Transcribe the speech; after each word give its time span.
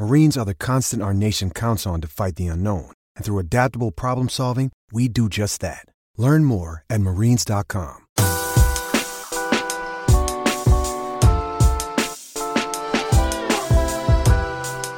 Marines 0.00 0.38
are 0.38 0.46
the 0.46 0.54
constant 0.54 1.02
our 1.02 1.12
nation 1.12 1.50
counts 1.50 1.86
on 1.86 2.00
to 2.00 2.08
fight 2.08 2.36
the 2.36 2.46
unknown. 2.46 2.90
And 3.16 3.22
through 3.22 3.38
adaptable 3.38 3.90
problem 3.90 4.30
solving, 4.30 4.72
we 4.90 5.08
do 5.08 5.28
just 5.28 5.60
that. 5.60 5.84
Learn 6.16 6.46
more 6.46 6.84
at 6.88 7.02
marines.com. 7.02 8.06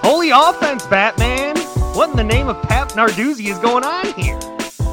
Holy 0.04 0.30
offense, 0.30 0.86
Batman! 0.86 1.56
What 1.96 2.10
in 2.10 2.16
the 2.16 2.22
name 2.22 2.48
of 2.48 2.62
Pat 2.62 2.90
Narduzzi 2.90 3.50
is 3.50 3.58
going 3.58 3.82
on 3.82 4.06
here? 4.12 4.38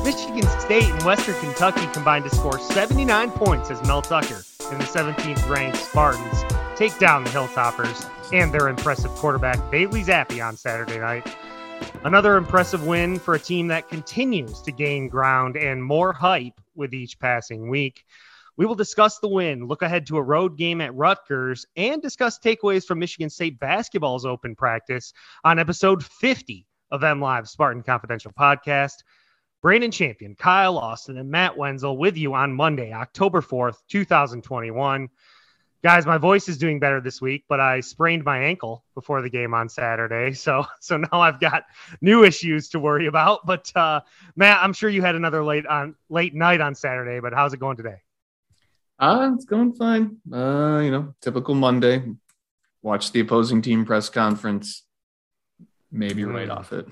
Michigan 0.03 0.49
State 0.59 0.89
and 0.89 1.03
Western 1.03 1.35
Kentucky 1.35 1.85
combined 1.93 2.23
to 2.23 2.35
score 2.35 2.57
79 2.57 3.29
points 3.29 3.69
as 3.69 3.79
Mel 3.85 4.01
Tucker 4.01 4.41
and 4.71 4.81
the 4.81 4.85
17th 4.85 5.47
ranked 5.47 5.77
Spartans 5.77 6.43
take 6.79 6.97
down 6.97 7.25
the 7.25 7.29
Hilltoppers 7.31 8.09
and 8.31 8.53
their 8.53 8.69
impressive 8.69 9.11
quarterback 9.11 9.69
Bailey 9.69 10.01
Zappe 10.01 10.41
on 10.41 10.55
Saturday 10.55 10.97
night. 10.97 11.27
Another 12.05 12.37
impressive 12.37 12.87
win 12.87 13.19
for 13.19 13.35
a 13.35 13.39
team 13.39 13.67
that 13.67 13.89
continues 13.89 14.61
to 14.61 14.71
gain 14.71 15.09
ground 15.09 15.57
and 15.57 15.83
more 15.83 16.13
hype 16.13 16.61
with 16.75 16.93
each 16.93 17.19
passing 17.19 17.67
week. 17.67 18.05
We 18.55 18.65
will 18.65 18.75
discuss 18.75 19.19
the 19.19 19.27
win, 19.27 19.67
look 19.67 19.81
ahead 19.81 20.07
to 20.07 20.15
a 20.15 20.23
road 20.23 20.57
game 20.57 20.79
at 20.79 20.95
Rutgers, 20.95 21.65
and 21.75 22.01
discuss 22.01 22.39
takeaways 22.39 22.85
from 22.85 22.99
Michigan 22.99 23.29
State 23.29 23.59
basketball's 23.59 24.25
open 24.25 24.55
practice 24.55 25.11
on 25.43 25.59
episode 25.59 26.01
50 26.01 26.65
of 26.91 27.03
M 27.03 27.19
Live 27.19 27.49
Spartan 27.49 27.83
Confidential 27.83 28.31
Podcast. 28.31 29.03
Brandon 29.61 29.91
Champion, 29.91 30.33
Kyle 30.33 30.77
Austin, 30.77 31.17
and 31.17 31.29
Matt 31.29 31.57
Wenzel 31.57 31.97
with 31.97 32.15
you 32.15 32.35
on 32.35 32.53
Monday, 32.53 32.93
October 32.93 33.41
4th, 33.41 33.79
2021. 33.89 35.09
Guys, 35.81 36.05
my 36.05 36.17
voice 36.17 36.49
is 36.49 36.57
doing 36.57 36.77
better 36.77 36.99
this 36.99 37.21
week, 37.21 37.45
but 37.47 37.61
I 37.61 37.79
sprained 37.79 38.25
my 38.25 38.37
ankle 38.37 38.83
before 38.95 39.21
the 39.21 39.29
game 39.29 39.53
on 39.53 39.69
Saturday. 39.69 40.33
So 40.39 40.65
so 40.79 40.97
now 40.97 41.21
I've 41.21 41.39
got 41.39 41.65
new 42.01 42.23
issues 42.23 42.69
to 42.69 42.79
worry 42.79 43.07
about. 43.07 43.45
But 43.45 43.71
uh, 43.75 44.01
Matt, 44.35 44.59
I'm 44.61 44.73
sure 44.73 44.89
you 44.89 45.01
had 45.01 45.15
another 45.15 45.43
late 45.43 45.65
on 45.65 45.95
late 46.09 46.33
night 46.33 46.59
on 46.59 46.75
Saturday, 46.75 47.19
but 47.19 47.33
how's 47.33 47.53
it 47.53 47.59
going 47.59 47.77
today? 47.77 47.97
Uh, 48.99 49.31
it's 49.33 49.45
going 49.45 49.73
fine. 49.73 50.17
Uh, 50.31 50.81
you 50.83 50.91
know, 50.91 51.13
typical 51.21 51.55
Monday. 51.55 52.03
Watch 52.81 53.11
the 53.11 53.21
opposing 53.21 53.61
team 53.61 53.85
press 53.85 54.09
conference. 54.09 54.83
Maybe 55.91 56.23
mm. 56.23 56.33
right 56.33 56.49
off 56.49 56.73
it. 56.73 56.87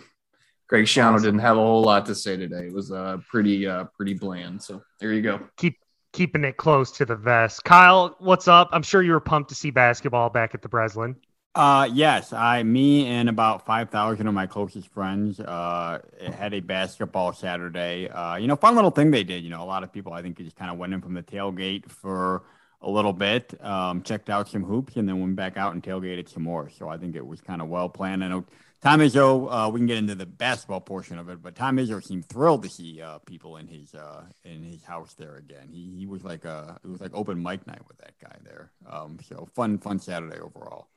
Greg 0.67 0.85
Schiano 0.85 1.13
awesome. 1.13 1.23
didn't 1.23 1.39
have 1.39 1.57
a 1.57 1.61
whole 1.61 1.81
lot 1.81 2.05
to 2.05 2.15
say 2.15 2.37
today. 2.37 2.67
It 2.67 2.73
was 2.73 2.91
uh, 2.91 3.17
pretty 3.29 3.67
uh, 3.67 3.85
pretty 3.95 4.13
bland. 4.13 4.61
So 4.61 4.81
there 4.99 5.13
you 5.13 5.21
go. 5.21 5.41
Keep 5.57 5.77
keeping 6.13 6.43
it 6.43 6.57
close 6.57 6.91
to 6.91 7.05
the 7.05 7.15
vest. 7.15 7.63
Kyle, 7.63 8.15
what's 8.19 8.47
up? 8.47 8.69
I'm 8.71 8.83
sure 8.83 9.01
you 9.01 9.11
were 9.11 9.19
pumped 9.19 9.49
to 9.49 9.55
see 9.55 9.71
basketball 9.71 10.29
back 10.29 10.53
at 10.53 10.61
the 10.61 10.69
Breslin. 10.69 11.15
Uh, 11.55 11.89
yes, 11.91 12.33
I, 12.33 12.61
me, 12.61 13.07
and 13.07 13.29
about 13.29 13.65
five 13.65 13.89
thousand 13.89 14.27
of 14.27 14.33
my 14.35 14.45
closest 14.45 14.89
friends, 14.89 15.39
uh, 15.39 15.99
had 16.35 16.53
a 16.53 16.59
basketball 16.59 17.33
Saturday. 17.33 18.07
Uh, 18.09 18.35
you 18.35 18.45
know, 18.45 18.55
fun 18.55 18.75
little 18.75 18.91
thing 18.91 19.09
they 19.09 19.23
did. 19.23 19.43
You 19.43 19.49
know, 19.49 19.63
a 19.63 19.65
lot 19.65 19.83
of 19.83 19.91
people 19.91 20.13
I 20.13 20.21
think 20.21 20.37
just 20.37 20.55
kind 20.55 20.69
of 20.69 20.77
went 20.77 20.93
in 20.93 21.01
from 21.01 21.15
the 21.15 21.23
tailgate 21.23 21.89
for 21.89 22.43
a 22.83 22.89
little 22.89 23.11
bit, 23.11 23.59
um, 23.65 24.03
checked 24.03 24.29
out 24.29 24.47
some 24.47 24.63
hoops, 24.63 24.97
and 24.97 25.09
then 25.09 25.19
went 25.19 25.35
back 25.35 25.57
out 25.57 25.73
and 25.73 25.81
tailgated 25.81 26.29
some 26.29 26.43
more. 26.43 26.69
So 26.69 26.89
I 26.89 26.97
think 26.97 27.15
it 27.15 27.25
was 27.25 27.41
kind 27.41 27.59
of 27.59 27.69
well 27.69 27.89
planned. 27.89 28.23
I 28.23 28.27
know 28.27 28.45
Tom 28.81 28.99
Izzo, 28.99 29.47
uh, 29.49 29.69
we 29.69 29.79
can 29.79 29.87
get 29.87 29.97
into 29.97 30.13
the 30.13 30.25
basketball 30.25 30.81
portion 30.81 31.17
of 31.17 31.29
it, 31.29 31.41
but 31.41 31.55
Tom 31.55 31.77
Izzo 31.77 32.03
seemed 32.03 32.25
thrilled 32.29 32.63
to 32.63 32.69
see 32.69 33.01
uh, 33.01 33.17
people 33.19 33.57
in 33.57 33.67
his 33.67 33.95
uh, 33.95 34.23
in 34.43 34.63
his 34.63 34.83
house 34.83 35.15
there 35.15 35.37
again. 35.37 35.69
He 35.71 35.95
he 35.97 36.05
was 36.05 36.23
like 36.23 36.45
a 36.45 36.79
it 36.83 36.87
was 36.87 37.01
like 37.01 37.11
open 37.13 37.41
mic 37.41 37.65
night 37.65 37.81
with 37.87 37.97
that 37.97 38.13
guy 38.21 38.35
there. 38.43 38.71
Um, 38.87 39.17
so 39.27 39.47
fun 39.55 39.79
fun 39.79 39.99
Saturday 39.99 40.39
overall. 40.39 40.87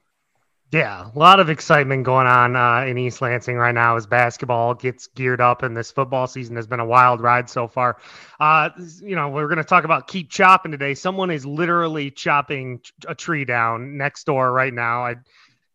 Yeah, 0.72 1.10
a 1.12 1.18
lot 1.18 1.40
of 1.40 1.50
excitement 1.50 2.04
going 2.04 2.28
on 2.28 2.54
uh, 2.54 2.84
in 2.86 2.96
East 2.96 3.20
Lansing 3.20 3.56
right 3.56 3.74
now 3.74 3.96
as 3.96 4.06
basketball 4.06 4.74
gets 4.74 5.08
geared 5.08 5.40
up, 5.40 5.64
and 5.64 5.76
this 5.76 5.90
football 5.90 6.28
season 6.28 6.54
has 6.54 6.68
been 6.68 6.78
a 6.78 6.86
wild 6.86 7.20
ride 7.20 7.50
so 7.50 7.66
far. 7.66 7.96
Uh, 8.38 8.70
you 9.02 9.16
know, 9.16 9.30
we're 9.30 9.48
going 9.48 9.58
to 9.58 9.64
talk 9.64 9.82
about 9.82 10.06
keep 10.06 10.30
chopping 10.30 10.70
today. 10.70 10.94
Someone 10.94 11.32
is 11.32 11.44
literally 11.44 12.12
chopping 12.12 12.80
a 13.08 13.16
tree 13.16 13.44
down 13.44 13.96
next 13.96 14.24
door 14.24 14.52
right 14.52 14.72
now. 14.72 15.04
I 15.04 15.16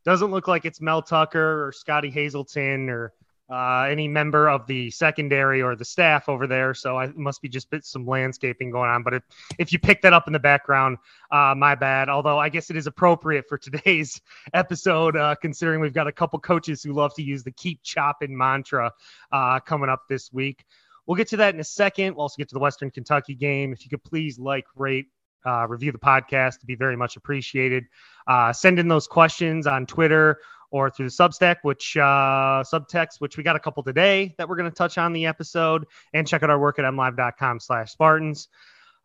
doesn't 0.05 0.31
look 0.31 0.47
like 0.47 0.65
it's 0.65 0.79
Mel 0.79 1.01
Tucker 1.01 1.65
or 1.65 1.71
Scotty 1.71 2.09
Hazelton 2.09 2.89
or 2.89 3.13
uh, 3.49 3.81
any 3.89 4.07
member 4.07 4.49
of 4.49 4.65
the 4.65 4.89
secondary 4.89 5.61
or 5.61 5.75
the 5.75 5.85
staff 5.85 6.29
over 6.29 6.47
there. 6.47 6.73
So 6.73 6.97
I 6.97 7.07
must 7.15 7.41
be 7.41 7.49
just 7.49 7.67
some 7.81 8.05
landscaping 8.05 8.71
going 8.71 8.89
on. 8.89 9.03
But 9.03 9.15
if, 9.15 9.23
if 9.59 9.73
you 9.73 9.79
pick 9.79 10.01
that 10.01 10.13
up 10.13 10.27
in 10.27 10.33
the 10.33 10.39
background, 10.39 10.97
uh, 11.31 11.53
my 11.55 11.75
bad. 11.75 12.09
Although 12.09 12.39
I 12.39 12.49
guess 12.49 12.69
it 12.69 12.77
is 12.77 12.87
appropriate 12.87 13.45
for 13.47 13.57
today's 13.57 14.19
episode, 14.53 15.15
uh, 15.15 15.35
considering 15.41 15.79
we've 15.79 15.93
got 15.93 16.07
a 16.07 16.11
couple 16.11 16.39
coaches 16.39 16.81
who 16.81 16.93
love 16.93 17.13
to 17.15 17.23
use 17.23 17.43
the 17.43 17.51
keep 17.51 17.81
chopping 17.83 18.35
mantra 18.35 18.91
uh, 19.31 19.59
coming 19.59 19.89
up 19.89 20.03
this 20.09 20.31
week. 20.33 20.65
We'll 21.05 21.17
get 21.17 21.27
to 21.29 21.37
that 21.37 21.53
in 21.53 21.59
a 21.59 21.65
second. 21.65 22.15
We'll 22.15 22.23
also 22.23 22.37
get 22.37 22.49
to 22.49 22.55
the 22.55 22.59
Western 22.59 22.89
Kentucky 22.89 23.35
game. 23.35 23.73
If 23.73 23.83
you 23.83 23.89
could 23.89 24.03
please 24.03 24.39
like, 24.39 24.65
rate, 24.75 25.05
uh, 25.45 25.67
review 25.67 25.91
the 25.91 25.97
podcast, 25.97 26.59
to 26.59 26.65
be 26.65 26.75
very 26.75 26.95
much 26.95 27.15
appreciated. 27.15 27.85
Uh, 28.27 28.51
send 28.51 28.79
in 28.79 28.87
those 28.87 29.07
questions 29.07 29.67
on 29.67 29.85
Twitter 29.85 30.39
or 30.71 30.89
through 30.89 31.07
the 31.07 31.11
Substack, 31.11 31.57
which 31.61 31.95
uh, 31.97 32.63
subtext, 32.63 33.19
which 33.19 33.37
we 33.37 33.43
got 33.43 33.55
a 33.55 33.59
couple 33.59 33.83
today 33.83 34.35
that 34.37 34.49
we're 34.49 34.55
going 34.55 34.69
to 34.69 34.75
touch 34.75 34.97
on 34.97 35.13
the 35.13 35.25
episode, 35.25 35.85
and 36.13 36.27
check 36.27 36.43
out 36.43 36.49
our 36.49 36.59
work 36.59 36.79
at 36.79 36.85
mlive.com/spartans. 36.85 38.49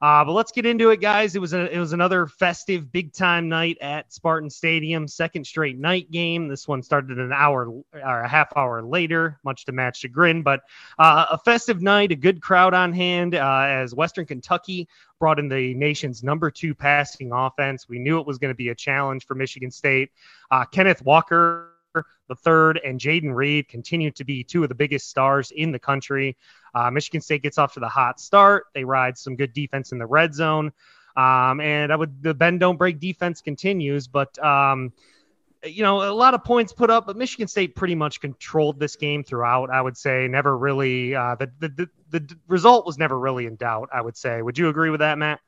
Uh, 0.00 0.24
but 0.24 0.32
let's 0.32 0.50
get 0.50 0.64
into 0.64 0.90
it, 0.90 1.00
guys. 1.00 1.36
It 1.36 1.40
was 1.40 1.52
a, 1.52 1.70
it 1.74 1.78
was 1.78 1.92
another 1.92 2.26
festive, 2.26 2.90
big 2.90 3.12
time 3.12 3.48
night 3.48 3.76
at 3.82 4.10
Spartan 4.12 4.48
Stadium. 4.48 5.06
Second 5.06 5.46
straight 5.46 5.78
night 5.78 6.10
game. 6.10 6.48
This 6.48 6.66
one 6.66 6.82
started 6.82 7.18
an 7.18 7.32
hour 7.34 7.70
or 7.92 8.20
a 8.20 8.28
half 8.28 8.56
hour 8.56 8.82
later, 8.82 9.38
much 9.44 9.66
to 9.66 9.72
match 9.72 9.98
chagrin. 9.98 10.42
But 10.42 10.62
uh, 10.98 11.26
a 11.30 11.38
festive 11.38 11.82
night, 11.82 12.12
a 12.12 12.16
good 12.16 12.40
crowd 12.40 12.72
on 12.72 12.94
hand 12.94 13.34
uh, 13.34 13.64
as 13.66 13.94
Western 13.94 14.24
Kentucky 14.24 14.88
brought 15.18 15.38
in 15.38 15.48
the 15.48 15.74
nation's 15.74 16.22
number 16.22 16.50
two 16.50 16.74
passing 16.74 17.30
offense. 17.32 17.86
We 17.86 17.98
knew 17.98 18.18
it 18.18 18.26
was 18.26 18.38
going 18.38 18.52
to 18.52 18.56
be 18.56 18.70
a 18.70 18.74
challenge 18.74 19.26
for 19.26 19.34
Michigan 19.34 19.70
State. 19.70 20.12
Uh, 20.50 20.64
Kenneth 20.64 21.04
Walker 21.04 21.74
the 21.94 22.34
third, 22.36 22.80
and 22.84 23.00
Jayden 23.00 23.34
Reed 23.34 23.68
continue 23.68 24.10
to 24.12 24.24
be 24.24 24.44
two 24.44 24.62
of 24.62 24.68
the 24.68 24.74
biggest 24.74 25.08
stars 25.08 25.50
in 25.50 25.72
the 25.72 25.78
country. 25.78 26.36
Uh, 26.74 26.90
Michigan 26.90 27.20
State 27.20 27.42
gets 27.42 27.58
off 27.58 27.74
to 27.74 27.80
the 27.80 27.88
hot 27.88 28.20
start. 28.20 28.66
They 28.74 28.84
ride 28.84 29.18
some 29.18 29.36
good 29.36 29.52
defense 29.52 29.92
in 29.92 29.98
the 29.98 30.06
red 30.06 30.34
zone. 30.34 30.72
Um, 31.16 31.60
and 31.60 31.92
I 31.92 31.96
would 31.96 32.22
the 32.22 32.34
bend 32.34 32.60
don't 32.60 32.76
break 32.76 33.00
defense 33.00 33.40
continues, 33.40 34.06
but 34.06 34.38
um, 34.42 34.92
you 35.64 35.82
know 35.82 36.08
a 36.08 36.14
lot 36.14 36.34
of 36.34 36.44
points 36.44 36.72
put 36.72 36.88
up, 36.88 37.06
but 37.06 37.16
Michigan 37.16 37.48
State 37.48 37.74
pretty 37.74 37.94
much 37.94 38.20
controlled 38.20 38.78
this 38.78 38.96
game 38.96 39.24
throughout. 39.24 39.70
I 39.70 39.82
would 39.82 39.96
say 39.96 40.28
never 40.28 40.56
really 40.56 41.14
uh, 41.14 41.34
the, 41.34 41.50
the 41.58 41.68
the 41.68 41.90
the 42.18 42.38
result 42.46 42.86
was 42.86 42.96
never 42.96 43.18
really 43.18 43.46
in 43.46 43.56
doubt. 43.56 43.88
I 43.92 44.00
would 44.00 44.16
say. 44.16 44.40
Would 44.40 44.56
you 44.56 44.68
agree 44.68 44.90
with 44.90 45.00
that, 45.00 45.18
Matt? 45.18 45.40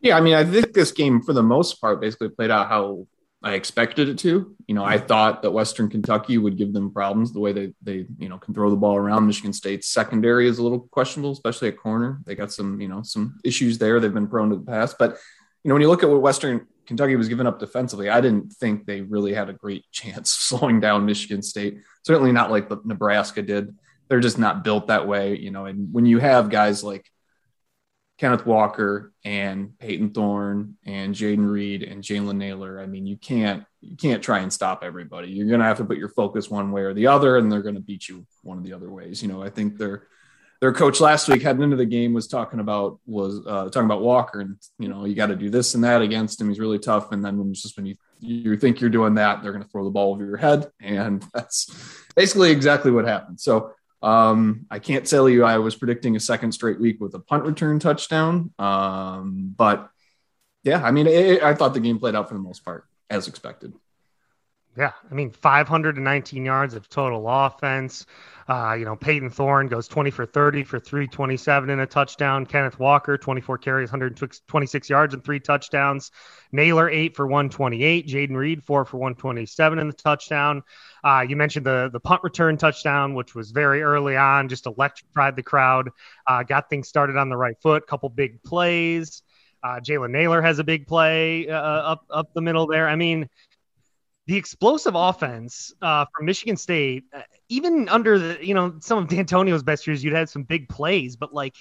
Yeah, 0.00 0.16
I 0.16 0.22
mean, 0.22 0.34
I 0.34 0.44
think 0.44 0.72
this 0.72 0.92
game 0.92 1.20
for 1.20 1.34
the 1.34 1.42
most 1.42 1.78
part 1.80 2.00
basically 2.00 2.30
played 2.30 2.50
out 2.50 2.68
how 2.68 3.06
I 3.42 3.54
expected 3.54 4.08
it 4.08 4.18
to. 4.18 4.54
You 4.66 4.74
know, 4.74 4.84
I 4.84 4.98
mm-hmm. 4.98 5.06
thought 5.06 5.42
that 5.42 5.50
Western 5.50 5.88
Kentucky 5.88 6.36
would 6.36 6.58
give 6.58 6.72
them 6.72 6.92
problems 6.92 7.32
the 7.32 7.40
way 7.40 7.52
they 7.52 7.72
they 7.82 8.06
you 8.18 8.28
know 8.28 8.38
can 8.38 8.52
throw 8.52 8.68
the 8.68 8.76
ball 8.76 8.96
around. 8.96 9.26
Michigan 9.26 9.52
State's 9.52 9.88
secondary 9.88 10.46
is 10.46 10.58
a 10.58 10.62
little 10.62 10.80
questionable, 10.90 11.32
especially 11.32 11.68
at 11.68 11.78
corner. 11.78 12.20
They 12.26 12.34
got 12.34 12.52
some 12.52 12.80
you 12.80 12.88
know 12.88 13.02
some 13.02 13.38
issues 13.44 13.78
there. 13.78 13.98
They've 13.98 14.12
been 14.12 14.28
prone 14.28 14.50
to 14.50 14.56
the 14.56 14.64
past, 14.64 14.96
but 14.98 15.16
you 15.64 15.68
know 15.68 15.74
when 15.74 15.82
you 15.82 15.88
look 15.88 16.02
at 16.02 16.10
what 16.10 16.20
Western 16.20 16.66
Kentucky 16.86 17.16
was 17.16 17.28
giving 17.28 17.46
up 17.46 17.58
defensively, 17.58 18.10
I 18.10 18.20
didn't 18.20 18.52
think 18.54 18.84
they 18.84 19.00
really 19.00 19.32
had 19.32 19.48
a 19.48 19.54
great 19.54 19.84
chance 19.92 20.30
slowing 20.30 20.78
down 20.80 21.06
Michigan 21.06 21.42
State. 21.42 21.78
Certainly 22.04 22.32
not 22.32 22.50
like 22.50 22.68
the 22.68 22.80
Nebraska 22.84 23.40
did. 23.40 23.74
They're 24.08 24.20
just 24.20 24.38
not 24.38 24.64
built 24.64 24.88
that 24.88 25.06
way, 25.06 25.38
you 25.38 25.50
know. 25.50 25.64
And 25.64 25.94
when 25.94 26.04
you 26.04 26.18
have 26.18 26.50
guys 26.50 26.84
like 26.84 27.10
Kenneth 28.20 28.44
Walker 28.44 29.14
and 29.24 29.78
Payton 29.78 30.10
Thorne 30.10 30.76
and 30.84 31.14
Jayden 31.14 31.50
Reed 31.50 31.82
and 31.82 32.04
Jalen 32.04 32.36
Nailor. 32.36 32.78
I 32.78 32.84
mean, 32.84 33.06
you 33.06 33.16
can't 33.16 33.64
you 33.80 33.96
can't 33.96 34.22
try 34.22 34.40
and 34.40 34.52
stop 34.52 34.84
everybody. 34.84 35.28
You're 35.28 35.48
gonna 35.48 35.64
have 35.64 35.78
to 35.78 35.86
put 35.86 35.96
your 35.96 36.10
focus 36.10 36.50
one 36.50 36.70
way 36.70 36.82
or 36.82 36.92
the 36.92 37.06
other, 37.06 37.38
and 37.38 37.50
they're 37.50 37.62
gonna 37.62 37.80
beat 37.80 38.10
you 38.10 38.26
one 38.42 38.58
of 38.58 38.64
the 38.64 38.74
other 38.74 38.90
ways. 38.90 39.22
You 39.22 39.28
know, 39.28 39.42
I 39.42 39.48
think 39.48 39.78
their 39.78 40.06
their 40.60 40.74
coach 40.74 41.00
last 41.00 41.30
week 41.30 41.40
heading 41.40 41.62
into 41.62 41.76
the 41.76 41.86
game 41.86 42.12
was 42.12 42.28
talking 42.28 42.60
about 42.60 43.00
was 43.06 43.40
uh, 43.46 43.70
talking 43.70 43.86
about 43.86 44.02
Walker, 44.02 44.40
and 44.40 44.56
you 44.78 44.88
know, 44.88 45.06
you 45.06 45.14
got 45.14 45.28
to 45.28 45.36
do 45.36 45.48
this 45.48 45.74
and 45.74 45.82
that 45.84 46.02
against 46.02 46.38
him. 46.38 46.50
He's 46.50 46.60
really 46.60 46.78
tough, 46.78 47.12
and 47.12 47.24
then 47.24 47.38
when 47.38 47.54
just 47.54 47.74
when 47.78 47.86
you 47.86 47.96
you 48.20 48.54
think 48.58 48.82
you're 48.82 48.90
doing 48.90 49.14
that, 49.14 49.42
they're 49.42 49.52
gonna 49.52 49.64
throw 49.64 49.84
the 49.84 49.90
ball 49.90 50.12
over 50.12 50.26
your 50.26 50.36
head, 50.36 50.70
and 50.78 51.24
that's 51.32 51.74
basically 52.14 52.50
exactly 52.50 52.90
what 52.90 53.06
happened. 53.06 53.40
So 53.40 53.72
um, 54.02 54.66
I 54.70 54.78
can't 54.78 55.06
tell 55.06 55.28
you 55.28 55.44
I 55.44 55.58
was 55.58 55.76
predicting 55.76 56.16
a 56.16 56.20
second 56.20 56.52
straight 56.52 56.80
week 56.80 57.00
with 57.00 57.14
a 57.14 57.18
punt 57.18 57.44
return 57.44 57.78
touchdown. 57.78 58.52
Um, 58.58 59.54
but 59.56 59.90
yeah, 60.62 60.82
I 60.82 60.90
mean, 60.90 61.06
it, 61.06 61.42
I 61.42 61.54
thought 61.54 61.74
the 61.74 61.80
game 61.80 61.98
played 61.98 62.14
out 62.14 62.28
for 62.28 62.34
the 62.34 62.40
most 62.40 62.64
part 62.64 62.86
as 63.08 63.28
expected. 63.28 63.74
Yeah, 64.76 64.92
I 65.10 65.14
mean, 65.14 65.30
519 65.32 66.44
yards 66.44 66.74
of 66.74 66.88
total 66.88 67.28
offense. 67.28 68.06
Uh, 68.48 68.74
you 68.74 68.84
know, 68.84 68.94
Payton 68.96 69.30
Thorne 69.30 69.66
goes 69.66 69.88
20 69.88 70.10
for 70.10 70.26
30 70.26 70.62
for 70.62 70.78
327 70.78 71.70
and 71.70 71.80
a 71.80 71.86
touchdown. 71.86 72.46
Kenneth 72.46 72.78
Walker, 72.78 73.18
24 73.18 73.58
carries, 73.58 73.90
126 73.90 74.88
yards 74.88 75.12
and 75.12 75.24
three 75.24 75.40
touchdowns. 75.40 76.12
Nailor, 76.52 76.88
eight 76.88 77.16
for 77.16 77.26
128. 77.26 78.06
Jayden 78.06 78.36
Reed, 78.36 78.64
four 78.64 78.84
for 78.84 78.98
127 78.98 79.78
in 79.78 79.88
the 79.88 79.92
touchdown. 79.92 80.62
Uh, 81.02 81.24
you 81.28 81.36
mentioned 81.36 81.66
the 81.66 81.90
the 81.92 82.00
punt 82.00 82.22
return 82.22 82.56
touchdown, 82.56 83.14
which 83.14 83.34
was 83.34 83.50
very 83.50 83.82
early 83.82 84.16
on, 84.16 84.48
just 84.48 84.66
electrified 84.66 85.36
the 85.36 85.42
crowd, 85.42 85.90
uh, 86.26 86.42
got 86.42 86.68
things 86.68 86.88
started 86.88 87.16
on 87.16 87.28
the 87.28 87.36
right 87.36 87.56
foot, 87.62 87.86
couple 87.86 88.08
big 88.08 88.42
plays. 88.42 89.22
Uh, 89.62 89.80
Jalen 89.80 90.10
Nailor 90.10 90.40
has 90.40 90.58
a 90.58 90.64
big 90.64 90.86
play 90.86 91.48
uh, 91.48 91.54
up 91.54 92.06
up 92.10 92.32
the 92.34 92.40
middle 92.40 92.66
there. 92.66 92.88
I 92.88 92.96
mean, 92.96 93.28
the 94.26 94.36
explosive 94.36 94.94
offense 94.94 95.72
uh, 95.82 96.06
from 96.14 96.26
Michigan 96.26 96.56
State, 96.56 97.04
uh, 97.12 97.22
even 97.48 97.88
under 97.88 98.18
the 98.18 98.46
you 98.46 98.54
know 98.54 98.76
some 98.80 98.98
of 98.98 99.08
Dantonio's 99.08 99.62
best 99.62 99.86
years, 99.86 100.02
you'd 100.04 100.14
had 100.14 100.28
some 100.28 100.44
big 100.44 100.68
plays, 100.68 101.16
but 101.16 101.34
like 101.34 101.56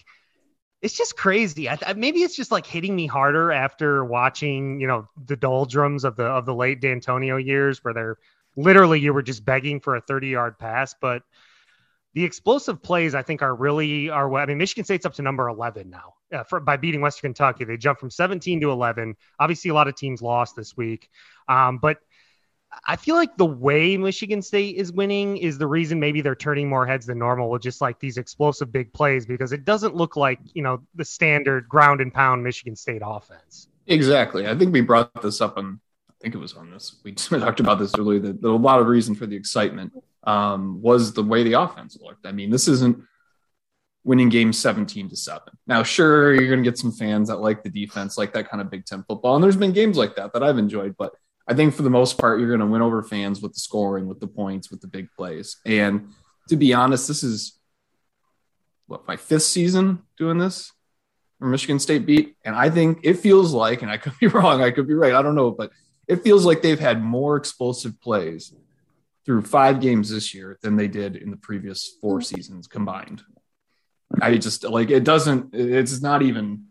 it's 0.82 0.96
just 0.96 1.18
crazy. 1.18 1.68
I, 1.68 1.78
I, 1.86 1.94
maybe 1.94 2.20
it's 2.20 2.36
just 2.36 2.52
like 2.52 2.66
hitting 2.66 2.96
me 2.96 3.06
harder 3.06 3.52
after 3.52 4.06
watching 4.06 4.80
you 4.80 4.88
know 4.88 5.10
the 5.26 5.36
doldrums 5.36 6.04
of 6.04 6.16
the 6.16 6.24
of 6.24 6.46
the 6.46 6.54
late 6.56 6.82
Dantonio 6.82 7.44
years, 7.44 7.84
where 7.84 7.94
they're 7.94 8.18
literally 8.56 9.00
you 9.00 9.14
were 9.14 9.22
just 9.22 9.46
begging 9.46 9.80
for 9.80 9.96
a 9.96 10.02
30 10.02 10.28
yard 10.28 10.60
pass, 10.60 10.96
but 11.00 11.24
the 12.14 12.24
explosive 12.24 12.82
plays 12.82 13.14
I 13.14 13.22
think 13.22 13.42
are 13.42 13.54
really 13.54 14.10
are 14.10 14.28
what 14.28 14.42
I 14.42 14.46
mean. 14.48 14.58
Michigan 14.58 14.84
State's 14.84 15.06
up 15.06 15.14
to 15.16 15.22
number 15.22 15.48
11 15.48 15.90
now 15.90 16.14
uh, 16.34 16.44
for, 16.44 16.60
by 16.60 16.78
beating 16.78 17.02
Western 17.02 17.30
Kentucky. 17.30 17.66
They 17.66 17.78
jumped 17.78 18.00
from 18.00 18.10
17 18.10 18.62
to 18.62 18.72
11. 18.72 19.16
Obviously, 19.40 19.70
a 19.70 19.74
lot 19.74 19.88
of 19.88 19.96
teams 19.96 20.22
lost 20.22 20.56
this 20.56 20.76
week, 20.76 21.10
um, 21.48 21.78
but 21.78 21.98
I 22.88 22.96
feel 22.96 23.16
like 23.16 23.36
the 23.38 23.46
way 23.46 23.98
Michigan 23.98 24.42
State 24.42 24.76
is 24.76 24.92
winning 24.92 25.38
is 25.38 25.58
the 25.58 25.68
reason 25.68 26.00
maybe 26.00 26.22
they're 26.22 26.36
turning 26.36 26.70
more 26.70 26.86
heads 26.86 27.06
than 27.06 27.18
normal 27.18 27.50
with 27.50 27.62
just 27.62 27.82
like 27.82 28.00
these 28.00 28.18
explosive 28.18 28.72
big 28.72 28.94
plays 28.94 29.26
because 29.26 29.52
it 29.52 29.66
doesn't 29.66 29.96
look 29.96 30.16
like, 30.16 30.40
you 30.54 30.62
know, 30.62 30.84
the 30.96 31.06
standard 31.06 31.68
ground 31.68 32.00
and 32.00 32.14
pound 32.14 32.44
Michigan 32.44 32.76
State 32.76 33.02
offense. 33.04 33.68
Exactly. 33.88 34.48
I 34.48 34.56
think 34.56 34.72
we 34.72 34.82
brought 34.82 35.20
this 35.22 35.42
up 35.42 35.58
on, 35.58 35.80
think 36.22 36.36
it 36.36 36.40
was 36.40 36.54
on 36.54 36.72
this. 36.72 37.00
We 37.04 37.12
talked 37.14 37.60
about 37.60 37.80
this 37.80 37.94
earlier 37.98 38.20
that, 38.20 38.44
a 38.44 38.50
lot 38.50 38.80
of 38.80 38.88
reason 38.88 39.16
for 39.16 39.26
the 39.26 39.36
excitement 39.36 39.94
um, 40.24 40.82
was 40.82 41.14
the 41.14 41.24
way 41.24 41.44
the 41.44 41.54
offense 41.54 41.98
looked. 42.02 42.26
I 42.26 42.32
mean, 42.32 42.50
this 42.50 42.68
isn't 42.68 43.02
winning 44.04 44.30
games 44.30 44.58
17 44.58 45.10
to 45.10 45.16
7. 45.16 45.42
Now, 45.68 45.84
sure, 45.84 46.34
you're 46.34 46.50
going 46.50 46.64
to 46.64 46.70
get 46.70 46.78
some 46.78 46.92
fans 46.92 47.30
that 47.30 47.38
like 47.38 47.64
the 47.64 47.70
defense, 47.70 48.18
like 48.18 48.34
that 48.34 48.50
kind 48.50 48.62
of 48.62 48.70
Big 48.70 48.86
Ten 48.86 49.04
football. 49.08 49.36
And 49.36 49.44
there's 49.44 49.58
been 49.58 49.74
games 49.74 49.98
like 49.98 50.16
that 50.16 50.34
that 50.34 50.44
I've 50.44 50.58
enjoyed, 50.58 50.96
but 50.98 51.14
I 51.48 51.54
think 51.54 51.74
for 51.74 51.82
the 51.82 51.90
most 51.90 52.18
part, 52.18 52.40
you're 52.40 52.50
going 52.50 52.60
to 52.60 52.66
win 52.68 52.82
over 52.82 53.02
fans 53.02 53.42
with 53.42 53.54
the 53.54 53.60
scoring, 53.60 54.08
with 54.08 54.20
the 54.20 54.28
points, 54.28 54.70
with 54.70 54.82
the 54.82 54.88
big 54.88 55.10
plays. 55.18 55.58
And 55.66 56.10
to 56.50 56.56
be 56.56 56.74
honest, 56.74 57.08
this 57.08 57.24
is 57.24 57.60
what 58.88 59.08
my 59.08 59.16
fifth 59.16 59.44
season 59.44 60.04
doing 60.18 60.38
this 60.38 60.72
for 61.40 61.48
Michigan 61.48 61.80
State 61.80 62.06
beat. 62.06 62.36
And 62.46 62.56
I 62.56 62.70
think 62.70 63.00
it 63.04 63.16
feels 63.16 63.54
like, 63.54 63.82
and 63.82 63.92
I 63.92 63.98
could 63.98 64.14
be 64.20 64.28
wrong, 64.28 64.62
I 64.62 64.72
could 64.72 64.88
be 64.88 64.94
right, 64.94 65.14
I 65.14 65.22
don't 65.22 65.36
know, 65.36 65.52
but 65.52 65.72
it 66.10 66.24
feels 66.24 66.46
like 66.46 66.62
they've 66.62 66.80
had 66.80 67.04
more 67.04 67.38
explosive 67.38 68.02
plays 68.02 68.54
through 69.26 69.44
five 69.44 69.80
games 69.80 70.10
this 70.10 70.34
year 70.34 70.58
than 70.64 70.76
they 70.76 70.88
did 70.88 71.16
in 71.16 71.30
the 71.30 71.38
previous 71.38 71.98
four 72.02 72.20
seasons 72.20 72.68
combined. 72.68 73.22
I 74.20 74.38
just 74.38 74.64
like 74.64 74.90
it 74.90 75.04
doesn't, 75.04 75.54
it's 75.54 76.02
not 76.02 76.24
even 76.24 76.66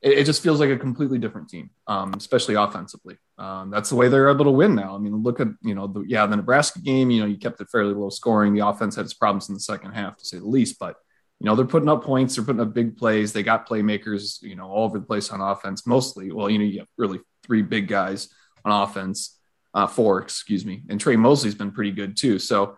it, 0.00 0.18
it, 0.18 0.24
just 0.24 0.42
feels 0.42 0.58
like 0.58 0.70
a 0.70 0.78
completely 0.78 1.18
different 1.18 1.50
team, 1.50 1.68
um, 1.86 2.14
especially 2.14 2.54
offensively. 2.54 3.18
Um, 3.36 3.70
that's 3.70 3.90
the 3.90 3.96
way 3.96 4.08
they're 4.08 4.30
able 4.30 4.46
to 4.46 4.50
win 4.50 4.74
now. 4.74 4.94
I 4.94 4.98
mean, 4.98 5.22
look 5.22 5.38
at 5.38 5.48
you 5.60 5.74
know 5.74 5.86
the 5.86 6.00
yeah 6.06 6.24
the 6.24 6.36
Nebraska 6.36 6.80
game. 6.80 7.10
You 7.10 7.20
know, 7.20 7.26
you 7.26 7.36
kept 7.36 7.60
it 7.60 7.68
fairly 7.70 7.92
low 7.92 8.08
scoring. 8.08 8.54
The 8.54 8.66
offense 8.66 8.96
had 8.96 9.04
its 9.04 9.12
problems 9.12 9.50
in 9.50 9.54
the 9.54 9.60
second 9.60 9.92
half, 9.92 10.16
to 10.16 10.24
say 10.24 10.38
the 10.38 10.46
least. 10.46 10.78
But 10.78 10.96
you 11.40 11.46
know, 11.46 11.56
they're 11.56 11.66
putting 11.66 11.90
up 11.90 12.04
points. 12.04 12.36
They're 12.36 12.44
putting 12.44 12.62
up 12.62 12.72
big 12.72 12.96
plays. 12.96 13.34
They 13.34 13.42
got 13.42 13.68
playmakers. 13.68 14.40
You 14.40 14.56
know, 14.56 14.68
all 14.68 14.84
over 14.84 14.98
the 14.98 15.06
place 15.06 15.30
on 15.30 15.42
offense. 15.42 15.86
Mostly, 15.86 16.32
well, 16.32 16.48
you 16.48 16.58
know, 16.58 16.64
you 16.64 16.78
have 16.78 16.88
really 16.96 17.20
three 17.44 17.62
big 17.62 17.88
guys 17.88 18.28
on 18.64 18.82
offense. 18.82 19.38
Uh, 19.72 19.88
four, 19.88 20.20
excuse 20.20 20.64
me, 20.64 20.82
and 20.88 21.00
Tre 21.00 21.16
Mosley's 21.16 21.56
been 21.56 21.72
pretty 21.72 21.90
good 21.90 22.16
too. 22.16 22.38
So, 22.38 22.76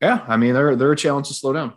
yeah, 0.00 0.24
I 0.28 0.36
mean, 0.36 0.54
they're 0.54 0.76
they're 0.76 0.92
a 0.92 0.96
challenge 0.96 1.26
to 1.28 1.34
slow 1.34 1.52
down. 1.52 1.74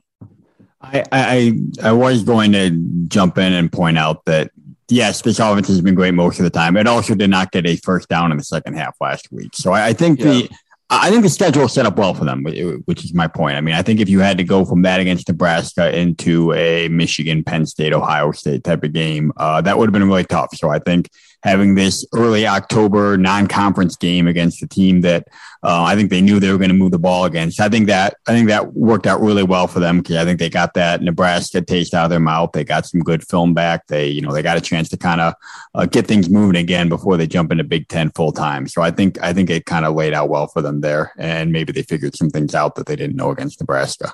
I, 0.80 1.04
I 1.12 1.60
I 1.82 1.92
was 1.92 2.24
going 2.24 2.52
to 2.52 2.70
jump 3.08 3.38
in 3.38 3.54
and 3.54 3.72
point 3.72 3.98
out 3.98 4.26
that 4.26 4.52
yes, 4.90 5.22
this 5.22 5.40
offense 5.40 5.68
has 5.70 5.82
been 5.82 5.96
great 5.96 6.14
most 6.14 6.40
of 6.40 6.44
the 6.44 6.50
time. 6.50 6.78
It 6.78 6.88
also 6.88 7.16
did 7.16 7.30
not 7.30 7.52
get 7.52 7.66
a 7.66 7.78
first 7.78 8.10
down 8.10 8.32
in 8.32 8.38
the 8.38 8.44
second 8.44 8.76
half 8.76 8.96
last 9.02 9.32
week. 9.32 9.56
So 9.56 9.72
I, 9.72 9.88
I 9.88 9.94
think 9.94 10.20
yeah. 10.20 10.26
the 10.26 10.50
I 10.90 11.10
think 11.10 11.24
the 11.24 11.30
schedule 11.30 11.68
set 11.68 11.88
up 11.88 11.98
well 11.98 12.14
for 12.14 12.26
them, 12.26 12.44
which 12.44 13.04
is 13.04 13.14
my 13.14 13.28
point. 13.28 13.58
I 13.58 13.62
mean, 13.62 13.74
I 13.74 13.82
think 13.82 14.00
if 14.00 14.10
you 14.10 14.20
had 14.20 14.38
to 14.38 14.44
go 14.44 14.64
from 14.64 14.84
that 14.84 15.00
against 15.00 15.28
Nebraska 15.28 15.98
into 15.98 16.54
a 16.54 16.88
Michigan, 16.90 17.44
Penn 17.44 17.66
State, 17.66 17.94
Ohio 17.94 18.32
State 18.32 18.64
type 18.64 18.84
of 18.84 18.94
game, 18.94 19.32
uh, 19.38 19.62
that 19.62 19.78
would 19.78 19.88
have 19.88 19.94
been 19.94 20.08
really 20.08 20.26
tough. 20.26 20.56
So 20.56 20.70
I 20.70 20.80
think 20.80 21.10
having 21.44 21.76
this 21.76 22.06
early 22.14 22.48
October 22.48 23.18
non-conference 23.18 23.98
game 23.98 24.28
against 24.28 24.64
a 24.64 24.68
team 24.68 25.02
that 25.02 25.28
uh, 25.62 25.84
I 25.84 25.96
think 25.96 26.10
they 26.10 26.22
knew 26.22 26.40
they 26.40 26.52
were 26.52 26.58
going 26.58 26.70
to 26.70 26.76
move 26.76 26.92
the 26.92 27.00
ball 27.00 27.26
against. 27.26 27.60
I 27.60 27.70
think 27.70 27.88
that 27.88 28.16
I 28.28 28.32
think 28.32 28.48
that 28.48 28.74
worked 28.74 29.06
out 29.06 29.22
really 29.22 29.44
well 29.44 29.68
for 29.68 29.80
them 29.80 30.00
because 30.00 30.16
I 30.16 30.26
think 30.26 30.40
they 30.40 30.50
got 30.50 30.74
that 30.74 31.02
Nebraska 31.02 31.62
taste 31.62 31.94
out 31.94 32.06
of 32.06 32.10
their 32.10 32.20
mouth. 32.20 32.52
They 32.54 32.64
got 32.64 32.86
some 32.86 33.02
good 33.02 33.28
film 33.28 33.54
back. 33.54 33.88
They 33.88 34.08
you 34.08 34.22
know 34.22 34.34
they 34.34 34.42
got 34.42 34.58
a 34.58 34.62
chance 34.62 34.90
to 34.90 34.98
kind 34.98 35.22
of 35.22 35.34
uh, 35.76 35.86
get 35.86 36.08
things 36.08 36.30
moving 36.30 36.56
again 36.56 36.90
before 36.90 37.18
they 37.18 37.28
jump 37.28 37.52
into 37.52 37.64
Big 37.64 37.88
Ten 37.90 38.10
full 38.12 38.32
time. 38.32 38.68
So 38.68 38.82
I 38.82 38.92
think 38.92 39.22
I 39.22 39.34
think 39.34 39.50
it 39.50 39.66
kind 39.66 39.86
of 39.86 39.96
laid 39.96 40.14
out 40.14 40.30
well 40.30 40.48
for 40.48 40.62
them 40.62 40.82
there, 40.82 41.12
and 41.18 41.52
maybe 41.52 41.72
they 41.72 41.84
figured 41.84 42.16
some 42.16 42.30
things 42.30 42.56
out 42.56 42.76
that 42.76 42.86
they 42.86 42.96
didn't 42.96 43.16
know 43.16 43.32
against 43.32 43.60
Nebraska. 43.60 44.14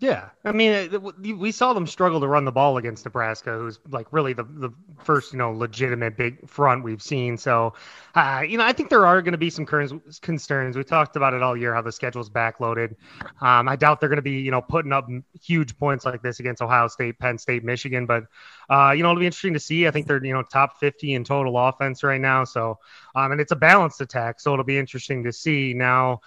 Yeah, 0.00 0.28
I 0.44 0.52
mean, 0.52 0.92
we 1.40 1.50
saw 1.50 1.72
them 1.72 1.84
struggle 1.84 2.20
to 2.20 2.28
run 2.28 2.44
the 2.44 2.52
ball 2.52 2.76
against 2.76 3.04
Nebraska, 3.04 3.58
who's 3.58 3.80
like 3.90 4.06
really 4.12 4.32
the, 4.32 4.44
the 4.44 4.70
first, 5.02 5.32
you 5.32 5.38
know, 5.40 5.50
legitimate 5.50 6.16
big 6.16 6.48
front 6.48 6.84
we've 6.84 7.02
seen. 7.02 7.36
So, 7.36 7.74
uh, 8.14 8.44
you 8.48 8.58
know, 8.58 8.64
I 8.64 8.72
think 8.72 8.90
there 8.90 9.04
are 9.06 9.20
going 9.22 9.32
to 9.32 9.38
be 9.38 9.50
some 9.50 9.66
concerns. 9.66 10.76
We 10.76 10.84
talked 10.84 11.16
about 11.16 11.34
it 11.34 11.42
all 11.42 11.56
year 11.56 11.74
how 11.74 11.82
the 11.82 11.90
schedule's 11.90 12.30
backloaded. 12.30 12.94
Um, 13.40 13.68
I 13.68 13.74
doubt 13.74 13.98
they're 13.98 14.08
going 14.08 14.18
to 14.18 14.22
be, 14.22 14.38
you 14.38 14.52
know, 14.52 14.62
putting 14.62 14.92
up 14.92 15.08
huge 15.42 15.76
points 15.76 16.04
like 16.04 16.22
this 16.22 16.38
against 16.38 16.62
Ohio 16.62 16.86
State, 16.86 17.18
Penn 17.18 17.36
State, 17.36 17.64
Michigan. 17.64 18.06
But, 18.06 18.22
uh, 18.70 18.92
you 18.96 19.02
know, 19.02 19.10
it'll 19.10 19.20
be 19.20 19.26
interesting 19.26 19.54
to 19.54 19.60
see. 19.60 19.88
I 19.88 19.90
think 19.90 20.06
they're, 20.06 20.24
you 20.24 20.32
know, 20.32 20.44
top 20.44 20.78
50 20.78 21.14
in 21.14 21.24
total 21.24 21.58
offense 21.58 22.04
right 22.04 22.20
now. 22.20 22.44
So, 22.44 22.78
um, 23.16 23.32
and 23.32 23.40
it's 23.40 23.50
a 23.50 23.56
balanced 23.56 24.00
attack. 24.00 24.38
So 24.38 24.52
it'll 24.52 24.64
be 24.64 24.78
interesting 24.78 25.24
to 25.24 25.32
see 25.32 25.74
now 25.74 26.20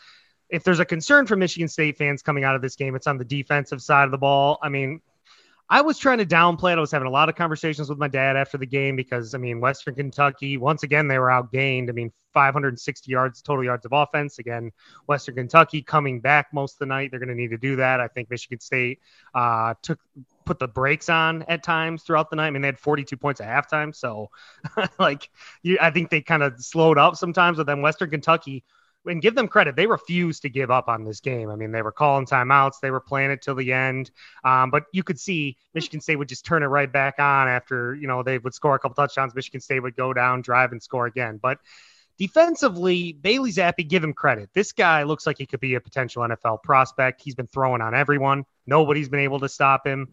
if 0.52 0.64
there's 0.64 0.80
a 0.80 0.86
concern 0.86 1.26
for 1.26 1.36
Michigan 1.36 1.70
State 1.70 1.98
fans 1.98 2.22
coming 2.22 2.44
out 2.44 2.56
of 2.56 2.62
this 2.62 2.76
game, 2.76 2.94
it's 2.94 3.08
on 3.08 3.18
the 3.18 3.26
defensive 3.26 3.82
side 3.82 4.04
of 4.04 4.12
the 4.12 4.18
ball. 4.18 4.60
I 4.62 4.70
mean, 4.70 5.02
I 5.70 5.80
was 5.80 5.98
trying 5.98 6.18
to 6.18 6.26
downplay 6.26 6.74
it. 6.74 6.78
I 6.78 6.82
was 6.82 6.92
having 6.92 7.08
a 7.08 7.12
lot 7.12 7.30
of 7.30 7.36
conversations 7.36 7.88
with 7.88 7.98
my 7.98 8.10
dad 8.10 8.36
after 8.36 8.58
the 8.58 8.66
game 8.66 8.98
because, 8.98 9.34
I 9.34 9.38
mean, 9.38 9.62
Western 9.62 9.96
Kentucky, 9.96 10.58
once 10.58 10.84
again, 10.84 11.08
they 11.08 11.18
were 11.18 11.30
outgained. 11.30 11.88
I 11.88 11.94
mean, 11.94 12.12
560 12.34 13.10
yards, 13.10 13.42
total 13.42 13.64
yards 13.64 13.86
of 13.86 13.94
offense. 13.94 14.40
Again, 14.40 14.72
Western 15.08 15.36
Kentucky 15.36 15.82
coming 15.82 16.20
back 16.20 16.48
most 16.52 16.74
of 16.74 16.80
the 16.80 16.86
night. 16.88 17.12
They're 17.12 17.22
going 17.22 17.30
to 17.30 17.36
need 17.36 17.52
to 17.52 17.58
do 17.58 17.78
that. 17.78 18.02
I 18.02 18.10
think 18.10 18.30
Michigan 18.30 18.60
State 18.60 19.00
uh, 19.34 19.76
took 19.82 20.00
put 20.44 20.60
the 20.60 20.68
brakes 20.68 21.08
on 21.08 21.44
at 21.44 21.64
times 21.64 22.04
throughout 22.04 22.30
the 22.30 22.36
night. 22.36 22.48
I 22.48 22.52
mean, 22.52 22.62
they 22.62 22.68
had 22.68 22.80
42 22.80 23.16
points 23.16 23.40
at 23.40 23.48
halftime. 23.48 23.96
So, 23.96 24.30
like, 25.00 25.30
you, 25.64 25.78
I 25.80 25.92
think 25.92 26.10
they 26.10 26.20
kind 26.20 26.44
of 26.44 26.60
slowed 26.60 26.98
up 26.98 27.16
sometimes. 27.16 27.56
But 27.56 27.68
then 27.68 27.82
Western 27.82 28.10
Kentucky– 28.10 28.66
and 29.06 29.22
give 29.22 29.36
them 29.36 29.48
credit, 29.48 29.76
they 29.76 29.88
refused 29.88 30.44
to 30.44 30.50
give 30.50 30.70
up 30.70 30.88
on 30.88 31.04
this 31.04 31.20
game. 31.20 31.50
I 31.50 31.56
mean, 31.56 31.72
they 31.72 31.82
were 31.82 31.92
calling 31.92 32.26
timeouts, 32.26 32.80
they 32.82 32.92
were 32.92 33.00
playing 33.00 33.32
it 33.32 33.42
till 33.42 33.56
the 33.56 33.74
end. 33.74 34.12
Um, 34.44 34.70
but 34.70 34.84
you 34.94 35.04
could 35.04 35.20
see 35.20 35.58
Michigan 35.74 36.02
State 36.02 36.18
would 36.18 36.30
just 36.30 36.46
turn 36.46 36.64
it 36.64 36.68
right 36.68 36.92
back 36.92 37.16
on 37.20 37.48
after, 37.48 37.96
you 37.96 38.08
know, 38.08 38.24
they 38.24 38.38
would 38.38 38.54
score 38.54 38.76
a 38.76 38.80
couple 38.80 38.96
touchdowns. 38.96 39.34
Michigan 39.34 39.62
State 39.62 39.80
would 39.80 39.96
go 39.96 40.14
down, 40.14 40.42
drive, 40.42 40.72
and 40.72 40.82
score 40.82 41.08
again. 41.08 41.40
But 41.42 41.58
defensively, 42.18 43.14
Bailey 43.14 43.52
Zappe, 43.52 43.88
give 43.88 44.04
him 44.04 44.14
credit. 44.14 44.50
This 44.54 44.72
guy 44.72 45.04
looks 45.04 45.26
like 45.26 45.38
he 45.40 45.48
could 45.48 45.60
be 45.60 45.74
a 45.74 45.82
potential 45.82 46.22
NFL 46.22 46.62
prospect. 46.62 47.22
He's 47.24 47.36
been 47.36 47.48
throwing 47.48 47.82
on 47.82 47.96
everyone, 47.96 48.46
nobody's 48.68 49.10
been 49.10 49.22
able 49.22 49.40
to 49.40 49.50
stop 49.50 49.88
him 49.88 50.10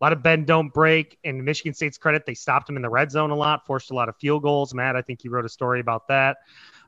A 0.00 0.04
lot 0.04 0.14
of 0.14 0.22
bend 0.22 0.46
don't 0.46 0.72
break. 0.72 1.18
And 1.24 1.44
Michigan 1.44 1.74
State's 1.74 1.98
credit, 1.98 2.24
they 2.24 2.32
stopped 2.32 2.70
him 2.70 2.76
in 2.76 2.82
the 2.82 2.88
red 2.88 3.10
zone 3.10 3.30
a 3.30 3.36
lot, 3.36 3.66
forced 3.66 3.90
a 3.90 3.94
lot 3.94 4.08
of 4.08 4.16
field 4.16 4.42
goals. 4.42 4.72
Matt, 4.72 4.96
I 4.96 5.02
think 5.02 5.24
you 5.24 5.30
wrote 5.30 5.44
a 5.44 5.50
story 5.50 5.80
about 5.80 6.08
that. 6.08 6.38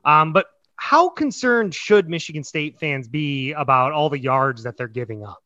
Um, 0.03 0.33
but 0.33 0.47
how 0.83 1.07
concerned 1.07 1.73
should 1.73 2.09
Michigan 2.09 2.43
State 2.43 2.77
fans 2.77 3.07
be 3.07 3.53
about 3.53 3.93
all 3.93 4.09
the 4.09 4.19
yards 4.19 4.63
that 4.63 4.75
they're 4.75 4.89
giving 4.89 5.23
up? 5.23 5.41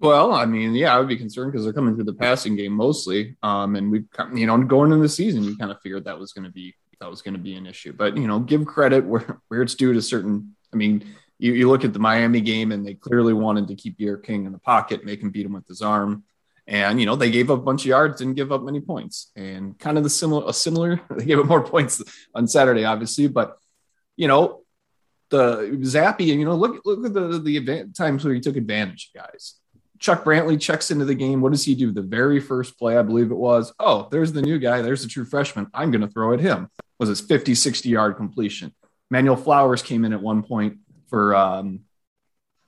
Well, 0.00 0.32
I 0.32 0.46
mean, 0.46 0.74
yeah, 0.74 0.96
I 0.96 0.98
would 0.98 1.06
be 1.06 1.18
concerned 1.18 1.52
because 1.52 1.64
they're 1.64 1.74
coming 1.74 1.94
through 1.94 2.04
the 2.04 2.14
passing 2.14 2.56
game 2.56 2.72
mostly. 2.72 3.36
Um, 3.42 3.76
and 3.76 3.92
we've, 3.92 4.06
you 4.34 4.46
know, 4.46 4.56
going 4.56 4.90
into 4.90 5.02
the 5.02 5.08
season, 5.10 5.44
you 5.44 5.54
kind 5.58 5.70
of 5.70 5.82
figured 5.82 6.06
that 6.06 6.18
was 6.18 6.32
going 6.32 6.44
to 6.44 6.50
be 6.50 6.74
that 6.98 7.10
was 7.10 7.20
going 7.20 7.34
to 7.34 7.40
be 7.40 7.56
an 7.56 7.66
issue. 7.66 7.92
But 7.92 8.16
you 8.16 8.26
know, 8.26 8.38
give 8.38 8.64
credit 8.64 9.04
where 9.04 9.38
where 9.48 9.60
it's 9.60 9.74
due 9.74 9.92
to 9.92 10.00
certain. 10.00 10.56
I 10.72 10.76
mean, 10.76 11.04
you, 11.38 11.52
you 11.52 11.68
look 11.68 11.84
at 11.84 11.92
the 11.92 11.98
Miami 11.98 12.40
game, 12.40 12.72
and 12.72 12.86
they 12.86 12.94
clearly 12.94 13.34
wanted 13.34 13.68
to 13.68 13.74
keep 13.74 13.98
D'Eriq 13.98 14.24
King 14.24 14.46
in 14.46 14.52
the 14.52 14.58
pocket, 14.58 15.04
make 15.04 15.20
him 15.20 15.28
beat 15.28 15.44
him 15.44 15.52
with 15.52 15.68
his 15.68 15.82
arm. 15.82 16.24
And 16.66 16.98
you 16.98 17.04
know, 17.04 17.16
they 17.16 17.30
gave 17.30 17.50
up 17.50 17.58
a 17.58 17.62
bunch 17.62 17.82
of 17.82 17.88
yards, 17.88 18.18
didn't 18.18 18.36
give 18.36 18.50
up 18.50 18.62
many 18.62 18.80
points, 18.80 19.30
and 19.36 19.78
kind 19.78 19.98
of 19.98 20.04
the 20.04 20.10
similar, 20.10 20.48
a 20.48 20.54
similar. 20.54 21.02
They 21.18 21.26
gave 21.26 21.38
up 21.38 21.46
more 21.46 21.62
points 21.62 22.02
on 22.34 22.48
Saturday, 22.48 22.86
obviously, 22.86 23.28
but 23.28 23.58
you 24.16 24.28
know, 24.28 24.60
the 25.30 25.78
Zappe, 25.82 26.30
and 26.30 26.40
you 26.40 26.44
know, 26.44 26.54
look 26.54 26.82
look 26.84 27.06
at 27.06 27.14
the 27.14 27.38
the 27.38 27.56
event 27.56 27.96
times 27.96 28.24
where 28.24 28.34
he 28.34 28.40
took 28.40 28.56
advantage, 28.56 29.10
guys 29.14 29.54
Chuck 30.02 30.24
Brantley 30.24 30.60
checks 30.60 30.90
into 30.90 31.04
the 31.04 31.14
game. 31.14 31.40
What 31.40 31.52
does 31.52 31.64
he 31.64 31.76
do? 31.76 31.92
The 31.92 32.02
very 32.02 32.40
first 32.40 32.76
play, 32.76 32.98
I 32.98 33.02
believe 33.02 33.30
it 33.30 33.36
was, 33.36 33.72
oh, 33.78 34.08
there's 34.10 34.32
the 34.32 34.42
new 34.42 34.58
guy. 34.58 34.82
There's 34.82 35.02
the 35.02 35.08
true 35.08 35.24
freshman. 35.24 35.68
I'm 35.72 35.92
going 35.92 36.00
to 36.00 36.08
throw 36.08 36.34
at 36.34 36.40
him. 36.40 36.68
Was 36.98 37.08
his 37.08 37.20
50, 37.20 37.54
60 37.54 37.88
yard 37.88 38.16
completion. 38.16 38.74
Manuel 39.10 39.36
Flowers 39.36 39.80
came 39.80 40.04
in 40.04 40.12
at 40.12 40.20
one 40.20 40.42
point 40.42 40.78
for, 41.08 41.36
um, 41.36 41.82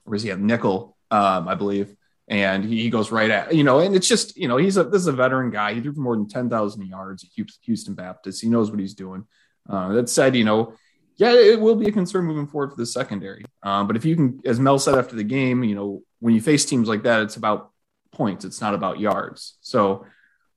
where 0.04 0.14
does 0.14 0.22
he 0.22 0.28
have 0.28 0.38
nickel, 0.38 0.96
um, 1.10 1.48
I 1.48 1.56
believe. 1.56 1.96
And 2.28 2.64
he 2.64 2.88
goes 2.88 3.10
right 3.10 3.30
at, 3.30 3.54
you 3.54 3.64
know, 3.64 3.80
and 3.80 3.96
it's 3.96 4.08
just, 4.08 4.36
you 4.36 4.46
know, 4.46 4.56
he's 4.56 4.76
a, 4.76 4.84
this 4.84 5.02
is 5.02 5.08
a 5.08 5.12
veteran 5.12 5.50
guy. 5.50 5.74
He 5.74 5.80
threw 5.80 5.92
for 5.92 6.00
more 6.00 6.16
than 6.16 6.28
10,000 6.28 6.86
yards 6.86 7.24
at 7.24 7.46
Houston 7.62 7.94
Baptist. 7.94 8.42
He 8.42 8.48
knows 8.48 8.70
what 8.70 8.78
he's 8.78 8.94
doing. 8.94 9.26
Uh, 9.68 9.88
that 9.94 10.08
said, 10.08 10.36
you 10.36 10.44
know, 10.44 10.74
yeah, 11.16 11.32
it 11.32 11.60
will 11.60 11.76
be 11.76 11.86
a 11.86 11.92
concern 11.92 12.24
moving 12.24 12.46
forward 12.46 12.70
for 12.70 12.76
the 12.76 12.86
secondary. 12.86 13.44
Um, 13.62 13.86
but 13.86 13.96
if 13.96 14.04
you 14.04 14.16
can, 14.16 14.40
as 14.44 14.58
Mel 14.58 14.78
said 14.78 14.96
after 14.96 15.14
the 15.14 15.24
game, 15.24 15.62
you 15.62 15.74
know, 15.74 16.02
when 16.20 16.34
you 16.34 16.40
face 16.40 16.64
teams 16.64 16.88
like 16.88 17.04
that, 17.04 17.22
it's 17.22 17.36
about 17.36 17.70
points. 18.12 18.44
It's 18.44 18.60
not 18.60 18.74
about 18.74 18.98
yards. 18.98 19.56
So, 19.60 20.06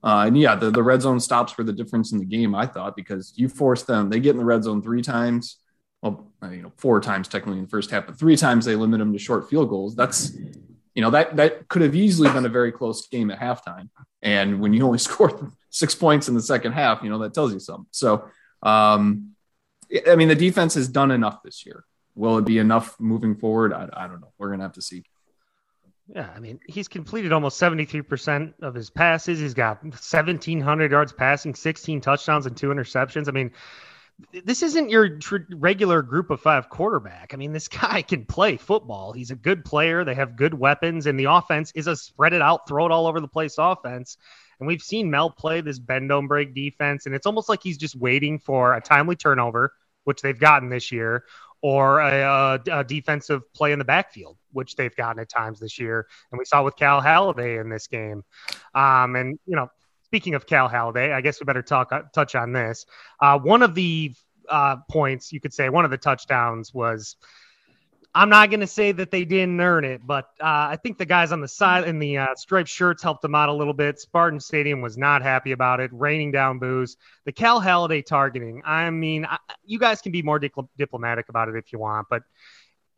uh, 0.04 0.26
and 0.28 0.38
yeah, 0.38 0.56
the, 0.56 0.72
the 0.72 0.82
red 0.82 1.02
zone 1.02 1.20
stops 1.20 1.58
were 1.58 1.64
the 1.64 1.74
difference 1.74 2.12
in 2.12 2.20
the 2.20 2.26
game, 2.26 2.56
I 2.56 2.66
thought, 2.66 2.96
because 2.96 3.34
you 3.36 3.50
force 3.50 3.84
them, 3.84 4.10
they 4.10 4.20
get 4.20 4.32
in 4.32 4.38
the 4.38 4.46
red 4.46 4.64
zone 4.64 4.82
three 4.82 5.02
times. 5.02 5.58
Well, 6.02 6.32
you 6.44 6.62
know, 6.62 6.72
four 6.78 7.02
times 7.02 7.28
technically 7.28 7.58
in 7.58 7.66
the 7.66 7.70
first 7.70 7.90
half, 7.90 8.06
but 8.06 8.18
three 8.18 8.38
times 8.38 8.66
they 8.66 8.76
limit 8.76 9.00
them 9.00 9.14
to 9.14 9.20
short 9.20 9.50
field 9.50 9.70
goals. 9.70 9.96
That's, 9.96 10.36
you 10.94 11.02
know, 11.02 11.10
that, 11.12 11.36
that 11.38 11.68
could 11.68 11.82
have 11.82 11.96
easily 11.96 12.32
been 12.32 12.46
a 12.46 12.50
very 12.50 12.72
close 12.72 13.08
game 13.08 13.32
at 13.32 13.40
halftime. 13.40 13.90
And 14.22 14.60
when 14.60 14.74
you 14.74 14.86
only 14.86 15.00
scored 15.00 15.52
six 15.70 15.94
points 15.94 16.28
in 16.28 16.34
the 16.34 16.42
second 16.42 16.74
half, 16.74 17.04
you 17.04 17.10
know, 17.10 17.20
that 17.20 17.34
tells 17.34 17.54
you 17.54 17.60
something. 17.60 17.88
So, 17.92 18.26
um, 18.64 19.36
I 20.08 20.15
mean, 20.15 20.27
the 20.27 20.36
defense 20.36 20.74
has 20.75 20.88
done 20.88 21.12
enough 21.12 21.44
this 21.44 21.65
year. 21.65 21.86
Will 22.15 22.38
it 22.38 22.46
be 22.46 22.58
enough 22.58 23.00
moving 23.00 23.36
forward? 23.36 23.74
I, 23.74 23.88
I 23.94 24.08
don't 24.08 24.22
know. 24.22 24.34
We're 24.38 24.48
going 24.48 24.60
to 24.60 24.65
have 24.65 24.74
to 24.74 24.82
see. 24.82 25.03
Yeah, 26.13 26.29
I 26.34 26.39
mean, 26.39 26.60
he's 26.67 26.88
completed 26.88 27.34
almost 27.34 27.60
73% 27.60 28.53
of 28.62 28.74
his 28.74 28.89
passes. 28.89 29.39
He's 29.39 29.53
got 29.53 29.84
1,700 29.84 30.91
yards 30.91 31.12
passing, 31.12 31.53
16 31.53 32.01
touchdowns, 32.01 32.46
and 32.46 32.56
two 32.56 32.70
interceptions. 32.70 33.27
I 33.27 33.32
mean, 33.32 33.51
this 34.46 34.63
isn't 34.63 34.89
your 34.89 35.17
tr- 35.17 35.38
regular 35.51 36.01
group 36.01 36.29
of 36.29 36.39
five 36.39 36.70
quarterback. 36.70 37.34
I 37.34 37.38
mean, 37.38 37.51
this 37.51 37.67
guy 37.67 38.01
can 38.01 38.25
play 38.25 38.56
football. 38.58 39.12
He's 39.12 39.32
a 39.32 39.36
good 39.36 39.65
player. 39.65 40.06
They 40.06 40.15
have 40.15 40.38
good 40.38 40.53
weapons, 40.53 41.08
and 41.08 41.20
the 41.20 41.25
offense 41.25 41.72
is 41.75 41.88
a 41.88 41.96
spread 41.96 42.34
it 42.34 42.41
out, 42.41 42.67
throw 42.67 42.86
it 42.86 42.91
all 42.91 43.08
over 43.08 43.20
the 43.20 43.27
place 43.27 43.56
offense. 43.58 44.17
And 44.60 44.68
we've 44.68 44.82
seen 44.82 45.10
Mel 45.10 45.30
play 45.30 45.62
this 45.62 45.80
bend 45.80 46.10
don't 46.10 46.28
break 46.28 46.54
defense, 46.54 47.06
and 47.06 47.16
it's 47.16 47.26
almost 47.26 47.50
like 47.50 47.62
he's 47.62 47.78
just 47.78 47.96
waiting 47.96 48.40
for 48.40 48.74
a 48.74 48.82
timely 48.82 49.16
turnover, 49.16 49.74
which 50.04 50.22
they've 50.22 50.40
gotten 50.40 50.70
this 50.70 50.92
year, 50.92 51.26
or 51.62 52.00
a, 52.00 52.60
a, 52.72 52.84
defensive 52.84 53.42
play 53.54 53.72
in 53.72 53.80
the 53.80 53.86
backfield, 53.86 54.38
which 54.52 54.76
they've 54.76 54.96
gotten 54.96 55.20
at 55.20 55.30
times 55.30 55.60
this 55.60 55.80
year. 55.80 56.08
And 56.32 56.40
we 56.40 56.46
saw 56.46 56.64
with 56.64 56.76
Cal 56.76 57.02
Haladay 57.02 57.60
in 57.60 57.70
this 57.70 57.88
game. 57.88 58.24
Um, 58.76 59.16
and, 59.16 59.40
you 59.46 59.56
know, 59.56 59.70
speaking 60.04 60.36
of 60.36 60.46
Cal 60.46 60.70
Haladay, 60.70 61.14
I 61.14 61.22
guess 61.22 61.40
we 61.40 61.46
better 61.46 61.64
talk 61.64 61.92
uh, 61.92 62.04
touch 62.14 62.36
on 62.36 62.54
this. 62.54 62.86
Uh, 63.20 63.40
one 63.40 63.64
of 63.64 63.76
the 63.76 64.14
uh, 64.48 64.78
points, 64.90 65.34
you 65.34 65.40
could 65.40 65.54
say, 65.54 65.70
one 65.70 65.86
of 65.86 65.92
the 65.92 65.98
touchdowns 65.98 66.74
was– 66.74 67.16
I'm 68.17 68.29
not 68.29 68.50
going 68.50 68.62
to 68.62 68.67
say 68.67 68.91
that 68.93 69.12
they 69.12 69.25
didn't 69.25 69.62
earn 69.62 69.86
it, 69.86 70.01
but 70.03 70.25
uh, 70.41 70.74
I 70.74 70.79
think 70.81 70.97
the 70.97 71.05
guys 71.05 71.31
on 71.31 71.39
the 71.39 71.47
side 71.47 71.88
in 71.88 72.00
the 72.00 72.17
uh, 72.17 72.36
striped 72.36 72.67
shirts 72.67 73.03
helped 73.03 73.21
them 73.21 73.36
out 73.36 73.47
a 73.47 73.53
little 73.53 73.75
bit. 73.75 74.00
Spartan 74.00 74.39
Stadium 74.39 74.81
was 74.81 74.97
not 74.97 75.21
happy 75.21 75.51
about 75.51 75.81
it, 75.81 75.91
raining 75.93 76.31
down 76.31 76.57
booze. 76.57 76.97
The 77.25 77.31
Cal 77.31 77.62
Haladay 77.62 78.03
targeting, 78.03 78.63
I 78.65 78.89
mean, 78.89 79.27
I, 79.27 79.38
you 79.63 79.77
guys 79.77 80.01
can 80.01 80.12
be 80.12 80.24
more 80.24 80.39
diplomatic 80.39 81.29
about 81.29 81.47
it 81.47 81.55
if 81.57 81.71
you 81.71 81.77
want, 81.77 82.07
but 82.09 82.24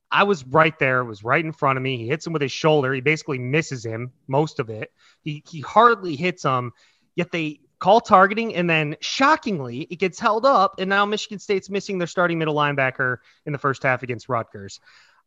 I 0.09 0.23
was 0.23 0.45
right 0.45 0.79
there. 0.79 1.01
It 1.01 1.05
was 1.05 1.21
right 1.21 1.43
in 1.43 1.51
front 1.51 1.75
of 1.75 1.83
me. 1.83 1.97
He 1.97 2.07
hits 2.07 2.25
him 2.25 2.31
with 2.31 2.41
his 2.41 2.53
shoulder. 2.53 2.93
He 2.93 3.01
basically 3.01 3.39
misses 3.39 3.85
him 3.85 4.13
most 4.29 4.57
of 4.61 4.69
it. 4.69 4.89
He, 5.21 5.43
he 5.49 5.59
hardly 5.59 6.15
hits 6.15 6.43
him, 6.43 6.71
yet 7.15 7.33
they 7.33 7.59
call 7.79 7.99
targeting, 7.99 8.55
and 8.55 8.69
then 8.69 8.95
shockingly, 9.01 9.81
it 9.89 9.97
gets 9.97 10.17
held 10.17 10.45
up, 10.45 10.75
and 10.79 10.89
now 10.89 11.05
Michigan 11.05 11.39
State's 11.39 11.69
missing 11.69 11.97
their 11.97 12.07
starting 12.07 12.37
middle 12.37 12.55
linebacker 12.55 13.17
in 13.45 13.51
the 13.51 13.59
first 13.59 13.83
half 13.83 14.01
against 14.03 14.29
Rutgers. 14.29 14.79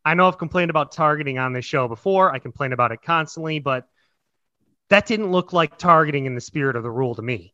I 0.05 0.13
know 0.15 0.27
I've 0.27 0.37
complained 0.37 0.69
about 0.69 0.91
targeting 0.91 1.37
on 1.37 1.53
this 1.53 1.65
show 1.65 1.87
before. 1.87 2.33
I 2.33 2.39
complain 2.39 2.73
about 2.73 2.91
it 2.91 3.01
constantly, 3.01 3.59
but 3.59 3.87
that 4.89 5.05
didn't 5.05 5.31
look 5.31 5.53
like 5.53 5.77
targeting 5.77 6.25
in 6.25 6.35
the 6.35 6.41
spirit 6.41 6.75
of 6.75 6.83
the 6.83 6.91
rule 6.91 7.15
to 7.15 7.21
me. 7.21 7.53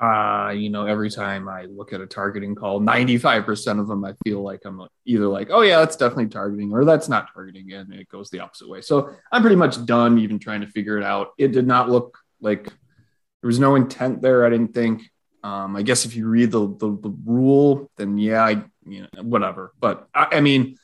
Uh, 0.00 0.52
you 0.56 0.70
know, 0.70 0.86
every 0.86 1.10
time 1.10 1.48
I 1.48 1.64
look 1.64 1.92
at 1.92 2.00
a 2.00 2.06
targeting 2.06 2.54
call, 2.54 2.80
95% 2.80 3.80
of 3.80 3.88
them, 3.88 4.04
I 4.04 4.14
feel 4.24 4.42
like 4.42 4.60
I'm 4.64 4.80
either 5.04 5.26
like, 5.26 5.48
oh, 5.50 5.62
yeah, 5.62 5.80
that's 5.80 5.96
definitely 5.96 6.28
targeting, 6.28 6.72
or 6.72 6.84
that's 6.84 7.08
not 7.08 7.32
targeting. 7.34 7.72
And 7.72 7.92
it 7.92 8.08
goes 8.08 8.30
the 8.30 8.38
opposite 8.40 8.68
way. 8.68 8.80
So 8.80 9.10
I'm 9.32 9.42
pretty 9.42 9.56
much 9.56 9.84
done 9.86 10.18
even 10.20 10.38
trying 10.38 10.60
to 10.60 10.68
figure 10.68 10.98
it 10.98 11.04
out. 11.04 11.32
It 11.36 11.50
did 11.50 11.66
not 11.66 11.90
look 11.90 12.16
like 12.40 12.66
there 12.66 13.48
was 13.48 13.58
no 13.58 13.74
intent 13.74 14.22
there. 14.22 14.46
I 14.46 14.50
didn't 14.50 14.72
think. 14.72 15.02
Um, 15.42 15.74
I 15.74 15.82
guess 15.82 16.04
if 16.04 16.14
you 16.14 16.28
read 16.28 16.52
the, 16.52 16.68
the, 16.68 16.96
the 17.00 17.14
rule, 17.24 17.90
then 17.96 18.18
yeah, 18.18 18.44
I, 18.44 18.62
you 18.86 19.02
know, 19.02 19.22
whatever. 19.22 19.72
But 19.80 20.08
I, 20.14 20.28
I 20.32 20.40
mean, 20.40 20.76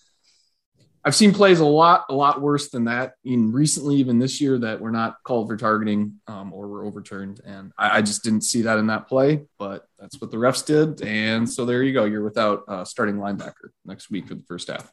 I've 1.06 1.14
seen 1.14 1.34
plays 1.34 1.60
a 1.60 1.66
lot, 1.66 2.06
a 2.08 2.14
lot 2.14 2.40
worse 2.40 2.70
than 2.70 2.84
that 2.84 3.14
in 3.24 3.52
recently, 3.52 3.96
even 3.96 4.18
this 4.18 4.40
year, 4.40 4.58
that 4.58 4.80
were 4.80 4.90
not 4.90 5.16
called 5.22 5.48
for 5.48 5.56
targeting 5.56 6.20
um, 6.26 6.52
or 6.52 6.66
were 6.66 6.84
overturned. 6.84 7.40
And 7.44 7.72
I, 7.76 7.98
I, 7.98 8.02
just 8.02 8.24
didn't 8.24 8.40
see 8.40 8.62
that 8.62 8.78
in 8.78 8.86
that 8.86 9.06
play, 9.06 9.42
but 9.58 9.86
that's 9.98 10.18
what 10.18 10.30
the 10.30 10.38
refs 10.38 10.64
did. 10.64 11.06
And 11.06 11.48
so 11.48 11.66
there 11.66 11.82
you 11.82 11.92
go. 11.92 12.04
You're 12.04 12.24
without 12.24 12.62
uh, 12.68 12.84
starting 12.84 13.16
linebacker 13.16 13.70
next 13.84 14.10
week 14.10 14.28
for 14.28 14.34
the 14.34 14.44
first 14.48 14.68
half. 14.68 14.90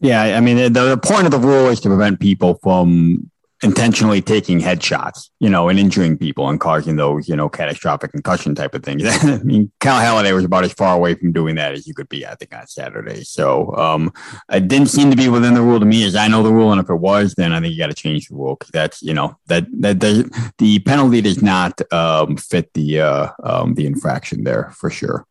Yeah, 0.00 0.20
I 0.20 0.40
mean, 0.40 0.56
the, 0.56 0.68
the 0.68 0.96
point 0.96 1.26
of 1.26 1.30
the 1.30 1.38
rule 1.38 1.68
is 1.68 1.78
to 1.80 1.88
prevent 1.88 2.18
people 2.18 2.58
from 2.60 3.30
intentionally 3.62 4.20
taking 4.20 4.60
headshots, 4.60 5.30
you 5.38 5.48
know, 5.48 5.68
and 5.68 5.78
injuring 5.78 6.18
people 6.18 6.48
and 6.48 6.58
causing 6.58 6.96
those, 6.96 7.28
you 7.28 7.36
know, 7.36 7.48
catastrophic 7.48 8.10
concussion 8.10 8.54
type 8.54 8.74
of 8.74 8.82
things. 8.82 9.02
I 9.24 9.38
mean, 9.38 9.70
Cal 9.80 10.00
Haladay 10.00 10.34
was 10.34 10.44
about 10.44 10.64
as 10.64 10.72
far 10.72 10.96
away 10.96 11.14
from 11.14 11.32
doing 11.32 11.54
that 11.54 11.72
as 11.72 11.86
you 11.86 11.94
could 11.94 12.08
be, 12.08 12.26
I 12.26 12.34
think, 12.34 12.54
on 12.54 12.66
Saturday. 12.66 13.22
So 13.22 13.74
um, 13.76 14.12
it 14.50 14.66
didn't 14.66 14.88
seem 14.88 15.10
to 15.10 15.16
be 15.16 15.28
within 15.28 15.54
the 15.54 15.62
rule 15.62 15.78
to 15.78 15.86
me 15.86 16.04
as 16.04 16.16
I 16.16 16.28
know 16.28 16.42
the 16.42 16.52
rule. 16.52 16.72
And 16.72 16.80
if 16.80 16.90
it 16.90 16.96
was, 16.96 17.34
then 17.36 17.52
I 17.52 17.60
think 17.60 17.72
you 17.72 17.78
got 17.78 17.88
to 17.88 17.94
change 17.94 18.28
the 18.28 18.34
rule 18.34 18.56
because 18.56 18.72
that's, 18.72 19.00
you 19.02 19.14
know, 19.14 19.38
that, 19.46 19.66
that 19.80 20.00
the, 20.00 20.52
the 20.58 20.80
penalty 20.80 21.20
does 21.20 21.40
not 21.40 21.80
um, 21.92 22.36
fit 22.36 22.72
the, 22.74 23.00
uh, 23.00 23.28
um, 23.44 23.74
the 23.74 23.86
infraction 23.86 24.44
there 24.44 24.70
for 24.72 24.90
sure. 24.90 25.26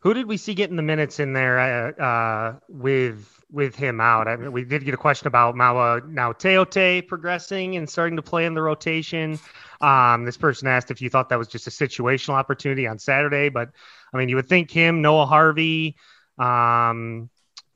Who 0.00 0.14
did 0.14 0.26
we 0.26 0.36
see 0.36 0.54
getting 0.54 0.76
the 0.76 0.82
minutes 0.82 1.18
in 1.18 1.32
there 1.32 1.58
uh, 1.58 2.02
uh 2.02 2.58
with 2.68 3.35
with 3.56 3.74
him 3.74 4.00
out. 4.00 4.28
I 4.28 4.36
mean, 4.36 4.52
we 4.52 4.64
did 4.64 4.84
get 4.84 4.92
a 4.92 4.98
question 4.98 5.26
about 5.26 5.54
Maua 5.54 6.06
now 6.06 6.32
Teote 6.32 7.08
progressing 7.08 7.76
and 7.76 7.88
starting 7.88 8.14
to 8.16 8.22
play 8.22 8.44
in 8.44 8.52
the 8.52 8.60
rotation. 8.60 9.40
Um, 9.80 10.26
this 10.26 10.36
person 10.36 10.68
asked 10.68 10.90
if 10.90 11.00
you 11.00 11.08
thought 11.08 11.30
that 11.30 11.38
was 11.38 11.48
just 11.48 11.66
a 11.66 11.70
situational 11.70 12.34
opportunity 12.34 12.86
on 12.86 12.98
Saturday, 12.98 13.48
but 13.48 13.70
I 14.12 14.18
mean, 14.18 14.28
you 14.28 14.36
would 14.36 14.48
think 14.48 14.70
him, 14.70 15.00
Noah 15.00 15.26
Harvey. 15.26 15.96
Um, 16.38 17.30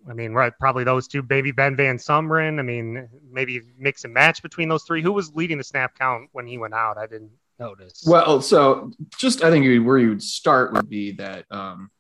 I 0.09 0.13
mean, 0.13 0.33
right, 0.33 0.53
probably 0.61 0.85
those 0.85 1.09
two, 1.09 1.23
baby 1.23 1.51
Ben 1.51 1.77
Van 1.77 1.97
Sumeren. 1.97 2.59
I 2.59 2.63
mean, 2.63 3.09
maybe 3.31 3.63
mix 3.79 4.05
and 4.05 4.13
match 4.13 4.43
between 4.43 4.69
those 4.69 4.85
three. 4.85 5.03
Who 5.03 5.13
was 5.13 5.35
leading 5.35 5.59
the 5.59 5.65
snap 5.65 5.99
count 5.99 6.29
when 6.33 6.47
he 6.47 6.59
went 6.59 6.75
out? 6.75 6.99
I 6.99 7.07
didn't 7.07 7.33
notice. 7.59 8.05
Well, 8.07 8.43
so 8.43 8.93
just 9.19 9.43
I 9.43 9.51
think 9.51 9.65
where 9.87 9.99
you 9.99 10.11
would 10.11 10.23
start 10.23 10.75
would 10.75 10.89
be 10.89 11.13
that 11.13 11.47
um, 11.51 11.91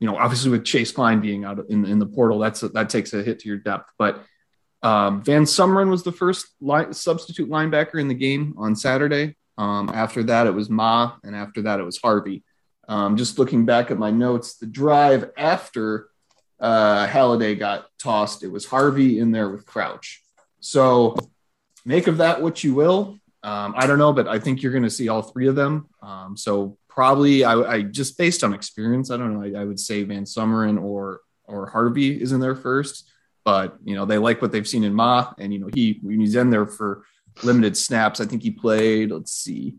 you 0.00 0.06
know, 0.06 0.16
obviously 0.16 0.50
with 0.50 0.64
Chase 0.64 0.90
Kline 0.92 1.20
being 1.20 1.44
out 1.44 1.64
in, 1.68 1.84
in 1.84 1.98
the 1.98 2.06
portal, 2.06 2.38
that's 2.38 2.62
a, 2.62 2.68
that 2.70 2.88
takes 2.88 3.12
a 3.12 3.22
hit 3.22 3.38
to 3.40 3.48
your 3.48 3.58
depth. 3.58 3.92
But 3.98 4.24
um, 4.82 5.22
Van 5.22 5.44
Sumeren 5.44 5.90
was 5.90 6.02
the 6.02 6.12
first 6.12 6.46
line, 6.60 6.92
substitute 6.94 7.50
linebacker 7.50 8.00
in 8.00 8.08
the 8.08 8.14
game 8.14 8.54
on 8.56 8.74
Saturday. 8.74 9.36
Um, 9.58 9.90
after 9.92 10.22
that, 10.24 10.46
it 10.46 10.54
was 10.54 10.70
Ma, 10.70 11.12
and 11.22 11.36
after 11.36 11.62
that, 11.62 11.80
it 11.80 11.84
was 11.84 11.98
Harvey. 11.98 12.42
Um, 12.88 13.16
just 13.16 13.38
looking 13.38 13.66
back 13.66 13.90
at 13.90 13.98
my 13.98 14.10
notes, 14.10 14.56
the 14.56 14.66
drive 14.66 15.30
after 15.36 16.08
uh, 16.58 17.06
Haladay 17.06 17.58
got 17.58 17.86
tossed, 17.98 18.42
it 18.42 18.48
was 18.48 18.64
Harvey 18.64 19.18
in 19.18 19.32
there 19.32 19.50
with 19.50 19.66
Crouch. 19.66 20.22
So 20.60 21.16
make 21.84 22.06
of 22.06 22.18
that 22.18 22.40
what 22.40 22.64
you 22.64 22.74
will. 22.74 23.18
Um, 23.42 23.74
I 23.76 23.86
don't 23.86 23.98
know, 23.98 24.12
but 24.12 24.28
I 24.28 24.38
think 24.38 24.62
you're 24.62 24.72
going 24.72 24.84
to 24.84 24.90
see 24.90 25.08
all 25.08 25.22
three 25.22 25.46
of 25.46 25.54
them. 25.54 25.88
Um, 26.02 26.36
so 26.36 26.78
probably, 27.00 27.44
I, 27.44 27.54
I, 27.54 27.80
just 27.80 28.18
based 28.18 28.44
on 28.44 28.52
experience, 28.52 29.10
I 29.10 29.16
don't 29.16 29.32
know. 29.32 29.42
I, 29.42 29.62
I, 29.62 29.64
would 29.64 29.80
say 29.80 30.02
Van 30.02 30.24
Sumeren 30.24 30.78
or 30.78 31.22
or 31.44 31.66
Harvey 31.66 32.20
is 32.20 32.32
in 32.32 32.40
there 32.40 32.54
first, 32.54 33.10
but 33.42 33.78
you 33.82 33.94
know 33.94 34.04
they 34.04 34.18
like 34.18 34.42
what 34.42 34.52
they've 34.52 34.68
seen 34.68 34.84
in 34.84 34.92
Ma, 34.92 35.32
and 35.38 35.50
you 35.50 35.60
know 35.60 35.70
he 35.72 35.98
when 36.02 36.20
he's 36.20 36.34
in 36.34 36.50
there 36.50 36.66
for 36.66 37.06
limited 37.42 37.74
snaps, 37.74 38.20
I 38.20 38.26
think 38.26 38.42
he 38.42 38.50
played. 38.50 39.12
Let's 39.12 39.32
see, 39.32 39.76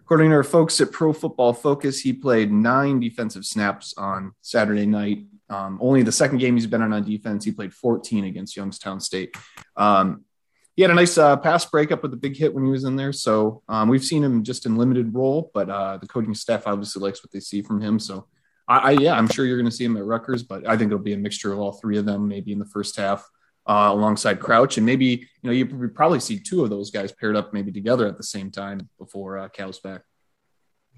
according 0.00 0.30
to 0.30 0.34
our 0.34 0.42
folks 0.42 0.80
at 0.80 0.90
Pro 0.90 1.12
Football 1.12 1.52
Focus, 1.52 2.00
he 2.00 2.12
played 2.12 2.50
nine 2.50 2.98
defensive 2.98 3.44
snaps 3.44 3.94
on 3.96 4.32
Saturday 4.40 4.86
night. 4.86 5.26
Um, 5.48 5.78
only 5.80 6.02
the 6.02 6.10
second 6.10 6.38
game 6.38 6.56
he's 6.56 6.66
been 6.66 6.82
on 6.82 6.92
on 6.92 7.04
defense, 7.04 7.44
he 7.44 7.52
played 7.52 7.72
14 7.72 8.24
against 8.24 8.56
Youngstown 8.56 8.98
State. 8.98 9.36
Um, 9.76 10.24
he 10.76 10.82
had 10.82 10.90
a 10.90 10.94
nice 10.94 11.16
uh, 11.16 11.36
pass 11.36 11.64
breakup 11.64 12.02
with 12.02 12.12
a 12.12 12.16
big 12.16 12.36
hit 12.36 12.52
when 12.52 12.64
he 12.64 12.70
was 12.70 12.84
in 12.84 12.96
there. 12.96 13.12
So 13.12 13.62
um, 13.68 13.88
we've 13.88 14.04
seen 14.04 14.24
him 14.24 14.42
just 14.42 14.66
in 14.66 14.76
limited 14.76 15.14
role, 15.14 15.50
but 15.54 15.70
uh, 15.70 15.98
the 15.98 16.06
coaching 16.06 16.34
staff 16.34 16.66
obviously 16.66 17.00
likes 17.00 17.22
what 17.22 17.32
they 17.32 17.40
see 17.40 17.62
from 17.62 17.80
him. 17.80 17.98
So 17.98 18.26
I, 18.66 18.78
I 18.78 18.90
yeah, 18.92 19.14
I'm 19.14 19.28
sure 19.28 19.46
you're 19.46 19.56
going 19.56 19.70
to 19.70 19.76
see 19.76 19.84
him 19.84 19.96
at 19.96 20.04
Rutgers, 20.04 20.42
but 20.42 20.66
I 20.66 20.76
think 20.76 20.88
it'll 20.88 20.98
be 20.98 21.12
a 21.12 21.18
mixture 21.18 21.52
of 21.52 21.60
all 21.60 21.72
three 21.72 21.96
of 21.96 22.06
them, 22.06 22.26
maybe 22.26 22.52
in 22.52 22.58
the 22.58 22.66
first 22.66 22.96
half. 22.96 23.28
Uh, 23.66 23.88
alongside 23.92 24.40
Crouch, 24.40 24.76
and 24.76 24.84
maybe 24.84 25.06
you 25.06 25.26
know 25.42 25.50
you 25.50 25.88
probably 25.88 26.20
see 26.20 26.38
two 26.38 26.62
of 26.64 26.68
those 26.68 26.90
guys 26.90 27.12
paired 27.12 27.34
up 27.34 27.54
maybe 27.54 27.72
together 27.72 28.06
at 28.06 28.18
the 28.18 28.22
same 28.22 28.50
time 28.50 28.90
before 28.98 29.38
uh, 29.38 29.48
Cal's 29.48 29.78
back. 29.78 30.02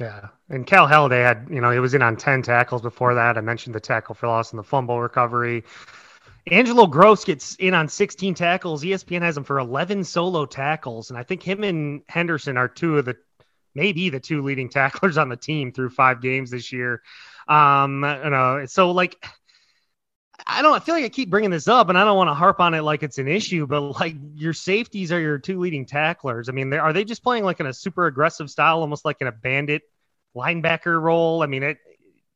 Yeah, 0.01 0.31
and 0.51 0.67
Cal 0.67 0.89
Haladay 0.89 1.23
had 1.23 1.47
you 1.49 1.61
know 1.61 1.71
he 1.71 1.79
was 1.79 1.95
in 1.95 2.03
on 2.03 2.17
ten 2.17 2.43
tackles 2.43 2.83
before 2.83 3.15
that. 3.15 3.39
I 3.39 3.41
mentioned 3.41 3.73
the 3.73 3.79
tackle 3.79 4.17
for 4.17 4.27
loss 4.27 4.51
and 4.51 4.59
the 4.59 4.65
fumble 4.65 5.01
recovery. 5.01 5.63
Angelo 6.51 6.87
Grose 6.87 7.25
gets 7.25 7.57
in 7.57 7.75
on 7.75 7.89
16 7.89 8.35
tackles. 8.35 8.85
ESPN 8.85 9.23
has 9.23 9.37
him 9.37 9.45
for 9.45 9.59
11 9.59 10.05
solo 10.05 10.47
tackles, 10.47 11.11
and 11.11 11.19
I 11.19 11.25
think 11.25 11.43
him 11.43 11.65
and 11.65 12.03
Henderson 12.09 12.57
are 12.57 12.69
two 12.69 12.99
of 12.99 13.05
the 13.05 13.17
maybe 13.75 14.09
the 14.11 14.21
two 14.21 14.43
leading 14.43 14.69
tacklers 14.71 15.19
on 15.19 15.29
the 15.29 15.37
team 15.37 15.73
through 15.73 15.91
five 15.91 16.23
games 16.23 16.51
this 16.51 16.73
year. 16.73 17.03
Um, 17.49 18.05
you 18.05 18.31
know, 18.31 18.65
so 18.67 18.93
like 18.93 19.17
I 20.47 20.63
don't 20.63 20.75
I 20.75 20.79
feel 20.79 20.95
like 20.95 21.05
I 21.05 21.09
keep 21.09 21.31
bringing 21.31 21.51
this 21.51 21.67
up, 21.67 21.89
and 21.89 21.99
I 21.99 22.05
don't 22.05 22.17
want 22.17 22.29
to 22.29 22.35
harp 22.35 22.61
on 22.61 22.75
it 22.75 22.83
like 22.83 23.03
it's 23.03 23.19
an 23.19 23.27
issue, 23.27 23.67
but 23.67 24.01
like 24.01 24.15
your 24.35 24.53
safeties 24.53 25.11
are 25.11 25.21
your 25.21 25.39
two 25.39 25.59
leading 25.59 25.85
tacklers. 25.85 26.49
I 26.49 26.53
mean, 26.53 26.73
are 26.73 26.93
they 26.93 27.05
just 27.05 27.25
playing 27.25 27.45
like 27.45 27.59
in 27.59 27.67
a 27.67 27.75
super 27.75 28.07
aggressive 28.07 28.51
style, 28.51 28.81
almost 28.81 29.05
like 29.05 29.17
in 29.21 29.27
a 29.27 29.33
bandit 29.33 29.83
linebacker 30.37 31.01
role? 31.01 31.43
I 31.43 31.47
mean, 31.47 31.65
it. 31.65 31.79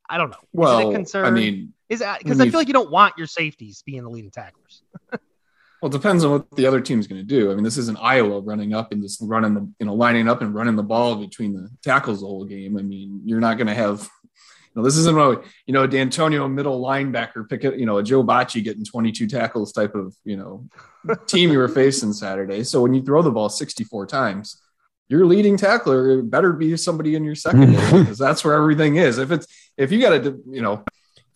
I 0.09 0.19
don't 0.19 0.31
know. 0.31 0.37
Well, 0.52 0.81
I 1.14 1.31
mean, 1.31 1.75
is 1.90 2.02
because 2.18 2.40
I, 2.40 2.44
I 2.44 2.50
feel 2.50 2.61
like 2.61 2.68
you 2.68 2.73
don't 2.73 2.90
want 2.90 3.18
your 3.18 3.26
safeties 3.26 3.82
being 3.85 4.02
the 4.02 4.09
leading 4.09 4.30
tacklers. 4.30 4.82
well, 5.12 5.90
it 5.90 5.92
depends 5.92 6.25
on 6.25 6.30
what 6.30 6.50
the 6.52 6.66
other 6.66 6.80
team's 6.80 7.09
going 7.09 7.20
to 7.20 7.26
do. 7.26 7.50
I 7.50 7.54
mean, 7.54 7.64
this 7.64 7.76
isn't 7.76 7.99
Iowa 8.00 8.40
running 8.40 8.73
up 8.73 8.92
and 8.92 9.02
just 9.02 9.20
running 9.20 9.54
the, 9.54 9.68
you 9.80 9.87
know, 9.87 9.94
lining 9.94 10.28
up 10.28 10.40
and 10.40 10.54
running 10.54 10.76
the 10.76 10.85
ball 10.85 11.16
between 11.16 11.52
the 11.52 11.68
tackles 11.82 12.20
the 12.20 12.28
whole 12.28 12.44
game. 12.44 12.78
I 12.78 12.82
mean, 12.82 13.23
you're 13.25 13.40
not 13.40 13.59
going 13.59 13.66
to 13.66 13.75
have, 13.75 14.09
you 14.25 14.76
know, 14.76 14.85
this 14.85 14.97
isn't 14.97 15.18
a, 15.18 15.42
you 15.66 15.75
know, 15.75 15.88
Dantonio 15.88 16.50
middle 16.50 16.80
linebacker 16.80 17.49
picket, 17.49 17.76
you 17.76 17.87
know, 17.87 17.99
a 17.99 18.04
Joe 18.04 18.23
Bachie 18.23 18.62
getting 18.62 18.85
22 18.85 19.26
tackles 19.26 19.73
type 19.73 19.97
of, 19.97 20.14
you 20.25 20.37
know, 20.37 20.68
team 21.26 21.50
you 21.50 21.59
were 21.59 21.68
facing 21.68 22.12
Saturday. 22.12 22.62
So 22.62 22.82
when 22.82 22.94
you 22.94 23.02
throw 23.02 23.20
the 23.20 23.32
ball 23.32 23.49
64 23.49 24.06
times, 24.06 24.62
your 25.09 25.26
leading 25.26 25.56
tackler 25.56 26.23
better 26.23 26.52
be 26.52 26.76
somebody 26.76 27.16
in 27.16 27.25
your 27.25 27.35
secondary 27.35 27.75
because 28.00 28.16
that's 28.16 28.44
where 28.44 28.54
everything 28.54 28.94
is. 28.94 29.18
If 29.18 29.32
it's 29.32 29.49
if 29.76 29.90
you 29.90 30.00
got 30.00 30.23
to, 30.23 30.40
you 30.49 30.62
know, 30.62 30.85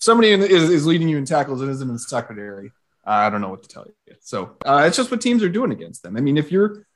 somebody 0.04 0.32
in, 0.32 0.42
is, 0.42 0.70
is 0.70 0.86
leading 0.86 1.08
you 1.08 1.18
in 1.18 1.24
tackles 1.24 1.60
and 1.60 1.70
isn't 1.70 1.90
in 1.90 1.98
secondary, 1.98 2.72
I 3.04 3.30
don't 3.30 3.40
know 3.40 3.50
what 3.50 3.62
to 3.62 3.68
tell 3.68 3.86
you. 3.86 4.14
So 4.20 4.56
uh, 4.64 4.84
it's 4.86 4.96
just 4.96 5.10
what 5.10 5.20
teams 5.20 5.42
are 5.42 5.48
doing 5.48 5.72
against 5.72 6.02
them. 6.02 6.16
I 6.16 6.20
mean, 6.20 6.36
if 6.36 6.50
you're, 6.50 6.86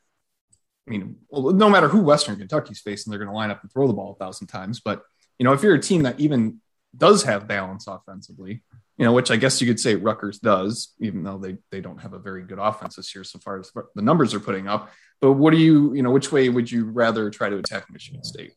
I 0.87 0.91
mean, 0.91 1.17
well, 1.29 1.53
no 1.53 1.69
matter 1.69 1.89
who 1.89 2.01
Western 2.01 2.37
Kentucky's 2.37 2.81
facing, 2.81 3.11
they're 3.11 3.19
going 3.19 3.29
to 3.29 3.35
line 3.35 3.51
up 3.51 3.63
and 3.63 3.71
throw 3.71 3.87
the 3.87 3.93
ball 3.93 4.13
a 4.13 4.25
thousand 4.25 4.47
times. 4.47 4.81
But 4.81 5.03
you 5.39 5.45
know, 5.45 5.53
if 5.53 5.63
you're 5.63 5.75
a 5.75 5.81
team 5.81 6.03
that 6.03 6.19
even 6.19 6.61
does 6.97 7.25
have 7.25 7.47
balance 7.47 7.87
offensively, 7.87 8.63
you 8.97 9.05
know, 9.05 9.13
which 9.13 9.31
I 9.31 9.37
guess 9.37 9.61
you 9.61 9.67
could 9.67 9.79
say 9.79 9.95
Rutgers 9.95 10.39
does, 10.39 10.95
even 11.01 11.23
though 11.23 11.39
they 11.39 11.59
they 11.71 11.81
don't 11.81 12.01
have 12.01 12.15
a 12.15 12.19
very 12.19 12.43
good 12.43 12.59
offense 12.59 12.97
this 12.97 13.15
year 13.15 13.23
so 13.23 13.39
far 13.39 13.61
as 13.61 13.71
the 13.95 14.03
numbers 14.03 14.35
are 14.35 14.41
putting 14.41 14.67
up. 14.67 14.91
But 15.21 15.33
what 15.33 15.53
do 15.53 15.59
you, 15.59 15.95
you 15.95 16.03
know, 16.03 16.11
which 16.11 16.33
way 16.33 16.49
would 16.49 16.71
you 16.71 16.87
rather 16.87 17.31
try 17.31 17.49
to 17.49 17.59
attack 17.59 17.91
Michigan 17.91 18.25
State? 18.25 18.55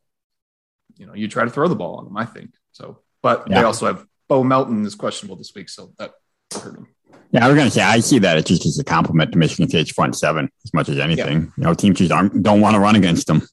You 0.95 1.07
know, 1.07 1.13
you 1.13 1.27
try 1.27 1.43
to 1.43 1.49
throw 1.49 1.67
the 1.67 1.75
ball 1.75 1.97
on 1.97 2.05
them, 2.05 2.17
I 2.17 2.25
think. 2.25 2.51
So, 2.71 2.99
but 3.21 3.47
yeah. 3.47 3.59
they 3.59 3.65
also 3.65 3.87
have 3.87 4.05
Bo 4.31 4.45
Melton 4.45 4.85
is 4.85 4.95
questionable 4.95 5.35
this 5.35 5.53
week, 5.53 5.67
so 5.67 5.91
that 5.99 6.13
hurt 6.53 6.77
him. 6.77 6.87
Yeah, 7.33 7.43
I 7.43 7.49
was 7.49 7.55
going 7.57 7.67
to 7.67 7.71
say 7.71 7.81
I 7.81 7.99
see 7.99 8.17
that 8.19 8.37
it's 8.37 8.47
just 8.47 8.65
as 8.65 8.79
a 8.79 8.83
compliment 8.85 9.33
to 9.33 9.37
Michigan 9.37 9.67
State's 9.67 9.91
front 9.91 10.15
seven 10.15 10.49
as 10.63 10.73
much 10.73 10.87
as 10.87 10.99
anything. 10.99 11.39
Yeah. 11.39 11.49
You 11.57 11.63
know, 11.65 11.73
teams 11.73 11.97
just 11.97 12.13
aren't, 12.13 12.41
don't 12.41 12.61
want 12.61 12.75
to 12.75 12.79
run 12.79 12.95
against 12.95 13.27
them. 13.27 13.45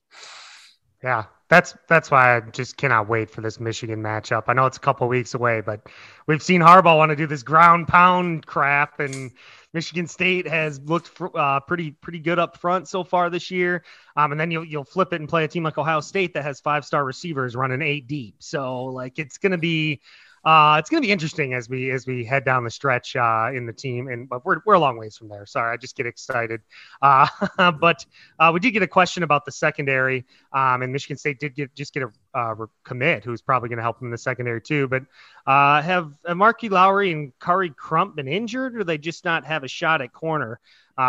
Yeah, 1.03 1.25
that's 1.49 1.75
that's 1.89 2.13
why 2.13 2.37
I 2.37 2.41
just 2.53 2.77
cannot 2.77 3.09
wait 3.09 3.29
for 3.29 3.41
this 3.41 3.59
Michigan 3.59 4.01
matchup. 4.01 4.45
I 4.47 4.53
know 4.53 4.67
it's 4.67 4.77
a 4.77 4.81
couple 4.81 5.09
weeks 5.09 5.35
away, 5.35 5.63
but 5.63 5.85
we've 6.29 6.45
seen 6.45 6.61
Harbaugh 6.61 6.97
want 6.97 7.11
to 7.11 7.17
do 7.17 7.27
this 7.27 7.43
ground 7.43 7.89
pound 7.89 8.47
crap, 8.47 9.01
and 9.01 9.33
Michigan 9.73 10.07
State 10.07 10.47
has 10.47 10.81
looked 10.83 11.11
uh, 11.35 11.59
pretty 11.59 11.91
pretty 11.91 12.21
good 12.21 12.39
up 12.39 12.57
front 12.57 12.87
so 12.87 13.03
far 13.03 13.31
this 13.31 13.51
year. 13.51 13.83
Um, 14.17 14.31
and 14.31 14.41
then 14.41 14.53
you'll 14.53 14.65
you'll 14.65 14.85
flip 14.85 15.13
it 15.13 15.21
and 15.21 15.29
play 15.29 15.43
a 15.43 15.49
team 15.49 15.65
like 15.65 15.77
Ohio 15.77 15.99
State 15.99 16.35
that 16.35 16.45
has 16.45 16.61
five 16.61 16.85
star 16.85 17.05
receivers 17.05 17.57
running 17.57 17.83
eight 17.83 18.07
deep. 18.07 18.37
So 18.39 18.85
like 18.85 19.19
it's 19.19 19.39
going 19.39 19.51
to 19.51 19.59
be 19.59 20.03
uh, 20.45 20.77
it's 20.79 20.89
going 20.89 21.03
to 21.03 21.07
be 21.07 21.13
interesting 21.13 21.55
as 21.55 21.69
we 21.69 21.91
as 21.91 22.07
we 22.07 22.25
head 22.25 22.45
down 22.45 22.65
the 22.65 22.71
stretch 22.71 23.17
uh, 23.17 23.51
in 23.55 23.67
the 23.67 23.73
team, 23.73 24.09
and 24.09 24.29
but 24.29 24.45
we're 24.45 24.59
we're 24.65 24.75
a 24.75 24.79
long 24.79 24.97
ways 24.97 25.17
from 25.17 25.29
there. 25.29 25.47
Sorry, 25.47 25.73
I 25.73 25.77
just 25.77 25.97
get 25.97 26.07
excited. 26.07 26.61
Uh, 27.03 27.27
but 27.73 28.05
uh, 28.39 28.51
we 28.53 28.61
did 28.61 28.73
get 28.73 28.83
a 28.83 28.89
question 28.89 29.23
about 29.23 29.45
the 29.45 29.53
secondary, 29.53 30.25
um, 30.53 30.83
and 30.83 30.93
Michigan 30.93 31.17
State 31.17 31.41
did 31.41 31.55
get 31.55 31.75
just 31.75 31.93
get 31.93 32.05
a 32.05 32.39
uh, 32.39 32.55
commit 32.85 33.25
who's 33.25 33.43
probably 33.43 33.69
going 33.69 33.79
to 33.79 33.83
help 33.83 33.99
them 33.99 34.09
in 34.09 34.13
the 34.13 34.19
secondary 34.19 34.61
too. 34.61 34.89
But 34.89 35.03
uh, 35.47 35.83
have 35.83 36.13
Marqui 36.27 36.71
Lowery 36.71 37.13
and 37.13 37.33
Khari 37.39 37.75
Crump 37.75 38.17
been 38.17 38.29
injured, 38.29 38.77
or 38.77 38.85
they 38.85 38.99
just 38.99 39.25
not 39.25 39.45
have 39.45 39.65
a 39.65 39.69
shot 39.69 40.03
at 40.03 40.13
corner? 40.13 40.61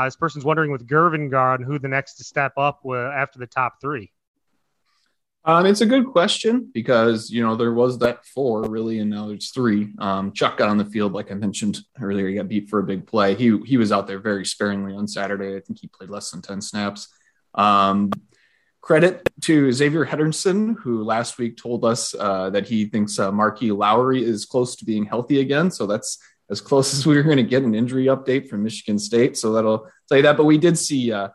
this 0.05 0.15
person's 0.15 0.45
wondering 0.45 0.71
with 0.71 0.87
Gervin 0.87 1.31
Guard 1.31 1.63
who 1.63 1.79
the 1.79 1.87
next 1.87 2.15
to 2.15 2.23
step 2.23 2.53
up 2.57 2.81
after 2.85 3.39
the 3.39 3.47
top 3.47 3.81
three. 3.81 4.11
Um, 5.49 5.65
it's 5.65 5.81
a 5.81 5.85
good 5.87 6.05
question 6.05 6.69
because 6.75 7.31
you 7.31 7.41
know 7.41 7.55
there 7.55 7.73
was 7.73 7.97
that 7.99 8.23
four 8.23 8.69
really, 8.69 8.99
and 8.99 9.09
now 9.09 9.27
there's 9.27 9.49
three. 9.49 9.95
Um, 9.97 10.31
Chuck 10.31 10.57
got 10.57 10.69
on 10.69 10.77
the 10.77 10.85
field 10.85 11.13
like 11.13 11.31
I 11.31 11.33
mentioned 11.33 11.79
earlier. 11.99 12.27
He 12.27 12.35
got 12.35 12.47
beat 12.47 12.69
for 12.69 12.77
a 12.77 12.83
big 12.83 13.07
play. 13.07 13.33
He 13.33 13.57
he 13.65 13.77
was 13.77 13.91
out 13.91 14.05
there 14.05 14.19
very 14.19 14.45
sparingly 14.45 14.93
on 14.93 15.07
Saturday. 15.07 15.55
I 15.55 15.61
think 15.61 15.79
he 15.79 15.87
played 15.87 16.11
less 16.11 16.29
than 16.29 16.43
ten 16.43 16.61
snaps. 16.61 17.07
Um, 17.55 18.11
credit 18.81 19.27
to 19.41 19.71
Xavier 19.71 20.05
Henderson, 20.05 20.75
who 20.75 21.03
last 21.03 21.39
week 21.39 21.57
told 21.57 21.83
us 21.83 22.13
uh, 22.13 22.51
that 22.51 22.67
he 22.67 22.85
thinks 22.85 23.17
uh, 23.17 23.31
Marqui 23.31 23.75
Lowery 23.75 24.23
is 24.23 24.45
close 24.45 24.75
to 24.75 24.85
being 24.85 25.03
healthy 25.03 25.39
again. 25.39 25.71
So 25.71 25.87
that's 25.87 26.19
as 26.51 26.61
close 26.61 26.93
as 26.97 27.07
we 27.07 27.15
were 27.15 27.23
going 27.23 27.37
to 27.37 27.43
get 27.43 27.63
an 27.63 27.73
injury 27.73 28.05
update 28.05 28.49
from 28.49 28.61
Michigan 28.61 28.99
State. 28.99 29.35
So 29.35 29.53
that'll 29.53 29.87
tell 30.07 30.17
you 30.17 30.23
that. 30.23 30.37
But 30.37 30.45
we 30.45 30.59
did 30.59 30.77
see 30.77 31.11
uh, 31.11 31.29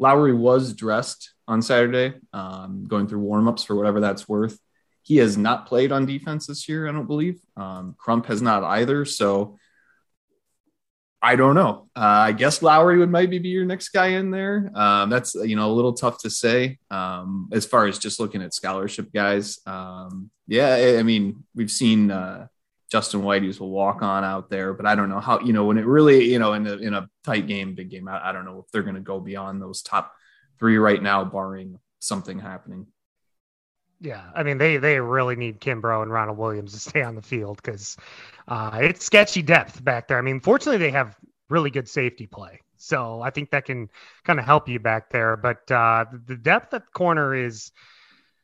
Lowery 0.00 0.32
was 0.32 0.72
dressed 0.72 1.34
on 1.46 1.60
Saturday, 1.60 2.16
um, 2.32 2.86
going 2.88 3.06
through 3.06 3.22
warmups 3.22 3.66
for 3.66 3.76
whatever 3.76 4.00
that's 4.00 4.26
worth. 4.26 4.58
He 5.02 5.18
has 5.18 5.36
not 5.36 5.66
played 5.66 5.92
on 5.92 6.06
defense 6.06 6.46
this 6.46 6.68
year, 6.68 6.88
I 6.88 6.92
don't 6.92 7.06
believe. 7.06 7.38
Um, 7.56 7.94
Crump 7.98 8.26
has 8.26 8.40
not 8.40 8.64
either. 8.64 9.04
So 9.04 9.58
I 11.20 11.36
don't 11.36 11.54
know. 11.54 11.88
Uh, 11.94 12.00
I 12.00 12.32
guess 12.32 12.62
Lowery 12.62 12.98
would 12.98 13.10
maybe 13.10 13.38
be 13.38 13.50
your 13.50 13.66
next 13.66 13.90
guy 13.90 14.08
in 14.08 14.30
there. 14.30 14.70
Um, 14.74 15.10
that's 15.10 15.34
you 15.34 15.54
know 15.54 15.70
a 15.70 15.74
little 15.74 15.92
tough 15.92 16.18
to 16.22 16.30
say 16.30 16.78
um, 16.90 17.50
as 17.52 17.66
far 17.66 17.86
as 17.86 17.98
just 17.98 18.20
looking 18.20 18.42
at 18.42 18.54
scholarship 18.54 19.12
guys. 19.12 19.58
Um, 19.66 20.30
yeah, 20.46 20.96
I 20.98 21.02
mean 21.02 21.44
we've 21.54 21.70
seen 21.70 22.10
uh, 22.10 22.46
Justin 22.90 23.22
White 23.22 23.42
who's 23.42 23.60
a 23.60 23.64
walk 23.64 24.02
on 24.02 24.24
out 24.24 24.50
there, 24.50 24.74
but 24.74 24.84
I 24.84 24.94
don't 24.94 25.08
know 25.08 25.20
how 25.20 25.40
you 25.40 25.52
know 25.52 25.64
when 25.64 25.78
it 25.78 25.86
really 25.86 26.24
you 26.24 26.38
know 26.38 26.54
in 26.54 26.66
a 26.66 26.74
in 26.74 26.94
a 26.94 27.08
tight 27.24 27.46
game, 27.46 27.74
big 27.74 27.90
game. 27.90 28.08
I, 28.08 28.30
I 28.30 28.32
don't 28.32 28.44
know 28.44 28.58
if 28.58 28.70
they're 28.72 28.82
going 28.82 28.96
to 28.96 29.00
go 29.00 29.20
beyond 29.20 29.62
those 29.62 29.82
top 29.82 30.12
three 30.58 30.76
right 30.76 31.02
now, 31.02 31.24
barring 31.24 31.78
something 32.00 32.38
happening. 32.38 32.86
Yeah, 34.00 34.30
I 34.34 34.42
mean 34.42 34.58
they 34.58 34.78
they 34.78 34.98
really 34.98 35.36
need 35.36 35.60
Kimbrough 35.60 36.02
and 36.02 36.10
Ronald 36.10 36.38
Williams 36.38 36.72
to 36.72 36.80
stay 36.80 37.02
on 37.02 37.14
the 37.14 37.22
field 37.22 37.60
because 37.62 37.96
uh, 38.48 38.78
it's 38.82 39.04
sketchy 39.04 39.42
depth 39.42 39.82
back 39.84 40.08
there. 40.08 40.18
I 40.18 40.22
mean, 40.22 40.40
fortunately 40.40 40.78
they 40.78 40.90
have 40.90 41.16
really 41.48 41.70
good 41.70 41.88
safety 41.88 42.26
play, 42.26 42.60
so 42.76 43.22
I 43.22 43.30
think 43.30 43.50
that 43.50 43.66
can 43.66 43.88
kind 44.24 44.40
of 44.40 44.46
help 44.46 44.68
you 44.68 44.80
back 44.80 45.10
there. 45.10 45.36
But 45.36 45.70
uh, 45.70 46.06
the 46.26 46.36
depth 46.36 46.74
at 46.74 46.92
corner 46.92 47.34
is 47.34 47.70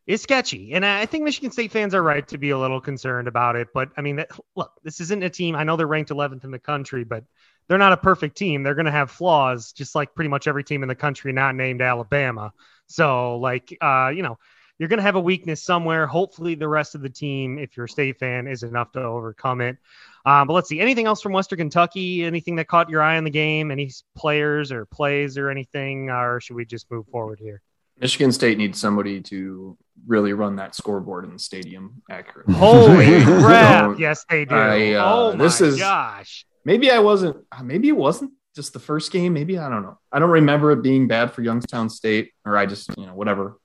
is 0.06 0.22
sketchy, 0.22 0.72
and 0.72 0.86
I 0.86 1.06
think 1.06 1.24
Michigan 1.24 1.50
State 1.50 1.72
fans 1.72 1.94
are 1.94 2.02
right 2.02 2.26
to 2.28 2.38
be 2.38 2.50
a 2.50 2.58
little 2.58 2.80
concerned 2.80 3.26
about 3.26 3.56
it. 3.56 3.68
But 3.74 3.90
I 3.96 4.02
mean, 4.02 4.24
look, 4.54 4.72
this 4.84 5.00
isn't 5.00 5.22
a 5.24 5.30
team. 5.30 5.56
I 5.56 5.64
know 5.64 5.76
they're 5.76 5.86
ranked 5.86 6.10
11th 6.10 6.44
in 6.44 6.52
the 6.52 6.58
country, 6.58 7.02
but 7.04 7.24
they're 7.68 7.78
not 7.78 7.92
a 7.92 7.96
perfect 7.96 8.36
team. 8.36 8.62
They're 8.62 8.74
going 8.74 8.86
to 8.86 8.92
have 8.92 9.10
flaws, 9.10 9.72
just 9.72 9.94
like 9.94 10.14
pretty 10.14 10.28
much 10.28 10.46
every 10.46 10.62
team 10.62 10.82
in 10.82 10.88
the 10.88 10.94
country 10.94 11.32
not 11.32 11.56
named 11.56 11.82
Alabama. 11.82 12.52
So, 12.86 13.38
like, 13.38 13.76
uh, 13.80 14.12
you 14.14 14.22
know, 14.22 14.38
you're 14.78 14.88
going 14.88 14.98
to 14.98 15.02
have 15.02 15.16
a 15.16 15.20
weakness 15.20 15.64
somewhere. 15.64 16.06
Hopefully, 16.06 16.54
the 16.54 16.68
rest 16.68 16.94
of 16.94 17.00
the 17.00 17.08
team, 17.08 17.58
if 17.58 17.76
you're 17.76 17.86
a 17.86 17.88
state 17.88 18.18
fan, 18.18 18.46
is 18.46 18.62
enough 18.62 18.92
to 18.92 19.02
overcome 19.02 19.60
it. 19.60 19.78
Um, 20.24 20.46
but 20.46 20.52
let's 20.52 20.68
see. 20.68 20.80
Anything 20.80 21.06
else 21.06 21.22
from 21.22 21.32
Western 21.32 21.58
Kentucky? 21.58 22.24
Anything 22.24 22.56
that 22.56 22.68
caught 22.68 22.90
your 22.90 23.02
eye 23.02 23.16
in 23.16 23.24
the 23.24 23.30
game? 23.30 23.70
Any 23.70 23.90
players 24.14 24.70
or 24.70 24.84
plays 24.84 25.38
or 25.38 25.50
anything? 25.50 26.10
Or 26.10 26.40
should 26.40 26.56
we 26.56 26.64
just 26.64 26.90
move 26.90 27.06
forward 27.08 27.40
here? 27.40 27.62
Michigan 28.00 28.32
State 28.32 28.58
needs 28.58 28.78
somebody 28.80 29.20
to 29.22 29.76
really 30.06 30.32
run 30.32 30.56
that 30.56 30.74
scoreboard 30.74 31.24
in 31.24 31.32
the 31.32 31.38
stadium 31.38 32.02
accurately. 32.10 32.54
Holy 32.58 33.22
crap! 33.24 33.98
yes, 33.98 34.24
they 34.28 34.44
do. 34.44 34.54
I, 34.54 34.92
uh, 34.92 35.04
oh 35.14 35.32
my 35.32 35.44
this 35.44 35.60
is- 35.60 35.78
gosh! 35.78 36.46
Maybe 36.64 36.90
I 36.90 36.98
wasn't. 36.98 37.36
Maybe 37.62 37.88
it 37.88 37.96
wasn't 37.96 38.32
just 38.54 38.72
the 38.72 38.78
first 38.80 39.12
game. 39.12 39.32
Maybe 39.32 39.58
I 39.58 39.68
don't 39.68 39.82
know. 39.82 39.98
I 40.10 40.18
don't 40.18 40.30
remember 40.30 40.72
it 40.72 40.82
being 40.82 41.06
bad 41.06 41.32
for 41.32 41.42
Youngstown 41.42 41.88
State, 41.90 42.32
or 42.44 42.56
I 42.56 42.66
just 42.66 42.90
you 42.98 43.06
know 43.06 43.14
whatever. 43.14 43.56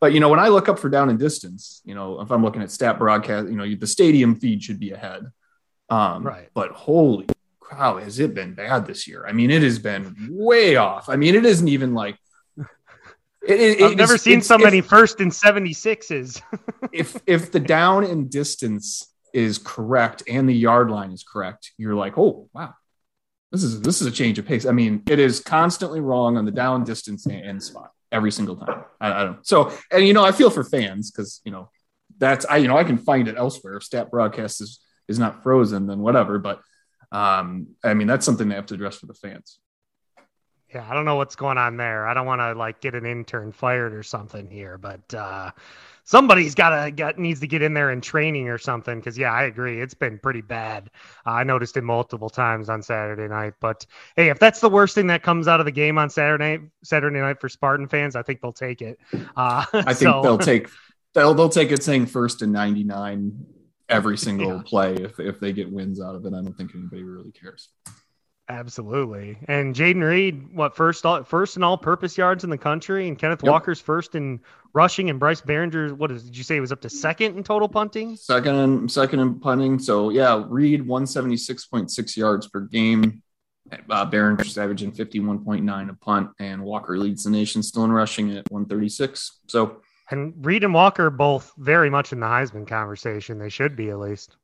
But 0.00 0.12
you 0.12 0.20
know 0.20 0.28
when 0.28 0.40
I 0.40 0.48
look 0.48 0.68
up 0.68 0.78
for 0.78 0.88
down 0.88 1.10
and 1.10 1.18
distance, 1.18 1.82
you 1.84 1.94
know 1.94 2.20
if 2.20 2.30
I'm 2.30 2.42
looking 2.42 2.62
at 2.62 2.70
stat 2.70 2.98
broadcast, 2.98 3.48
you 3.48 3.56
know 3.56 3.74
the 3.74 3.86
stadium 3.86 4.34
feed 4.36 4.62
should 4.62 4.80
be 4.80 4.92
ahead. 4.92 5.24
Um, 5.90 6.22
Right. 6.24 6.48
But 6.54 6.70
holy 6.72 7.26
cow, 7.70 7.98
has 7.98 8.18
it 8.18 8.34
been 8.34 8.54
bad 8.54 8.86
this 8.86 9.06
year? 9.06 9.26
I 9.26 9.32
mean, 9.32 9.50
it 9.50 9.62
has 9.62 9.78
been 9.78 10.16
way 10.30 10.76
off. 10.76 11.08
I 11.08 11.16
mean, 11.16 11.34
it 11.34 11.44
isn't 11.44 11.68
even 11.68 11.94
like. 11.94 12.16
It, 13.48 13.80
it- 13.80 13.82
I've 13.82 13.96
never 13.96 14.18
seen 14.18 14.42
so 14.42 14.56
if- 14.56 14.62
many 14.62 14.80
first 14.80 15.20
and 15.20 15.32
seventy 15.32 15.72
sixes. 15.72 16.40
if 16.92 17.20
if 17.26 17.50
the 17.50 17.60
down 17.60 18.04
and 18.04 18.30
distance 18.30 19.12
is 19.32 19.58
correct 19.58 20.22
and 20.28 20.48
the 20.48 20.54
yard 20.54 20.90
line 20.90 21.12
is 21.12 21.22
correct, 21.22 21.72
you're 21.78 21.94
like, 21.94 22.18
oh 22.18 22.48
wow, 22.52 22.74
this 23.50 23.62
is 23.62 23.80
this 23.80 24.00
is 24.02 24.06
a 24.06 24.10
change 24.10 24.38
of 24.38 24.46
pace. 24.46 24.66
I 24.66 24.72
mean, 24.72 25.02
it 25.06 25.18
is 25.18 25.40
constantly 25.40 26.00
wrong 26.00 26.36
on 26.36 26.44
the 26.44 26.50
down 26.50 26.84
distance 26.84 27.26
and, 27.26 27.34
and 27.40 27.62
spot 27.62 27.90
every 28.12 28.30
single 28.30 28.56
time. 28.56 28.84
I, 29.00 29.12
I 29.12 29.24
don't. 29.24 29.46
So 29.46 29.72
and 29.90 30.06
you 30.06 30.12
know, 30.12 30.24
I 30.24 30.32
feel 30.32 30.50
for 30.50 30.64
fans 30.64 31.10
because 31.10 31.40
you 31.44 31.52
know 31.52 31.70
that's 32.18 32.44
I 32.44 32.58
you 32.58 32.68
know 32.68 32.76
I 32.76 32.84
can 32.84 32.98
find 32.98 33.28
it 33.28 33.36
elsewhere. 33.38 33.76
If 33.76 33.84
stat 33.84 34.10
broadcast 34.10 34.60
is 34.60 34.80
is 35.08 35.18
not 35.18 35.42
frozen, 35.42 35.86
then 35.86 36.00
whatever. 36.00 36.38
But 36.38 36.60
um, 37.12 37.68
I 37.82 37.94
mean, 37.94 38.06
that's 38.06 38.26
something 38.26 38.48
they 38.48 38.56
have 38.56 38.66
to 38.66 38.74
address 38.74 38.96
for 38.96 39.06
the 39.06 39.14
fans. 39.14 39.58
Yeah, 40.74 40.86
I 40.88 40.92
don't 40.94 41.06
know 41.06 41.16
what's 41.16 41.34
going 41.36 41.56
on 41.56 41.76
there. 41.78 42.06
I 42.06 42.12
don't 42.12 42.26
want 42.26 42.40
to 42.40 42.52
like 42.52 42.80
get 42.80 42.94
an 42.94 43.06
intern 43.06 43.52
fired 43.52 43.94
or 43.94 44.02
something 44.02 44.50
here, 44.50 44.76
but 44.76 45.14
uh, 45.14 45.50
somebody's 46.04 46.54
got 46.54 46.84
to 46.84 46.90
got 46.90 47.18
needs 47.18 47.40
to 47.40 47.46
get 47.46 47.62
in 47.62 47.72
there 47.72 47.90
in 47.90 48.02
training 48.02 48.50
or 48.50 48.58
something. 48.58 48.98
Because 48.98 49.16
yeah, 49.16 49.32
I 49.32 49.44
agree, 49.44 49.80
it's 49.80 49.94
been 49.94 50.18
pretty 50.18 50.42
bad. 50.42 50.90
Uh, 51.26 51.30
I 51.30 51.44
noticed 51.44 51.78
it 51.78 51.84
multiple 51.84 52.28
times 52.28 52.68
on 52.68 52.82
Saturday 52.82 53.28
night. 53.28 53.54
But 53.60 53.86
hey, 54.14 54.28
if 54.28 54.38
that's 54.38 54.60
the 54.60 54.68
worst 54.68 54.94
thing 54.94 55.06
that 55.06 55.22
comes 55.22 55.48
out 55.48 55.58
of 55.58 55.64
the 55.64 55.72
game 55.72 55.96
on 55.96 56.10
Saturday 56.10 56.58
Saturday 56.84 57.18
night 57.18 57.40
for 57.40 57.48
Spartan 57.48 57.88
fans, 57.88 58.14
I 58.14 58.22
think 58.22 58.42
they'll 58.42 58.52
take 58.52 58.82
it. 58.82 58.98
Uh, 59.14 59.64
I 59.72 59.82
think 59.94 59.96
so- 59.98 60.20
they'll 60.22 60.36
take 60.38 60.68
they'll 61.14 61.32
they'll 61.32 61.48
take 61.48 61.72
it 61.72 61.82
saying 61.82 62.06
first 62.06 62.42
and 62.42 62.52
ninety 62.52 62.84
nine 62.84 63.46
every 63.88 64.18
single 64.26 64.56
Yeah. 64.56 64.62
play 64.66 64.94
if 64.96 65.18
if 65.18 65.40
they 65.40 65.54
get 65.54 65.72
wins 65.72 65.98
out 65.98 66.14
of 66.14 66.26
it. 66.26 66.34
I 66.34 66.42
don't 66.42 66.54
think 66.58 66.72
anybody 66.74 67.04
really 67.04 67.32
cares. 67.32 67.70
Absolutely. 68.50 69.36
And 69.46 69.74
Jayden 69.74 70.02
Reed, 70.02 70.54
what 70.56 70.74
first 70.74 71.04
all, 71.04 71.22
first 71.22 71.56
in 71.56 71.62
all 71.62 71.76
purpose 71.76 72.16
yards 72.16 72.44
in 72.44 72.50
the 72.50 72.56
country, 72.58 73.06
and 73.06 73.18
Kenneth 73.18 73.42
Yep. 73.42 73.50
Walker's 73.50 73.80
first 73.80 74.14
in 74.14 74.40
rushing, 74.72 75.10
and 75.10 75.20
Bryce 75.20 75.40
Baringer, 75.42 75.92
what 75.92 76.10
is, 76.10 76.24
did 76.24 76.36
you 76.36 76.42
say 76.44 76.54
he 76.54 76.60
was 76.60 76.72
up 76.72 76.80
to 76.80 76.88
second 76.90 77.36
in 77.36 77.44
total 77.44 77.68
punting? 77.68 78.16
Second 78.16 78.54
and 78.54 78.90
second 78.90 79.20
in 79.20 79.38
punting. 79.38 79.78
So 79.78 80.08
yeah, 80.10 80.42
Reed 80.48 80.86
one 80.86 81.06
seventy 81.06 81.36
six 81.36 81.66
point 81.66 81.90
six 81.90 82.16
yards 82.16 82.48
per 82.48 82.60
game. 82.60 83.22
Uh, 83.90 84.06
Barron's 84.06 84.56
averaging 84.56 84.92
fifty 84.92 85.20
one 85.20 85.44
point 85.44 85.62
nine 85.62 85.90
a 85.90 85.94
punt, 85.94 86.30
and 86.40 86.62
Walker 86.62 86.96
leads 86.96 87.24
the 87.24 87.30
nation 87.30 87.62
still 87.62 87.84
in 87.84 87.92
rushing 87.92 88.34
at 88.34 88.50
one 88.50 88.64
thirty 88.64 88.88
six. 88.88 89.40
So 89.46 89.82
And 90.10 90.32
Reed 90.38 90.64
and 90.64 90.72
Walker 90.72 91.10
both 91.10 91.52
very 91.58 91.90
much 91.90 92.12
in 92.14 92.20
the 92.20 92.26
Heisman 92.26 92.66
conversation. 92.66 93.38
They 93.38 93.50
should 93.50 93.76
be 93.76 93.90
at 93.90 93.98
least. 93.98 94.36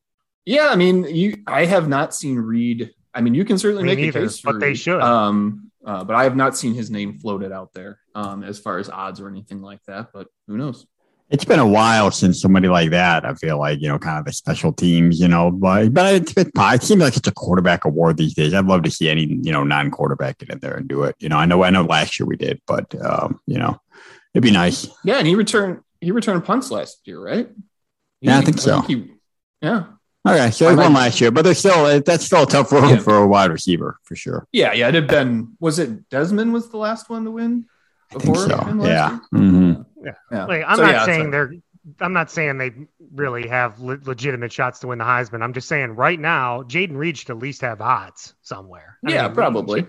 yeah, 0.45 0.69
I 0.69 0.77
mean, 0.77 1.05
you 1.05 1.43
I 1.47 1.64
have 1.64 1.88
not 1.88 2.14
seen 2.14 2.37
Reed. 2.37 2.90
I 3.14 3.20
mean, 3.20 3.35
you 3.35 3.44
can 3.44 3.59
certainly 3.59 3.85
Me 3.85 3.90
make 3.90 3.98
neither, 4.00 4.18
a 4.20 4.22
case 4.24 4.40
for 4.40 4.53
but 4.53 4.61
they 4.61 4.68
Reed. 4.68 4.79
should. 4.79 5.00
Um, 5.00 5.70
uh, 5.87 6.03
but 6.05 6.16
I 6.16 6.24
have 6.24 6.35
not 6.37 6.57
seen 6.57 6.74
his 6.74 6.90
name 6.90 7.18
floated 7.18 7.53
out 7.53 7.72
there 7.74 8.00
um, 8.14 8.42
as 8.42 8.59
far 8.59 8.79
as 8.79 8.88
odds 8.90 9.20
or 9.20 9.29
anything 9.29 9.61
like 9.62 9.81
that. 9.87 10.09
But 10.12 10.29
who 10.48 10.57
knows? 10.57 10.87
It's 11.31 11.44
been 11.44 11.59
a 11.59 11.66
while 11.66 12.11
since 12.11 12.40
somebody 12.40 12.68
like 12.68 12.90
that. 12.90 13.24
I 13.24 13.35
feel 13.35 13.59
like 13.59 13.81
you 13.81 13.88
know, 13.88 13.98
kind 13.98 14.18
of 14.18 14.24
the 14.27 14.33
special 14.33 14.72
teams, 14.72 15.20
you 15.20 15.27
know. 15.29 15.50
But 15.50 15.92
but 15.94 16.14
it's, 16.14 16.35
it's 16.37 16.50
it 16.55 16.83
seems 16.83 17.00
like 17.03 17.16
it's 17.16 17.27
a 17.29 17.33
quarterback 17.33 17.85
award 17.87 18.16
these 18.18 18.35
days. 18.35 18.53
I'd 18.53 18.66
love 18.66 18.83
to 18.83 18.90
see 18.90 19.09
any 19.09 19.22
you 19.42 19.50
know 19.53 19.64
non-quarterback 19.64 20.38
get 20.38 20.50
in 20.50 20.59
there 20.59 20.74
and 20.74 20.87
do 20.88 21.05
it. 21.05 21.16
You 21.20 21.29
know, 21.31 21.37
I 21.38 21.46
know 21.46 21.62
I 21.64 21.70
know 21.70 21.83
last 21.83 22.18
year 22.20 22.27
we 22.27 22.37
did, 22.37 22.61
but 22.66 22.94
um, 23.03 23.40
you 23.46 23.59
know, 23.59 23.81
it'd 24.35 24.42
be 24.42 24.50
nice. 24.50 24.87
Yeah, 25.03 25.16
and 25.16 25.27
he 25.27 25.35
returned 25.35 25.81
he 26.00 26.11
returned 26.11 26.44
punts 26.44 26.70
last 26.70 26.98
year, 27.07 27.18
right? 27.20 27.48
Yeah, 28.20 28.37
I 28.37 28.40
He- 28.40 28.44
think 28.46 28.59
so. 28.61 28.81
he- 28.83 29.12
yeah, 29.62 29.85
Okay, 30.27 30.51
so 30.51 30.67
I 30.67 30.71
they 30.71 30.77
won 30.77 30.93
might- 30.93 31.01
last 31.05 31.21
year, 31.21 31.31
but 31.31 31.43
they're 31.43 31.55
still 31.55 32.01
that's 32.01 32.25
still 32.25 32.45
a 32.45 32.47
tough 32.47 32.73
road 32.73 32.89
Yeah. 32.91 32.99
for 32.99 33.17
a 33.19 33.27
wide 33.27 33.51
receiver 33.51 33.99
for 34.05 34.17
sure. 34.17 34.47
yeah, 34.53 34.73
yeah. 34.73 34.89
It 34.89 34.95
had 34.95 35.07
been. 35.07 35.57
Was 35.61 35.79
it 35.79 36.09
Desmond 36.09 36.53
was 36.53 36.71
the 36.71 36.79
last 36.79 37.11
one 37.11 37.25
to 37.25 37.31
win? 37.31 37.67
I 38.15 38.19
think 38.19 38.37
so. 38.37 38.47
last 38.47 38.87
Yeah. 38.87 39.11
year? 39.11 39.21
hmm 39.33 39.73
Yeah. 40.33 40.45
Like, 40.47 40.65
I'm 40.67 40.77
So, 40.77 40.83
not 40.83 40.93
yeah, 40.93 41.05
saying 41.05 41.31
they're. 41.31 41.53
I'm 42.01 42.15
not 42.15 42.31
saying 42.31 42.57
they 42.57 42.73
really 43.15 43.47
have 43.49 43.79
le- 43.79 43.99
legitimate 44.05 44.51
shots 44.51 44.81
to 44.81 44.87
win 44.87 44.97
the 44.99 45.05
Heisman. 45.05 45.43
I'm 45.43 45.53
just 45.53 45.69
saying 45.69 45.91
right 45.97 46.19
now, 46.19 46.63
Jayden 46.63 46.97
Reed 46.97 47.19
should 47.19 47.29
at 47.29 47.39
least 47.39 47.61
have 47.61 47.83
odds 47.83 48.35
somewhere. 48.41 48.97
I 49.07 49.11
Yeah, 49.13 49.27
mean, 49.27 49.35
probably. 49.35 49.87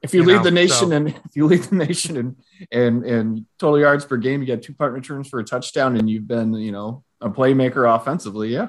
If 0.00 0.14
you, 0.14 0.20
you 0.20 0.28
lead 0.28 0.36
know, 0.36 0.42
the 0.44 0.50
nation 0.52 0.90
so- 0.90 0.92
and 0.96 1.08
if 1.08 1.34
you 1.34 1.46
lead 1.46 1.62
the 1.64 1.74
nation 1.74 2.16
and 2.16 2.36
and 2.70 3.04
and 3.04 3.46
total 3.58 3.80
yards 3.80 4.04
per 4.04 4.18
game, 4.18 4.40
you 4.40 4.46
get 4.46 4.62
two 4.62 4.74
punt 4.74 4.92
returns 4.92 5.28
for 5.28 5.40
a 5.40 5.44
touchdown, 5.44 5.96
and 5.96 6.08
you've 6.08 6.28
been 6.28 6.54
you 6.54 6.70
know 6.70 7.02
a 7.20 7.28
playmaker 7.28 7.92
offensively. 7.92 8.50
Yeah, 8.52 8.68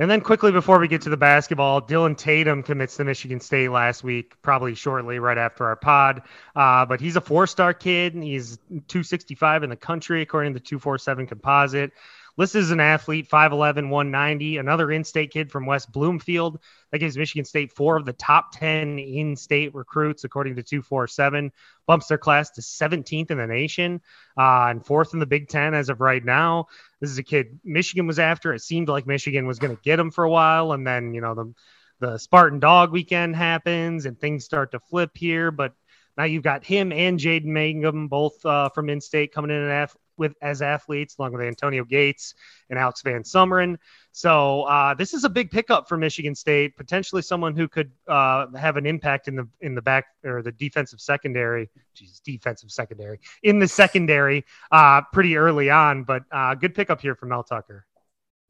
And 0.00 0.08
then 0.08 0.20
quickly 0.20 0.52
before 0.52 0.78
we 0.78 0.86
get 0.86 1.02
to 1.02 1.10
the 1.10 1.16
basketball, 1.16 1.80
Dillon 1.80 2.14
Tatum 2.14 2.62
commits 2.62 2.96
to 2.98 3.04
Michigan 3.04 3.40
State 3.40 3.70
last 3.70 4.04
week, 4.04 4.40
probably 4.42 4.76
shortly 4.76 5.18
right 5.18 5.36
after 5.36 5.66
our 5.66 5.74
pod. 5.74 6.22
Uh, 6.54 6.86
but 6.86 7.00
he's 7.00 7.16
a 7.16 7.20
four-star 7.20 7.74
kid. 7.74 8.14
and 8.14 8.22
He's 8.22 8.58
265 8.68 9.64
in 9.64 9.70
the 9.70 9.76
country 9.76 10.22
according 10.22 10.54
to 10.54 10.60
the 10.60 10.64
247 10.64 11.26
composite. 11.26 11.92
Listed 12.38 12.62
as 12.62 12.70
an 12.70 12.78
athlete, 12.78 13.28
5'11", 13.28 13.90
190. 13.90 14.58
Another 14.58 14.92
in-state 14.92 15.32
kid 15.32 15.50
from 15.50 15.66
West 15.66 15.90
Bloomfield. 15.90 16.60
That 16.92 16.98
gives 16.98 17.18
Michigan 17.18 17.44
State 17.44 17.72
four 17.72 17.96
of 17.96 18.04
the 18.04 18.12
top 18.12 18.52
10 18.52 18.98
in-state 18.98 19.74
recruits 19.74 20.22
according 20.22 20.54
to 20.56 20.62
247. 20.62 21.50
Bumps 21.86 22.06
their 22.06 22.16
class 22.16 22.50
to 22.50 22.60
17th 22.60 23.32
in 23.32 23.38
the 23.38 23.46
nation 23.46 24.00
uh, 24.38 24.66
and 24.68 24.86
fourth 24.86 25.12
in 25.14 25.18
the 25.18 25.26
Big 25.26 25.48
Ten 25.48 25.74
as 25.74 25.88
of 25.88 26.00
right 26.00 26.24
now. 26.24 26.68
This 27.00 27.10
is 27.10 27.18
a 27.18 27.24
kid 27.24 27.58
Michigan 27.64 28.06
was 28.06 28.20
after. 28.20 28.54
It 28.54 28.62
seemed 28.62 28.88
like 28.88 29.06
Michigan 29.06 29.46
was 29.46 29.58
going 29.58 29.76
to 29.76 29.82
get 29.82 29.98
him 29.98 30.12
for 30.12 30.22
a 30.22 30.30
while, 30.30 30.72
and 30.72 30.86
then 30.86 31.14
you 31.14 31.20
know 31.20 31.34
the 31.34 31.54
the 32.00 32.18
Spartan 32.18 32.60
Dog 32.60 32.92
weekend 32.92 33.34
happens 33.34 34.06
and 34.06 34.18
things 34.18 34.44
start 34.44 34.70
to 34.72 34.80
flip 34.80 35.10
here. 35.14 35.50
But 35.50 35.74
now 36.16 36.24
you've 36.24 36.44
got 36.44 36.64
him 36.64 36.92
and 36.92 37.18
Jaden 37.18 37.46
Mangham 37.46 38.08
both 38.08 38.44
uh, 38.46 38.68
from 38.68 38.88
in-state 38.88 39.32
coming 39.32 39.50
in 39.50 39.68
ath- 39.68 39.96
with 40.18 40.34
as 40.42 40.62
athletes, 40.62 41.16
along 41.18 41.32
with 41.32 41.42
Antonio 41.42 41.84
Gates 41.84 42.34
and 42.70 42.78
Alex 42.78 43.02
Van 43.02 43.22
Sumeren. 43.22 43.76
So 44.12 44.62
uh, 44.62 44.94
this 44.94 45.14
is 45.14 45.24
a 45.24 45.28
big 45.28 45.50
pickup 45.50 45.88
for 45.88 45.96
Michigan 45.96 46.34
State, 46.34 46.76
potentially 46.76 47.22
someone 47.22 47.54
who 47.54 47.68
could 47.68 47.92
uh, 48.08 48.46
have 48.56 48.76
an 48.76 48.86
impact 48.86 49.28
in 49.28 49.36
the 49.36 49.48
in 49.60 49.74
the 49.74 49.82
back 49.82 50.06
or 50.24 50.42
the 50.42 50.52
defensive 50.52 51.00
secondary. 51.00 51.70
Jesus, 51.94 52.20
defensive 52.20 52.70
secondary 52.70 53.18
in 53.42 53.58
the 53.58 53.68
secondary 53.68 54.44
uh, 54.70 55.02
pretty 55.12 55.36
early 55.36 55.70
on. 55.70 56.04
But 56.04 56.24
uh, 56.30 56.54
good 56.54 56.74
pickup 56.74 57.00
here 57.00 57.14
from 57.14 57.30
Mel 57.30 57.42
Tucker. 57.42 57.86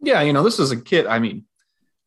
yeah. 0.01 0.23
You 0.23 0.33
know, 0.33 0.43
this 0.43 0.59
is 0.59 0.71
a 0.71 0.77
kid. 0.81 1.07
I 1.07 1.19
mean, 1.19 1.45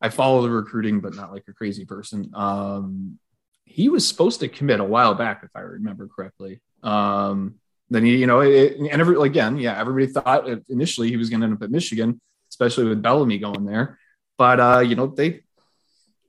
I 0.00 0.08
follow 0.08 0.42
the 0.42 0.50
recruiting, 0.50 1.00
but 1.00 1.14
not 1.14 1.32
like 1.32 1.44
a 1.48 1.52
crazy 1.52 1.84
person. 1.84 2.30
Um, 2.34 3.18
he 3.64 3.88
was 3.88 4.06
supposed 4.06 4.40
to 4.40 4.48
commit 4.48 4.80
a 4.80 4.84
while 4.84 5.14
back, 5.14 5.42
if 5.44 5.50
I 5.54 5.60
remember 5.60 6.08
correctly. 6.08 6.60
Um, 6.82 7.54
then 7.92 8.04
he, 8.04 8.16
you 8.16 8.26
know, 8.26 8.40
it, 8.40 8.76
and 8.78 8.88
every 8.88 9.20
again, 9.26 9.58
yeah, 9.58 9.78
everybody 9.78 10.06
thought 10.06 10.48
initially 10.68 11.08
he 11.08 11.16
was 11.16 11.30
going 11.30 11.40
to 11.40 11.46
end 11.46 11.54
up 11.54 11.62
at 11.62 11.70
Michigan, 11.70 12.20
especially 12.50 12.84
with 12.84 13.02
Bellamy 13.02 13.38
going 13.38 13.64
there. 13.64 13.98
But 14.38 14.60
uh, 14.60 14.78
you 14.80 14.96
know, 14.96 15.06
they 15.06 15.26
you 15.26 15.42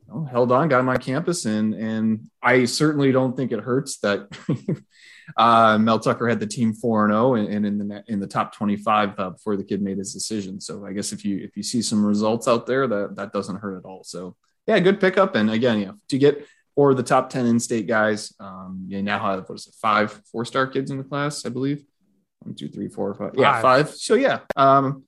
know, 0.08 0.26
held 0.26 0.52
on, 0.52 0.68
got 0.68 0.82
him 0.82 0.90
on 0.90 0.98
campus, 0.98 1.46
and 1.46 1.74
and 1.74 2.30
I 2.42 2.66
certainly 2.66 3.12
don't 3.12 3.36
think 3.36 3.52
it 3.52 3.62
hurts 3.62 3.98
that 4.00 4.28
uh, 5.38 5.78
Mel 5.78 6.00
Tucker 6.00 6.28
had 6.28 6.40
the 6.40 6.48
team 6.48 6.74
four 6.74 7.06
and 7.06 7.14
zero, 7.14 7.36
and 7.36 7.66
in 7.66 7.78
the 7.78 8.04
in 8.08 8.20
the 8.20 8.28
top 8.28 8.54
twenty 8.54 8.76
five 8.76 9.18
uh, 9.18 9.32
before 9.32 9.56
the 9.56 9.64
kid 9.64 9.82
made 9.82 9.98
his 9.98 10.14
decision. 10.14 10.60
So 10.60 10.86
I 10.86 10.94
guess 10.94 11.14
if 11.14 11.24
you 11.24 11.38
if 11.38 11.56
you 11.56 11.64
see 11.64 11.82
some 11.82 12.06
results 12.06 12.48
out 12.48 12.66
there, 12.66 12.88
that 12.88 13.16
that 13.16 13.34
doesn't 13.34 13.62
hurt 13.62 13.78
at 13.78 13.86
all. 13.86 14.04
So 14.04 14.36
yeah, 14.68 14.80
good 14.80 15.00
pickup, 15.00 15.36
and 15.36 15.50
again, 15.50 15.80
yeah, 15.80 15.92
to 16.10 16.18
get 16.18 16.46
four 16.76 16.92
of 16.92 16.98
the 16.98 17.04
top 17.04 17.30
ten 17.30 17.46
in-state 17.46 17.88
guys, 17.88 18.34
um, 18.40 18.86
you 18.88 19.02
now 19.02 19.20
have 19.20 19.48
what 19.50 19.56
is 19.56 19.68
it, 19.68 19.76
five 19.82 20.22
four-star 20.32 20.68
kids 20.68 20.92
in 20.92 20.98
the 20.98 21.04
class, 21.04 21.46
I 21.46 21.50
believe. 21.50 21.84
One, 22.40 22.56
two, 22.56 22.68
three, 22.68 22.88
four, 22.90 23.14
five. 23.14 23.32
Yeah, 23.36 23.62
Five. 23.62 23.88
five. 23.88 23.96
So 23.96 24.16
yeah, 24.16 24.40
um, 24.56 25.04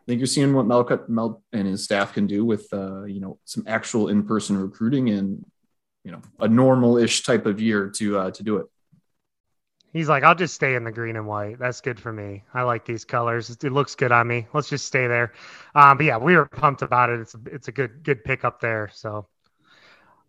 I 0.00 0.02
think 0.06 0.18
you're 0.18 0.26
seeing 0.26 0.54
what 0.54 0.66
Mel, 0.66 0.88
Mel 1.08 1.42
and 1.52 1.68
his 1.68 1.84
staff 1.84 2.12
can 2.14 2.26
do 2.26 2.44
with 2.44 2.66
uh, 2.72 3.04
you 3.04 3.20
know 3.20 3.38
some 3.44 3.64
actual 3.66 4.08
in-person 4.08 4.56
recruiting 4.56 5.10
and 5.10 5.44
you 6.04 6.12
know 6.12 6.22
a 6.40 6.48
normal-ish 6.48 7.22
type 7.22 7.46
of 7.46 7.60
year 7.60 7.90
to 7.96 8.18
uh, 8.18 8.30
to 8.32 8.42
do 8.42 8.56
it. 8.56 8.66
He's 9.92 10.08
like, 10.08 10.22
I'll 10.22 10.36
just 10.36 10.54
stay 10.54 10.76
in 10.76 10.84
the 10.84 10.92
green 10.92 11.16
and 11.16 11.26
white. 11.26 11.58
That's 11.58 11.80
good 11.80 11.98
for 11.98 12.12
me. 12.12 12.44
I 12.54 12.62
like 12.62 12.84
these 12.84 13.04
colors. 13.04 13.50
It 13.50 13.72
looks 13.72 13.96
good 13.96 14.12
on 14.12 14.28
me. 14.28 14.46
Let's 14.52 14.68
just 14.68 14.86
stay 14.86 15.08
there. 15.08 15.32
Um, 15.74 15.96
but 15.96 16.06
yeah, 16.06 16.16
we 16.16 16.36
were 16.36 16.46
pumped 16.46 16.82
about 16.82 17.10
it. 17.10 17.18
It's 17.18 17.34
a, 17.34 17.38
it's 17.46 17.66
a 17.68 17.72
good 17.72 18.04
good 18.04 18.22
pick 18.22 18.44
up 18.44 18.60
there. 18.60 18.90
So 18.94 19.26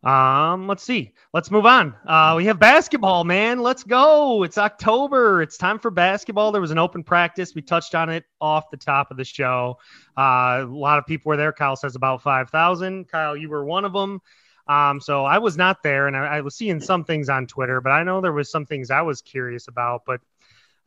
um, 0.04 0.68
let's 0.68 0.84
see. 0.84 1.14
Let's 1.34 1.52
move 1.52 1.66
on. 1.66 1.96
Uh, 2.08 2.34
we 2.36 2.46
have 2.46 2.58
basketball, 2.58 3.24
man. 3.24 3.60
Let's 3.60 3.84
go. 3.84 4.44
It's 4.44 4.58
October. 4.58 5.44
It's 5.44 5.58
time 5.58 5.78
for 5.78 5.92
basketball. 5.92 6.52
There 6.52 6.62
was 6.62 6.72
an 6.72 6.80
open 6.80 7.04
practice. 7.04 7.54
We 7.54 7.62
touched 7.62 7.94
on 7.94 8.10
it 8.10 8.26
off 8.40 8.72
the 8.72 8.78
top 8.78 9.12
of 9.12 9.18
the 9.18 9.24
show. 9.24 9.78
Uh, 10.18 10.62
a 10.62 10.66
lot 10.66 10.98
of 10.98 11.06
people 11.06 11.30
were 11.30 11.38
there. 11.38 11.54
Kyle 11.54 11.76
says 11.76 11.96
about 11.96 12.24
5,000. 12.24 13.08
Kyle, 13.10 13.38
you 13.38 13.50
were 13.50 13.64
one 13.64 13.86
of 13.86 13.94
them. 13.94 14.22
Um, 14.68 15.00
so 15.00 15.24
I 15.26 15.38
was 15.38 15.58
not 15.58 15.84
there, 15.84 16.08
and 16.08 16.16
I, 16.16 16.38
I, 16.38 16.42
was 16.42 16.56
seeing 16.56 16.80
some 16.80 17.04
things 17.04 17.30
on 17.30 17.48
Twitter, 17.48 17.82
but 17.82 17.90
I 17.90 18.04
know 18.04 18.22
there 18.22 18.32
was 18.32 18.50
some 18.50 18.66
things 18.66 18.90
I 18.90 19.02
was 19.02 19.22
curious 19.22 19.68
about. 19.68 20.04
But 20.06 20.22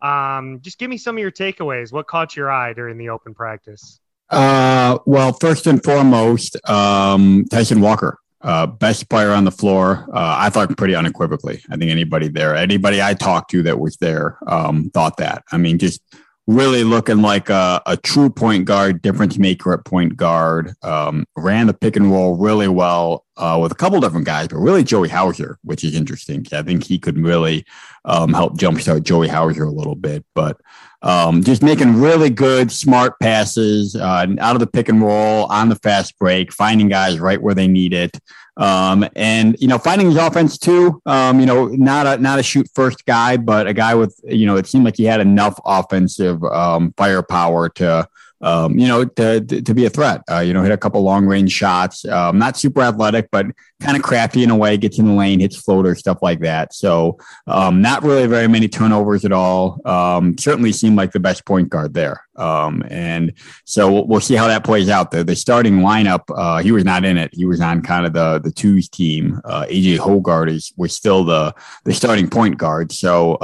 um, 0.01 0.61
just 0.61 0.79
give 0.79 0.89
me 0.89 0.97
some 0.97 1.17
of 1.17 1.21
your 1.21 1.33
takeaways. 1.33 1.93
What 1.93 2.07
caught 2.07 2.35
your 2.37 2.51
eye 2.51 2.73
during 2.73 2.99
the 2.99 3.11
open 3.11 3.35
practice? 3.35 4.01
Uh, 4.31 4.99
well, 5.07 5.33
first 5.33 5.67
and 5.67 5.83
foremost, 5.83 6.57
um, 6.69 7.45
Tyson 7.51 7.81
Walker. 7.81 8.19
Uh, 8.45 8.67
best 8.67 9.09
player 9.09 9.33
on 9.33 9.45
the 9.45 9.51
floor. 9.51 10.07
Uh, 10.13 10.37
I 10.39 10.51
thought 10.51 10.77
pretty 10.77 10.95
unequivocally. 10.95 11.63
I 11.71 11.77
think 11.77 11.91
anybody 11.91 12.29
there, 12.29 12.55
anybody 12.55 13.01
I 13.01 13.15
talked 13.15 13.51
to 13.53 13.63
that 13.63 13.81
was 13.81 13.97
there, 13.97 14.37
um, 14.47 14.91
thought 14.91 15.17
that. 15.17 15.43
I 15.51 15.57
mean, 15.57 15.79
just 15.79 16.03
really 16.47 16.85
looking 16.85 17.23
like 17.23 17.49
a, 17.49 17.81
a, 17.87 17.97
true 17.97 18.29
point 18.29 18.67
guard, 18.67 19.01
difference 19.01 19.39
maker 19.39 19.73
at 19.73 19.85
point 19.85 20.17
guard. 20.17 20.75
Um, 20.83 21.25
ran 21.37 21.69
the 21.69 21.75
pick 21.75 21.97
and 21.97 22.11
roll 22.11 22.37
really 22.37 22.69
well 22.69 23.25
uh, 23.37 23.59
with 23.63 23.73
a 23.73 23.77
couple 23.77 24.01
different 24.01 24.27
guys, 24.27 24.49
but 24.49 24.59
really 24.59 24.85
Joey 24.85 25.09
Hauser, 25.09 25.59
which 25.65 25.83
is 25.83 25.95
interesting. 25.95 26.47
I 26.53 26.63
think 26.63 26.85
he 26.85 26.99
could 26.99 27.19
really 27.19 27.65
um, 28.05 28.35
help 28.35 28.59
jumpstart 28.59 29.05
Joey 29.05 29.29
Hauser 29.29 29.65
a 29.65 29.71
little 29.71 29.95
bit. 29.95 30.25
But 30.35 30.61
um, 31.05 31.45
just 31.45 31.63
making 31.63 32.01
really 32.01 32.31
good, 32.31 32.73
smart 32.73 33.21
passes 33.21 33.95
uh, 33.95 34.27
out 34.39 34.57
of 34.57 34.61
the 34.61 34.67
pick 34.67 34.89
and 34.89 35.03
roll 35.03 35.45
on 35.53 35.69
the 35.69 35.77
fast 35.77 36.19
break, 36.19 36.51
finding 36.51 36.89
guys 36.89 37.21
right 37.21 37.41
where 37.41 37.55
they 37.55 37.69
need 37.69 37.93
it. 37.93 38.19
Um, 38.57 39.07
and 39.15 39.55
you 39.61 39.69
know, 39.69 39.79
finding 39.79 40.07
his 40.07 40.17
offense 40.17 40.57
too. 40.57 41.03
Um, 41.05 41.41
you 41.41 41.47
know, 41.47 41.67
not 41.67 42.07
a 42.07 42.23
not 42.23 42.39
a 42.39 42.43
shoot 42.43 42.69
first 42.75 43.05
guy, 43.05 43.37
but 43.37 43.67
a 43.67 43.75
guy 43.75 43.95
with 43.95 44.19
you 44.25 44.47
know, 44.47 44.57
it 44.57 44.67
seemed 44.67 44.87
like 44.87 44.97
he 44.97 45.05
had 45.05 45.21
enough 45.21 45.61
offensive 45.67 46.43
um, 46.45 46.95
firepower 46.97 47.69
to 47.71 48.09
um, 48.41 48.79
you 48.79 48.87
know, 48.87 49.05
to, 49.05 49.41
to 49.41 49.75
be 49.75 49.87
a 49.87 49.91
threat. 49.91 50.23
Uh, 50.31 50.41
you 50.41 50.53
know, 50.53 50.63
hit 50.63 50.73
a 50.73 50.77
couple 50.77 51.03
long 51.03 51.27
range 51.27 51.53
shots. 51.53 52.05
Um, 52.05 52.39
not 52.39 52.57
super 52.57 52.83
athletic, 52.83 53.29
but 53.31 53.47
kind 53.81 53.97
of 53.97 54.03
crafty 54.03 54.43
in 54.43 54.51
a 54.51 54.57
way. 54.57 54.77
Gets 54.77 54.99
in 54.99 55.07
the 55.07 55.13
lane, 55.13 55.41
hits 55.41 55.57
floater, 55.57 55.95
stuff 55.95 56.19
like 56.23 56.41
that. 56.41 56.75
So, 56.75 57.19
um, 57.47 57.81
not 57.81 58.03
really 58.03 58.27
very 58.27 58.49
many 58.49 58.69
turnovers 58.69 59.25
at 59.25 59.33
all. 59.33 59.81
Um, 59.87 60.37
certainly 60.39 60.73
seemed 60.73 60.97
like 60.97 61.13
the 61.13 61.21
best 61.21 61.45
point 61.47 61.69
guard 61.69 61.95
there. 61.95 62.25
Um, 62.37 62.83
and 62.91 63.33
so 63.65 63.93
we'll, 63.93 64.07
we'll, 64.07 64.21
see 64.21 64.35
how 64.35 64.49
that 64.49 64.65
plays 64.65 64.89
out. 64.89 65.11
The 65.11 65.23
the 65.23 65.37
starting 65.37 65.79
lineup, 65.79 66.23
uh, 66.35 66.59
he 66.59 66.73
was 66.73 66.85
not 66.85 67.05
in 67.05 67.17
it. 67.17 67.31
He 67.33 67.45
was 67.45 67.61
on 67.61 67.83
kind 67.83 68.07
of 68.07 68.13
the 68.13 68.41
the 68.41 68.51
twos 68.51 68.89
team. 68.89 69.41
Uh, 69.45 69.67
AJ 69.69 69.99
Hoggard 69.99 70.51
is 70.51 70.73
was 70.77 70.95
still 70.95 71.25
the 71.25 71.55
the 71.85 71.95
starting 71.95 72.29
point 72.29 72.59
guard. 72.59 72.93
So. 72.93 73.39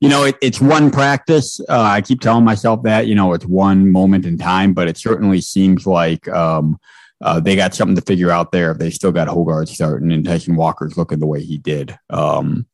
You 0.00 0.08
know, 0.08 0.24
it, 0.24 0.36
it's 0.42 0.60
one 0.60 0.90
practice. 0.90 1.60
Uh, 1.60 1.80
I 1.80 2.00
keep 2.02 2.20
telling 2.20 2.44
myself 2.44 2.82
that, 2.82 3.06
you 3.06 3.14
know, 3.14 3.32
it's 3.32 3.46
one 3.46 3.90
moment 3.90 4.26
in 4.26 4.38
time, 4.38 4.74
but 4.74 4.88
it 4.88 4.98
certainly 4.98 5.40
seems 5.40 5.86
like 5.86 6.28
um, 6.28 6.78
uh, 7.20 7.40
they 7.40 7.56
got 7.56 7.74
something 7.74 7.96
to 7.96 8.02
figure 8.02 8.30
out 8.30 8.52
there. 8.52 8.72
If 8.72 8.78
they 8.78 8.90
still 8.90 9.12
got 9.12 9.28
Hoggard 9.28 9.68
starting 9.68 10.12
and 10.12 10.24
Tyson 10.24 10.56
Walker's 10.56 10.96
looking 10.96 11.18
the 11.18 11.26
way 11.26 11.42
he 11.42 11.58
did. 11.58 11.98
Um, 12.10 12.66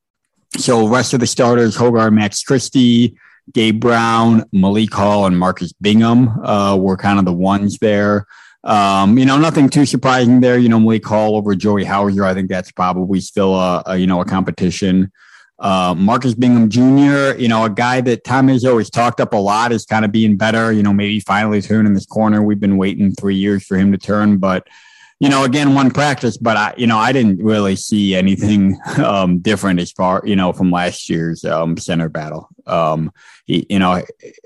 so, 0.57 0.87
rest 0.87 1.15
of 1.15 1.21
the 1.21 1.27
starters, 1.27 1.77
Hoggard, 1.77 2.13
Max 2.13 2.43
Christie, 2.43 3.17
Gabe 3.53 3.81
Brown, 3.81 4.45
Malik 4.53 4.93
Hall, 4.93 5.27
and 5.27 5.39
Marcus 5.39 5.73
Bingham 5.73 6.29
uh, 6.45 6.77
were 6.77 6.97
kind 6.97 7.19
of 7.19 7.25
the 7.25 7.33
ones 7.33 7.79
there. 7.79 8.27
Um, 8.65 9.19
you 9.19 9.27
know, 9.27 9.39
nothing 9.39 9.69
too 9.69 9.87
surprising 9.87 10.41
there. 10.41 10.59
You 10.59 10.69
know, 10.69 10.79
Malik 10.79 11.05
Hall 11.05 11.37
over 11.37 11.55
Joey 11.55 11.85
Hauser. 11.85 12.25
I 12.25 12.35
think 12.35 12.49
that's 12.49 12.71
probably 12.71 13.21
still 13.21 13.55
a, 13.55 13.83
a 13.87 13.97
you 13.97 14.07
know 14.07 14.21
a 14.21 14.25
competition. 14.25 15.11
Uh, 15.63 15.95
Marcus 15.97 16.35
Bingham 16.35 16.69
Jr., 16.69 17.39
you 17.41 17.47
know, 17.47 17.65
a 17.65 17.71
guy 17.71 18.01
that 18.01 18.25
Tom 18.25 18.49
has 18.49 18.65
always 18.65 18.91
talked 18.91 19.21
up 19.21 19.33
a 19.33 19.37
lot 19.37 19.71
is 19.71 19.87
kind 19.87 20.05
of 20.05 20.11
being 20.11 20.37
better, 20.37 20.73
you 20.73 20.83
know, 20.83 20.93
maybe 20.93 21.21
finally 21.21 21.63
turning 21.63 21.95
this 21.95 22.05
corner. 22.05 22.43
We've 22.43 22.59
been 22.59 22.77
waiting 22.79 23.13
three 23.13 23.37
years 23.37 23.65
for 23.65 23.77
him 23.77 23.93
to 23.93 23.99
turn, 23.99 24.39
but 24.39 24.67
you 25.23 25.29
know, 25.29 25.45
again, 25.45 25.73
one 25.73 25.93
practice, 25.93 26.37
but 26.37 26.57
I, 26.57 26.75
you 26.77 26.89
know, 26.89 26.99
I 26.99 27.13
didn't 27.13 27.41
really 27.45 27.77
see 27.77 28.17
anything 28.17 28.77
um, 28.99 29.39
different 29.39 29.79
as 29.79 29.93
far, 29.93 30.21
you 30.25 30.35
know, 30.35 30.53
from 30.53 30.73
last 30.73 31.09
year's 31.09 31.45
um, 31.45 31.77
center 31.77 32.09
battle. 32.09 32.49
Um, 32.67 33.13
he, 33.45 33.65
you 33.71 33.79
know, 33.79 34.03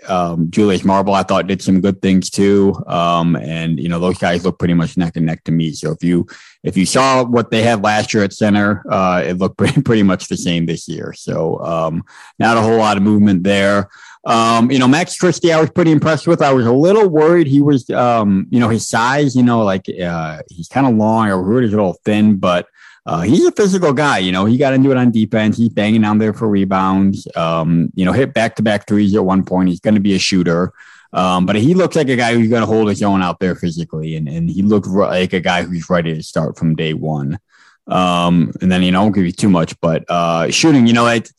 um, 0.06 0.50
Julius 0.50 0.84
Marble, 0.84 1.14
I 1.14 1.22
thought 1.22 1.46
did 1.46 1.62
some 1.62 1.80
good 1.80 2.02
things 2.02 2.28
too. 2.28 2.74
Um, 2.86 3.36
and 3.36 3.80
you 3.80 3.88
know, 3.88 3.98
those 3.98 4.18
guys 4.18 4.44
look 4.44 4.58
pretty 4.58 4.74
much 4.74 4.98
neck 4.98 5.16
and 5.16 5.24
neck 5.24 5.44
to 5.44 5.52
me. 5.52 5.72
So 5.72 5.92
if 5.92 6.04
you 6.04 6.26
if 6.62 6.76
you 6.76 6.84
saw 6.84 7.24
what 7.24 7.50
they 7.50 7.62
had 7.62 7.82
last 7.82 8.12
year 8.12 8.24
at 8.24 8.34
center, 8.34 8.84
uh, 8.90 9.22
it 9.24 9.38
looked 9.38 9.56
pretty, 9.58 9.80
pretty 9.80 10.02
much 10.02 10.28
the 10.28 10.36
same 10.36 10.66
this 10.66 10.86
year. 10.88 11.14
So 11.14 11.58
um, 11.64 12.04
not 12.38 12.58
a 12.58 12.60
whole 12.60 12.76
lot 12.76 12.98
of 12.98 13.02
movement 13.02 13.44
there. 13.44 13.88
Um, 14.26 14.72
you 14.72 14.80
know, 14.80 14.88
Max 14.88 15.16
Christie, 15.16 15.52
I 15.52 15.60
was 15.60 15.70
pretty 15.70 15.92
impressed 15.92 16.26
with. 16.26 16.42
I 16.42 16.52
was 16.52 16.66
a 16.66 16.72
little 16.72 17.08
worried 17.08 17.46
he 17.46 17.62
was, 17.62 17.88
um, 17.90 18.48
you 18.50 18.58
know, 18.58 18.68
his 18.68 18.88
size, 18.88 19.36
you 19.36 19.42
know, 19.44 19.62
like 19.62 19.88
uh, 19.88 20.42
he's 20.50 20.66
kind 20.66 20.84
of 20.84 20.96
long. 20.96 21.26
I 21.26 21.30
heard 21.30 21.62
he's 21.62 21.72
a 21.72 21.76
little 21.76 22.00
thin, 22.04 22.36
but 22.36 22.66
uh, 23.06 23.20
he's 23.20 23.46
a 23.46 23.52
physical 23.52 23.92
guy. 23.92 24.18
You 24.18 24.32
know, 24.32 24.44
he 24.44 24.58
got 24.58 24.74
into 24.74 24.90
it 24.90 24.96
on 24.96 25.12
defense. 25.12 25.56
He's 25.56 25.68
banging 25.68 26.02
down 26.02 26.18
there 26.18 26.32
for 26.32 26.48
rebounds. 26.48 27.28
Um, 27.36 27.92
you 27.94 28.04
know, 28.04 28.10
hit 28.10 28.34
back 28.34 28.56
to 28.56 28.64
back 28.64 28.88
threes 28.88 29.14
at 29.14 29.24
one 29.24 29.44
point. 29.44 29.68
He's 29.68 29.80
going 29.80 29.94
to 29.94 30.00
be 30.00 30.16
a 30.16 30.18
shooter. 30.18 30.72
Um, 31.12 31.46
but 31.46 31.54
he 31.54 31.74
looks 31.74 31.94
like 31.94 32.08
a 32.08 32.16
guy 32.16 32.34
who's 32.34 32.48
going 32.48 32.62
to 32.62 32.66
hold 32.66 32.88
his 32.88 33.04
own 33.04 33.22
out 33.22 33.38
there 33.38 33.54
physically, 33.54 34.16
and, 34.16 34.28
and 34.28 34.50
he 34.50 34.62
looked 34.62 34.88
like 34.88 35.34
a 35.34 35.40
guy 35.40 35.62
who's 35.62 35.88
ready 35.88 36.14
to 36.14 36.22
start 36.22 36.58
from 36.58 36.74
day 36.74 36.94
one. 36.94 37.38
Um, 37.86 38.52
and 38.60 38.72
then 38.72 38.82
you 38.82 38.90
know, 38.90 38.98
I 38.98 39.02
won't 39.04 39.14
give 39.14 39.24
you 39.24 39.32
too 39.32 39.48
much, 39.48 39.80
but 39.80 40.04
uh, 40.08 40.50
shooting, 40.50 40.88
you 40.88 40.92
know, 40.92 41.06
it, 41.06 41.30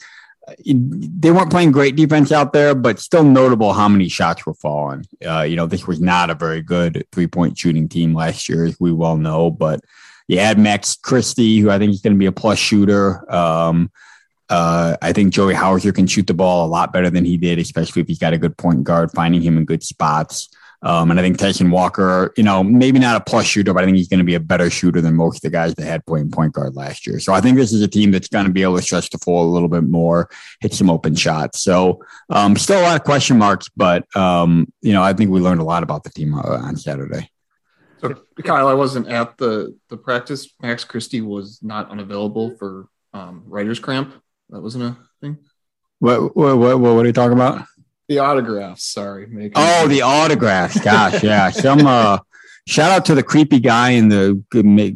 they 0.65 1.31
weren't 1.31 1.51
playing 1.51 1.71
great 1.71 1.95
defense 1.95 2.31
out 2.31 2.53
there, 2.53 2.73
but 2.73 2.99
still 2.99 3.23
notable 3.23 3.73
how 3.73 3.89
many 3.89 4.07
shots 4.07 4.45
were 4.45 4.53
falling. 4.53 5.05
Uh, 5.25 5.41
you 5.41 5.55
know, 5.55 5.67
this 5.67 5.85
was 5.85 5.99
not 5.99 6.29
a 6.29 6.35
very 6.35 6.61
good 6.61 7.05
three 7.11 7.27
point 7.27 7.57
shooting 7.57 7.89
team 7.89 8.13
last 8.13 8.47
year, 8.47 8.65
as 8.65 8.79
we 8.79 8.91
well 8.91 9.17
know. 9.17 9.51
But 9.51 9.81
you 10.27 10.39
add 10.39 10.57
Max 10.57 10.95
Christie, 10.95 11.59
who 11.59 11.69
I 11.69 11.77
think 11.77 11.91
is 11.91 12.01
going 12.01 12.13
to 12.13 12.19
be 12.19 12.25
a 12.25 12.31
plus 12.31 12.59
shooter. 12.59 13.29
Um, 13.33 13.91
uh, 14.49 14.95
I 15.01 15.11
think 15.11 15.33
Joey 15.33 15.53
Hauser 15.53 15.91
can 15.91 16.07
shoot 16.07 16.27
the 16.27 16.33
ball 16.33 16.65
a 16.65 16.69
lot 16.69 16.93
better 16.93 17.09
than 17.09 17.25
he 17.25 17.35
did, 17.35 17.59
especially 17.59 18.01
if 18.01 18.07
he's 18.07 18.19
got 18.19 18.33
a 18.33 18.37
good 18.37 18.57
point 18.57 18.85
guard, 18.85 19.11
finding 19.11 19.41
him 19.41 19.57
in 19.57 19.65
good 19.65 19.83
spots. 19.83 20.49
Um, 20.83 21.09
and 21.09 21.19
I 21.19 21.23
think 21.23 21.37
Tyson 21.37 21.71
Walker, 21.71 22.33
you 22.37 22.43
know, 22.43 22.63
maybe 22.63 22.99
not 22.99 23.19
a 23.19 23.23
plus 23.23 23.45
shooter, 23.45 23.73
but 23.73 23.81
I 23.81 23.85
think 23.85 23.97
he's 23.97 24.07
going 24.07 24.19
to 24.19 24.25
be 24.25 24.35
a 24.35 24.39
better 24.39 24.69
shooter 24.69 25.01
than 25.01 25.15
most 25.15 25.37
of 25.37 25.41
the 25.41 25.49
guys 25.49 25.73
that 25.75 25.85
had 25.85 26.05
playing 26.05 26.29
point 26.29 26.53
guard 26.53 26.75
last 26.75 27.07
year. 27.07 27.19
So 27.19 27.33
I 27.33 27.41
think 27.41 27.57
this 27.57 27.73
is 27.73 27.81
a 27.81 27.87
team 27.87 28.11
that's 28.11 28.27
going 28.27 28.45
to 28.45 28.51
be 28.51 28.61
able 28.61 28.77
to 28.77 28.81
stretch 28.83 29.09
the 29.09 29.17
floor 29.17 29.43
a 29.43 29.47
little 29.47 29.69
bit 29.69 29.83
more, 29.83 30.29
hit 30.59 30.73
some 30.73 30.89
open 30.89 31.15
shots. 31.15 31.61
So 31.61 32.03
um, 32.29 32.55
still 32.55 32.79
a 32.79 32.83
lot 32.83 32.95
of 32.95 33.03
question 33.03 33.37
marks, 33.39 33.69
but 33.75 34.15
um, 34.15 34.71
you 34.81 34.93
know, 34.93 35.01
I 35.01 35.13
think 35.13 35.31
we 35.31 35.39
learned 35.39 35.61
a 35.61 35.65
lot 35.65 35.81
about 35.81 36.03
the 36.03 36.11
team 36.11 36.35
uh, 36.35 36.41
on 36.41 36.75
Saturday. 36.75 37.31
So 37.99 38.13
Kyle, 38.43 38.67
I 38.67 38.73
wasn't 38.73 39.07
at 39.07 39.37
the 39.37 39.75
the 39.89 39.97
practice. 39.97 40.53
Max 40.61 40.83
Christie 40.83 41.21
was 41.21 41.59
not 41.63 41.89
unavailable 41.89 42.55
for 42.57 42.87
um, 43.13 43.43
writer's 43.47 43.79
cramp. 43.79 44.13
That 44.49 44.61
wasn't 44.61 44.83
a 44.83 44.97
thing. 45.19 45.39
What 45.99 46.35
what 46.35 46.57
what, 46.57 46.79
what 46.79 47.03
are 47.03 47.07
you 47.07 47.13
talking 47.13 47.33
about? 47.33 47.65
The 48.07 48.19
autographs. 48.19 48.83
Sorry. 48.83 49.27
Making 49.27 49.53
oh, 49.55 49.87
the 49.87 50.01
autographs. 50.01 50.79
Gosh, 50.79 51.23
yeah. 51.23 51.49
Some 51.51 51.85
uh, 51.85 52.19
shout 52.67 52.91
out 52.91 53.05
to 53.05 53.15
the 53.15 53.23
creepy 53.23 53.59
guy 53.59 53.91
in 53.91 54.09
the 54.09 54.41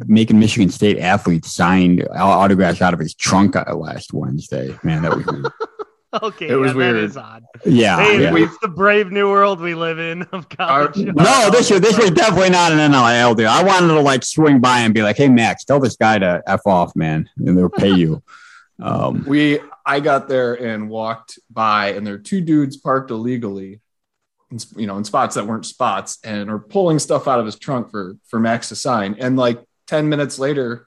making 0.06 0.38
Michigan 0.38 0.70
State 0.70 0.98
athlete 0.98 1.44
signed 1.44 2.06
autographs 2.14 2.80
out 2.80 2.94
of 2.94 3.00
his 3.00 3.14
trunk 3.14 3.56
uh, 3.56 3.64
last 3.74 4.12
Wednesday. 4.12 4.76
Man, 4.82 5.02
that 5.02 5.16
was 5.16 5.26
weird. 5.26 5.46
okay, 6.22 6.48
it 6.48 6.56
was 6.56 6.72
yeah, 6.72 6.76
weird. 6.76 6.96
That 6.96 7.04
is 7.04 7.16
odd. 7.16 7.44
Yeah, 7.64 7.96
hey, 8.02 8.22
yeah. 8.22 8.36
it's 8.36 8.58
the 8.58 8.68
brave 8.68 9.10
new 9.10 9.28
world 9.30 9.60
we 9.60 9.74
live 9.74 9.98
in 9.98 10.22
of 10.24 10.48
college. 10.48 10.98
Our, 10.98 11.12
no, 11.12 11.50
this 11.50 11.70
was 11.70 11.80
this 11.80 11.98
was 11.98 12.10
definitely 12.10 12.50
not 12.50 12.72
an 12.72 12.90
NIL 12.90 13.34
deal. 13.34 13.48
I 13.48 13.62
wanted 13.62 13.88
to 13.88 14.00
like 14.00 14.24
swing 14.24 14.60
by 14.60 14.80
and 14.80 14.94
be 14.94 15.02
like, 15.02 15.16
"Hey, 15.16 15.28
Max, 15.28 15.64
tell 15.64 15.80
this 15.80 15.96
guy 15.96 16.18
to 16.18 16.42
f 16.46 16.66
off, 16.66 16.94
man, 16.94 17.28
and 17.38 17.58
they'll 17.58 17.68
pay 17.68 17.92
you." 17.92 18.22
Um, 18.80 19.24
we 19.26 19.60
I 19.84 20.00
got 20.00 20.28
there 20.28 20.54
and 20.54 20.88
walked 20.88 21.38
by, 21.50 21.90
and 21.90 22.06
there 22.06 22.14
are 22.14 22.18
two 22.18 22.40
dudes 22.40 22.76
parked 22.76 23.10
illegally, 23.10 23.80
in, 24.50 24.58
you 24.76 24.86
know, 24.86 24.96
in 24.96 25.04
spots 25.04 25.34
that 25.34 25.46
weren't 25.46 25.66
spots, 25.66 26.18
and 26.24 26.50
are 26.50 26.58
pulling 26.58 26.98
stuff 26.98 27.28
out 27.28 27.40
of 27.40 27.46
his 27.46 27.58
trunk 27.58 27.90
for 27.90 28.16
for 28.26 28.40
Max 28.40 28.68
to 28.70 28.76
sign. 28.76 29.16
And 29.18 29.36
like 29.36 29.62
ten 29.86 30.08
minutes 30.08 30.38
later, 30.38 30.86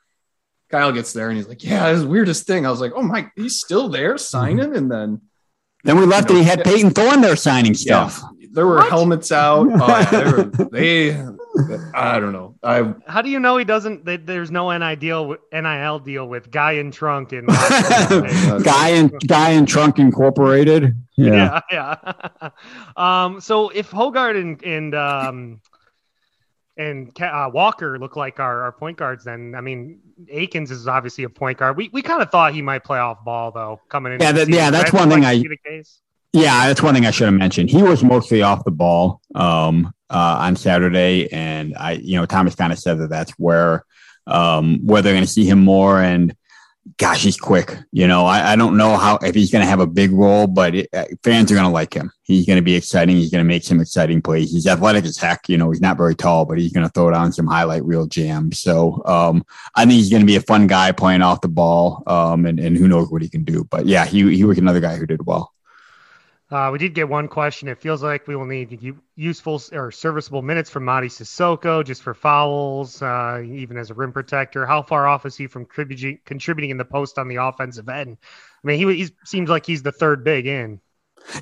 Kyle 0.70 0.92
gets 0.92 1.14
there 1.14 1.30
and 1.30 1.38
he's 1.38 1.48
like, 1.48 1.64
"Yeah, 1.64 1.88
it's 1.90 2.02
the 2.02 2.08
weirdest 2.08 2.48
thing." 2.48 2.66
I 2.66 2.72
was 2.72 2.82
like, 2.82 2.94
"Oh 2.96 3.04
my, 3.04 3.30
he's 3.36 3.60
still 3.60 3.90
there 3.90 4.18
signing," 4.18 4.68
mm-hmm. 4.68 4.76
and 4.76 4.92
then. 4.92 5.22
Then 5.84 6.00
we 6.00 6.08
left 6.08 6.30
you 6.30 6.34
know, 6.34 6.40
and 6.40 6.50
he 6.50 6.50
had 6.50 6.64
Payton 6.64 6.92
Thorne 6.92 7.22
there 7.22 7.36
signing 7.36 7.76
stuff. 7.76 8.20
Yeah, 8.40 8.48
there 8.54 8.66
were 8.66 8.78
what? 8.78 8.90
helmets 8.90 9.32
out. 9.32 9.68
Oh, 9.70 9.88
yeah, 9.88 10.66
they, 10.72 11.12
were, 11.56 11.92
I 11.94 12.20
don't 12.20 12.34
know. 12.34 12.56
I 12.64 12.94
how 13.08 13.22
do 13.22 13.30
you 13.30 13.40
know 13.40 13.58
he 13.58 13.66
doesn't? 13.66 14.06
There's 14.26 14.52
no 14.52 14.76
NIL 14.78 14.96
deal, 14.96 15.36
NIL 15.52 16.00
deal 16.00 16.28
with 16.28 16.52
Guy 16.52 16.74
in 16.74 16.92
Trunk 16.92 17.34
in 17.34 17.46
Guy 17.48 18.90
and 18.90 19.12
Guy 19.28 19.52
in 19.52 19.66
Trunk 19.66 20.00
Incorporated. 20.00 20.96
Yeah, 21.18 21.62
yeah. 21.72 21.96
yeah. 22.42 22.50
um, 22.98 23.42
so 23.42 23.70
if 23.70 23.90
Hoggard 23.92 24.40
and 24.40 24.64
and 24.64 24.96
um, 24.96 25.62
and 26.78 27.22
uh, 27.22 27.50
Walker 27.54 27.98
look 27.98 28.16
like 28.16 28.40
our, 28.40 28.64
our 28.64 28.72
point 28.72 28.98
guards, 28.98 29.24
then 29.24 29.56
I 29.56 29.62
mean 29.62 30.00
Akins 30.30 30.72
is 30.72 30.88
obviously 30.88 31.24
a 31.24 31.30
point 31.30 31.58
guard. 31.58 31.78
We 31.78 31.90
we 31.90 32.02
kind 32.02 32.22
of 32.22 32.30
thought 32.32 32.54
he 32.54 32.62
might 32.62 32.84
play 32.84 33.00
off 33.00 33.24
ball 33.24 33.52
though 33.52 33.80
coming 33.90 34.14
in. 34.14 34.20
Yeah, 34.20 34.32
that, 34.34 34.50
yeah, 34.50 34.70
that's 34.70 34.92
one 34.92 35.10
thing 35.10 35.26
I. 35.26 35.44
Yeah, 36.34 36.68
that's 36.68 36.82
one 36.82 36.94
thing 36.94 37.06
I 37.06 37.12
should 37.12 37.28
have 37.28 37.34
mentioned. 37.34 37.70
He 37.70 37.82
was 37.82 38.04
mostly 38.04 38.42
off 38.42 38.66
the 38.66 38.72
ball 38.72 39.22
um, 39.36 39.95
uh, 40.10 40.38
on 40.42 40.56
Saturday, 40.56 41.32
and 41.32 41.76
I, 41.76 41.94
you 41.94 42.18
know, 42.18 42.26
Thomas 42.26 42.56
kind 42.56 42.74
of 42.74 42.80
said 42.80 43.00
that 43.00 43.10
that's 43.10 43.32
where 43.32 43.86
um, 44.28 44.80
where 44.86 45.02
they're 45.02 45.14
going 45.14 45.26
to 45.26 45.30
see 45.30 45.46
him 45.46 45.64
more. 45.64 46.02
And 46.02 46.36
gosh, 46.98 47.24
he's 47.24 47.38
quick. 47.38 47.78
You 47.92 48.08
know, 48.08 48.26
I, 48.26 48.54
I 48.54 48.56
don't 48.56 48.78
know 48.78 48.98
how 48.98 49.18
if 49.22 49.36
he's 49.36 49.52
going 49.52 49.64
to 49.64 49.70
have 49.70 49.80
a 49.80 49.88
big 49.88 50.12
role, 50.12 50.48
but 50.48 50.76
it, 50.76 50.90
uh, 50.94 51.06
fans 51.24 51.52
are 51.52 51.56
going 51.56 51.66
to 51.66 51.72
like 51.72 51.94
him. 51.94 52.12
He's 52.24 52.46
going 52.46 52.58
to 52.58 52.64
be 52.64 52.76
exciting. 52.76 53.16
He's 53.16 53.32
going 53.32 53.44
to 53.44 53.48
make 53.48 53.64
some 53.64 53.80
exciting 53.80 54.22
plays. 54.22 54.52
He's 54.52 54.68
athletic 54.68 55.06
as 55.06 55.18
heck. 55.18 55.48
You 55.50 55.58
know, 55.58 55.72
he's 55.72 55.82
not 55.82 55.98
very 55.98 56.16
tall, 56.16 56.46
but 56.46 56.58
he's 56.58 56.74
going 56.74 56.86
to 56.86 56.92
throw 56.92 57.12
down 57.12 57.32
some 57.32 57.48
highlight 57.48 57.84
reel 57.86 58.08
jams. 58.08 58.60
So 58.60 59.02
um, 59.06 59.46
I 59.76 59.86
think 59.86 59.94
he's 59.94 60.10
going 60.10 60.22
to 60.22 60.28
be 60.28 60.36
a 60.36 60.42
fun 60.42 60.68
guy 60.68 60.92
playing 60.92 61.22
off 61.22 61.42
the 61.42 61.48
ball, 61.48 62.04
um, 62.08 62.46
and, 62.46 62.60
and 62.60 62.78
who 62.78 62.88
knows 62.88 63.10
what 63.10 63.22
he 63.22 63.30
can 63.30 63.44
do. 63.44 63.64
But 63.64 63.86
yeah, 63.86 64.06
he 64.06 64.36
he 64.36 64.44
was 64.44 64.58
another 64.58 64.80
guy 64.80 64.96
who 64.96 65.06
did 65.06 65.26
well. 65.26 65.55
Uh, 66.52 66.70
we 66.72 66.78
did 66.78 66.94
get 66.94 67.10
one 67.10 67.28
question. 67.28 67.68
It 67.68 67.82
feels 67.82 68.04
like 68.04 68.28
we 68.28 68.36
will 68.36 68.46
need 68.46 68.96
useful 69.16 69.60
or 69.72 69.92
serviceable 69.92 70.44
minutes 70.44 70.70
from 70.70 70.86
Mady 70.86 71.08
Sissoko 71.08 71.84
just 71.84 72.04
for 72.04 72.14
fouls, 72.14 73.02
uh, 73.02 73.42
even 73.44 73.78
as 73.78 73.90
a 73.90 73.96
rim 73.96 74.14
protector. 74.14 74.66
How 74.66 74.84
far 74.84 75.08
off 75.08 75.26
is 75.26 75.36
he 75.36 75.48
from 75.48 75.66
contributing, 75.66 76.70
in 76.70 76.78
the 76.78 76.86
post 76.86 77.18
on 77.18 77.28
the 77.28 77.38
offensive 77.38 77.90
end? 77.90 78.18
I 78.64 78.68
mean, 78.68 78.78
he, 78.78 79.10
seems 79.26 79.50
like 79.50 79.66
he's 79.66 79.82
the 79.82 79.92
third 79.92 80.24
big 80.24 80.46
in. 80.46 80.80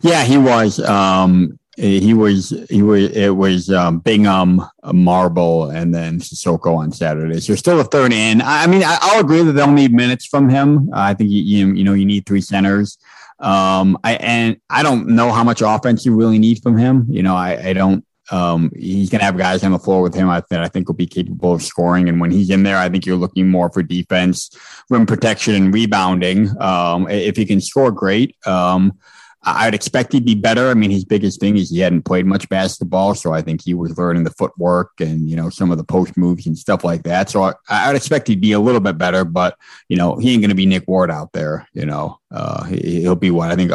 Yeah, 0.02 0.24
he 0.24 0.38
was. 0.38 0.80
Um, 0.80 1.60
he 1.76 2.14
was. 2.14 2.52
He 2.70 2.82
was. 2.82 3.12
It 3.12 3.36
was 3.36 3.70
um, 3.70 4.00
Bingham, 4.00 4.62
Marble, 4.94 5.70
and 5.72 5.94
then 5.94 6.20
Sissoko 6.20 6.78
on 6.78 6.94
Saturday. 6.94 7.42
So 7.42 7.56
still 7.56 7.82
a 7.82 7.84
third 7.84 8.14
in. 8.14 8.42
I 8.42 8.68
mean, 8.68 8.84
I, 8.86 8.98
will 9.14 9.20
agree 9.20 9.44
that 9.44 9.52
they'll 9.52 9.72
need 9.72 9.92
minutes 9.92 10.26
from 10.26 10.48
him. 10.48 10.90
I 10.94 11.14
think 11.14 11.30
you, 11.30 11.74
you 11.74 11.84
know 11.84 11.94
you 11.94 12.06
need 12.06 12.26
three 12.26 12.42
centers. 12.42 12.98
Um, 13.44 13.98
I 14.04 14.14
and 14.16 14.58
I 14.70 14.84
don't 14.84 15.10
know 15.10 15.32
how 15.32 15.44
much 15.44 15.62
offense 15.62 16.06
you 16.06 16.16
really 16.16 16.40
need 16.40 16.62
from 16.64 16.78
him. 16.78 17.06
You 17.10 17.24
know, 17.24 17.36
I, 17.36 17.70
I 17.70 17.74
don't. 17.74 18.06
Um, 18.32 18.72
he's 18.74 19.10
gonna 19.10 19.26
have 19.26 19.38
guys 19.38 19.64
on 19.64 19.74
the 19.74 19.80
floor 19.80 20.02
with 20.02 20.16
him 20.16 20.28
that 20.28 20.64
I 20.64 20.70
think 20.70 20.88
will 20.88 20.96
be 20.96 21.06
capable 21.06 21.54
of 21.54 21.62
scoring. 21.62 22.08
And 22.08 22.22
when 22.22 22.32
he's 22.32 22.50
in 22.50 22.64
there, 22.64 22.78
I 22.78 22.88
think 22.88 23.06
you're 23.06 23.18
looking 23.18 23.50
more 23.50 23.70
for 23.70 23.84
defense, 23.84 24.50
rim 24.90 25.06
protection, 25.06 25.56
and 25.56 25.74
rebounding. 25.74 26.50
Um, 26.62 27.10
if 27.10 27.36
he 27.36 27.46
can 27.46 27.60
score, 27.60 27.92
great. 27.92 28.36
Um, 28.48 28.98
I'd 29.46 29.74
expect 29.74 30.14
he'd 30.14 30.26
be 30.26 30.36
better. 30.36 30.70
I 30.70 30.74
mean, 30.74 30.90
his 30.90 31.04
biggest 31.04 31.40
thing 31.40 31.58
is 31.58 31.70
he 31.70 31.80
hadn't 31.80 32.04
played 32.04 32.26
much 32.26 32.48
basketball, 32.48 33.14
so 33.14 33.34
I 33.34 33.42
think 33.42 33.62
he 33.62 33.74
was 33.74 33.98
learning 33.98 34.24
the 34.24 34.32
footwork 34.32 34.92
and 35.00 35.30
you 35.30 35.36
know 35.36 35.50
some 35.50 35.70
of 35.70 35.78
the 35.78 35.84
post 35.84 36.16
moves 36.16 36.48
and 36.48 36.58
stuff 36.58 36.84
like 36.84 37.04
that. 37.04 37.30
So 37.30 37.44
I, 37.44 37.54
I'd 37.70 37.96
expect 37.96 38.30
he'd 38.30 38.40
be 38.40 38.54
a 38.54 38.60
little 38.60 38.80
bit 38.80 38.98
better, 38.98 39.26
but 39.26 39.58
you 39.90 39.98
know 39.98 40.16
he 40.16 40.32
ain't 40.32 40.42
going 40.42 40.50
to 40.50 40.56
be 40.56 40.66
Nick 40.66 40.88
Ward 40.88 41.12
out 41.12 41.34
there. 41.34 41.68
You 41.74 41.86
know, 41.86 42.20
uh, 42.32 42.64
he, 42.64 43.06
will 43.06 43.18
be 43.18 43.32
what 43.32 43.52
I 43.52 43.56
think. 43.56 43.72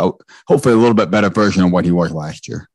Hopefully, 0.47 0.75
a 0.75 0.79
little 0.79 0.95
bit 0.95 1.11
better 1.11 1.29
version 1.29 1.63
of 1.63 1.71
what 1.71 1.85
he 1.85 1.93
was 1.93 2.13
last 2.13 2.49
year. 2.49 2.69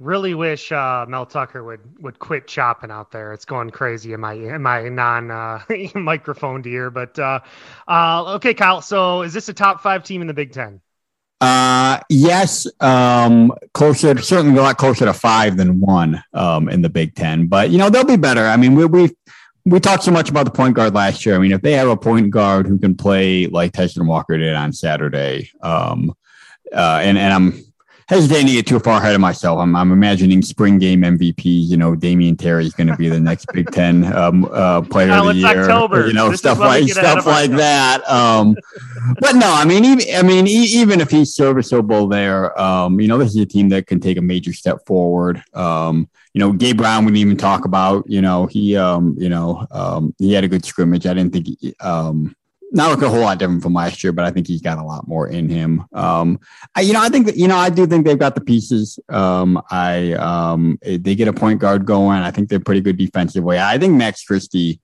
Really 0.00 0.32
wish 0.32 0.72
uh, 0.72 1.04
Mel 1.06 1.26
Tucker 1.26 1.62
would 1.62 1.80
would 2.02 2.18
quit 2.18 2.46
chopping 2.46 2.90
out 2.90 3.10
there. 3.10 3.34
It's 3.34 3.44
going 3.44 3.70
crazy 3.70 4.14
in 4.14 4.20
my 4.20 4.32
in 4.32 4.62
my 4.62 4.88
non 4.88 5.30
uh, 5.30 5.64
microphone 5.94 6.66
ear. 6.66 6.90
But 6.90 7.18
uh, 7.18 7.40
uh, 7.86 8.34
okay, 8.36 8.54
Kyle. 8.54 8.80
So 8.80 9.20
is 9.20 9.34
this 9.34 9.50
a 9.50 9.52
top 9.52 9.82
five 9.82 10.02
team 10.02 10.22
in 10.22 10.28
the 10.28 10.34
Big 10.34 10.52
Ten? 10.52 10.80
Uh, 11.40 12.00
yes, 12.08 12.66
um, 12.80 13.52
closer, 13.72 14.20
certainly 14.20 14.58
a 14.58 14.62
lot 14.62 14.76
closer 14.76 15.04
to 15.04 15.12
five 15.12 15.56
than 15.56 15.80
one 15.80 16.22
um, 16.34 16.68
in 16.68 16.82
the 16.82 16.88
Big 16.88 17.14
Ten. 17.14 17.46
But 17.46 17.70
you 17.70 17.78
know 17.78 17.90
they'll 17.90 18.04
be 18.04 18.16
better. 18.16 18.44
I 18.44 18.56
mean, 18.56 18.74
we 18.74 18.86
we 18.86 19.10
we 19.64 19.78
talked 19.78 20.02
so 20.02 20.10
much 20.10 20.30
about 20.30 20.46
the 20.46 20.50
point 20.50 20.74
guard 20.74 20.94
last 20.94 21.24
year. 21.24 21.36
I 21.36 21.38
mean, 21.38 21.52
if 21.52 21.62
they 21.62 21.72
have 21.72 21.88
a 21.88 21.96
point 21.96 22.30
guard 22.30 22.66
who 22.66 22.78
can 22.78 22.96
play 22.96 23.46
like 23.46 23.72
Tyson 23.72 24.06
Walker 24.06 24.36
did 24.36 24.54
on 24.54 24.72
Saturday, 24.72 25.50
um, 25.62 26.12
uh, 26.72 27.00
and 27.02 27.16
and 27.16 27.32
I'm 27.32 27.64
hesitating 28.08 28.46
to 28.46 28.52
get 28.54 28.66
too 28.66 28.80
far 28.80 28.98
ahead 28.98 29.14
of 29.14 29.20
myself. 29.20 29.58
I'm, 29.58 29.76
I'm 29.76 29.92
imagining 29.92 30.40
spring 30.40 30.78
game 30.78 31.02
MVP. 31.02 31.44
You 31.44 31.76
know, 31.76 31.94
Damian 31.94 32.36
Terry 32.36 32.64
is 32.64 32.72
going 32.72 32.86
to 32.86 32.96
be 32.96 33.08
the 33.08 33.20
next 33.20 33.46
Big 33.52 33.70
Ten 33.72 34.10
um, 34.14 34.46
uh, 34.46 34.80
player 34.82 35.12
of 35.12 35.26
the 35.26 35.34
year. 35.34 35.62
October. 35.62 36.06
You 36.06 36.14
know, 36.14 36.30
this 36.30 36.40
stuff 36.40 36.58
like 36.58 36.88
stuff 36.88 37.26
like 37.26 37.50
that. 37.52 38.08
Um, 38.08 38.56
but 39.20 39.34
no, 39.34 39.52
I 39.52 39.64
mean, 39.64 39.84
even, 39.84 40.14
I 40.14 40.22
mean, 40.22 40.46
even 40.46 41.00
if 41.00 41.10
he's 41.10 41.34
serviceable 41.34 42.08
there, 42.08 42.58
um, 42.58 42.98
you 42.98 43.08
know, 43.08 43.18
this 43.18 43.30
is 43.30 43.36
a 43.36 43.46
team 43.46 43.68
that 43.70 43.86
can 43.86 44.00
take 44.00 44.16
a 44.16 44.22
major 44.22 44.52
step 44.52 44.86
forward. 44.86 45.42
Um, 45.52 46.08
you 46.32 46.40
know, 46.40 46.52
Gabe 46.52 46.78
Brown 46.78 47.04
we 47.04 47.10
didn't 47.10 47.20
even 47.20 47.36
talk 47.36 47.64
about. 47.66 48.08
You 48.08 48.22
know, 48.22 48.46
he, 48.46 48.76
um, 48.76 49.16
you 49.18 49.28
know, 49.28 49.66
um, 49.70 50.14
he 50.18 50.32
had 50.32 50.44
a 50.44 50.48
good 50.48 50.64
scrimmage. 50.64 51.06
I 51.06 51.12
didn't 51.12 51.32
think. 51.32 51.46
He, 51.46 51.74
um, 51.80 52.34
not 52.70 52.90
look 52.90 53.02
a 53.02 53.08
whole 53.08 53.20
lot 53.20 53.38
different 53.38 53.62
from 53.62 53.74
last 53.74 54.04
year, 54.04 54.12
but 54.12 54.24
I 54.24 54.30
think 54.30 54.46
he's 54.46 54.62
got 54.62 54.78
a 54.78 54.84
lot 54.84 55.08
more 55.08 55.28
in 55.28 55.48
him. 55.48 55.84
Um, 55.92 56.38
I, 56.74 56.82
you 56.82 56.92
know, 56.92 57.00
I 57.00 57.08
think 57.08 57.26
that, 57.26 57.36
you 57.36 57.48
know, 57.48 57.56
I 57.56 57.70
do 57.70 57.86
think 57.86 58.04
they've 58.04 58.18
got 58.18 58.34
the 58.34 58.40
pieces. 58.40 58.98
Um, 59.08 59.60
I, 59.70 60.12
um, 60.14 60.78
they 60.82 61.14
get 61.14 61.28
a 61.28 61.32
point 61.32 61.60
guard 61.60 61.86
going. 61.86 62.18
I 62.18 62.30
think 62.30 62.48
they're 62.48 62.60
pretty 62.60 62.80
good 62.80 62.98
defensively. 62.98 63.58
I 63.58 63.78
think 63.78 63.94
Max 63.94 64.22
Christie, 64.24 64.80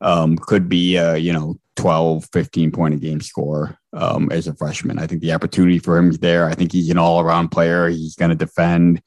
um, 0.00 0.36
could 0.36 0.68
be, 0.68 0.96
a, 0.96 1.16
you 1.16 1.32
know, 1.32 1.58
12, 1.76 2.28
15 2.32 2.72
point 2.72 2.94
a 2.94 2.96
game 2.96 3.20
score, 3.20 3.78
um, 3.92 4.30
as 4.32 4.48
a 4.48 4.54
freshman. 4.54 4.98
I 4.98 5.06
think 5.06 5.20
the 5.20 5.32
opportunity 5.32 5.78
for 5.78 5.96
him 5.96 6.10
is 6.10 6.18
there. 6.18 6.46
I 6.48 6.54
think 6.54 6.72
he's 6.72 6.90
an 6.90 6.98
all 6.98 7.20
around 7.20 7.50
player. 7.50 7.88
He's 7.88 8.16
going 8.16 8.30
to 8.30 8.34
defend 8.34 9.00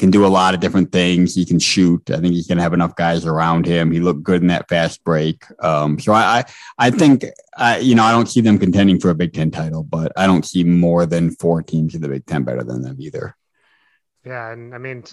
can 0.00 0.10
do 0.10 0.24
a 0.24 0.28
lot 0.28 0.54
of 0.54 0.60
different 0.60 0.90
things. 0.90 1.34
He 1.34 1.44
can 1.44 1.58
shoot. 1.58 2.10
I 2.10 2.16
think 2.16 2.32
he's 2.32 2.46
going 2.46 2.56
to 2.56 2.62
have 2.62 2.72
enough 2.72 2.96
guys 2.96 3.26
around 3.26 3.66
him. 3.66 3.92
He 3.92 4.00
looked 4.00 4.22
good 4.22 4.40
in 4.40 4.48
that 4.48 4.68
fast 4.68 5.04
break. 5.04 5.44
Um, 5.62 6.00
so 6.00 6.12
I, 6.12 6.38
I, 6.38 6.44
I 6.78 6.90
think, 6.90 7.24
I, 7.56 7.78
you 7.78 7.94
know, 7.94 8.02
I 8.02 8.10
don't 8.10 8.26
see 8.26 8.40
them 8.40 8.58
contending 8.58 8.98
for 8.98 9.10
a 9.10 9.14
Big 9.14 9.34
Ten 9.34 9.50
title, 9.50 9.84
but 9.84 10.10
I 10.16 10.26
don't 10.26 10.44
see 10.44 10.64
more 10.64 11.04
than 11.04 11.30
four 11.32 11.62
teams 11.62 11.94
in 11.94 12.00
the 12.00 12.08
Big 12.08 12.24
Ten 12.24 12.42
better 12.42 12.64
than 12.64 12.80
them 12.82 12.96
either. 12.98 13.36
Yeah, 14.24 14.50
and 14.50 14.74
I 14.74 14.78
mean, 14.78 15.04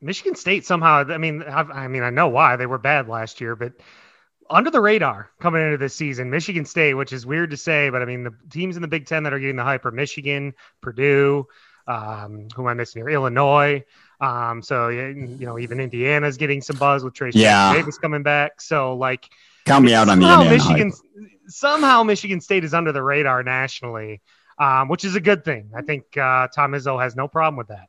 Michigan 0.00 0.36
State 0.36 0.64
somehow. 0.64 1.04
I 1.08 1.18
mean, 1.18 1.42
I 1.42 1.88
mean, 1.88 2.04
I 2.04 2.10
know 2.10 2.28
why 2.28 2.56
they 2.56 2.66
were 2.66 2.78
bad 2.78 3.08
last 3.08 3.40
year, 3.40 3.56
but 3.56 3.72
under 4.48 4.70
the 4.70 4.80
radar 4.80 5.30
coming 5.40 5.62
into 5.62 5.78
this 5.78 5.94
season, 5.94 6.30
Michigan 6.30 6.64
State, 6.64 6.94
which 6.94 7.12
is 7.12 7.26
weird 7.26 7.50
to 7.50 7.56
say, 7.56 7.90
but 7.90 8.02
I 8.02 8.04
mean, 8.04 8.22
the 8.22 8.34
teams 8.50 8.76
in 8.76 8.82
the 8.82 8.88
Big 8.88 9.06
Ten 9.06 9.24
that 9.24 9.32
are 9.32 9.38
getting 9.38 9.56
the 9.56 9.64
hype 9.64 9.84
are 9.84 9.90
Michigan, 9.90 10.54
Purdue 10.80 11.46
um, 11.90 12.46
who 12.54 12.62
am 12.62 12.68
I 12.68 12.74
missing 12.74 13.02
here? 13.02 13.10
Illinois. 13.10 13.84
Um, 14.20 14.62
so 14.62 14.88
you 14.88 15.14
know, 15.40 15.58
even 15.58 15.80
Indiana's 15.80 16.36
getting 16.36 16.60
some 16.62 16.76
buzz 16.76 17.02
with 17.02 17.14
Trayce 17.14 17.32
yeah. 17.34 17.72
Davis 17.72 17.98
coming 17.98 18.22
back. 18.22 18.60
So 18.60 18.94
like, 18.94 19.28
count 19.66 19.84
me 19.84 19.94
out 19.94 20.08
on 20.08 20.20
the 20.20 20.50
Michigan. 20.50 20.92
Somehow 21.48 22.02
Michigan 22.04 22.40
State 22.40 22.64
is 22.64 22.74
under 22.74 22.92
the 22.92 23.02
radar 23.02 23.42
nationally, 23.42 24.20
um, 24.58 24.88
which 24.88 25.04
is 25.04 25.16
a 25.16 25.20
good 25.20 25.44
thing. 25.44 25.70
I 25.74 25.82
think 25.82 26.16
uh, 26.16 26.48
Tom 26.54 26.72
Izzo 26.72 27.00
has 27.02 27.16
no 27.16 27.28
problem 27.28 27.56
with 27.56 27.68
that. 27.68 27.88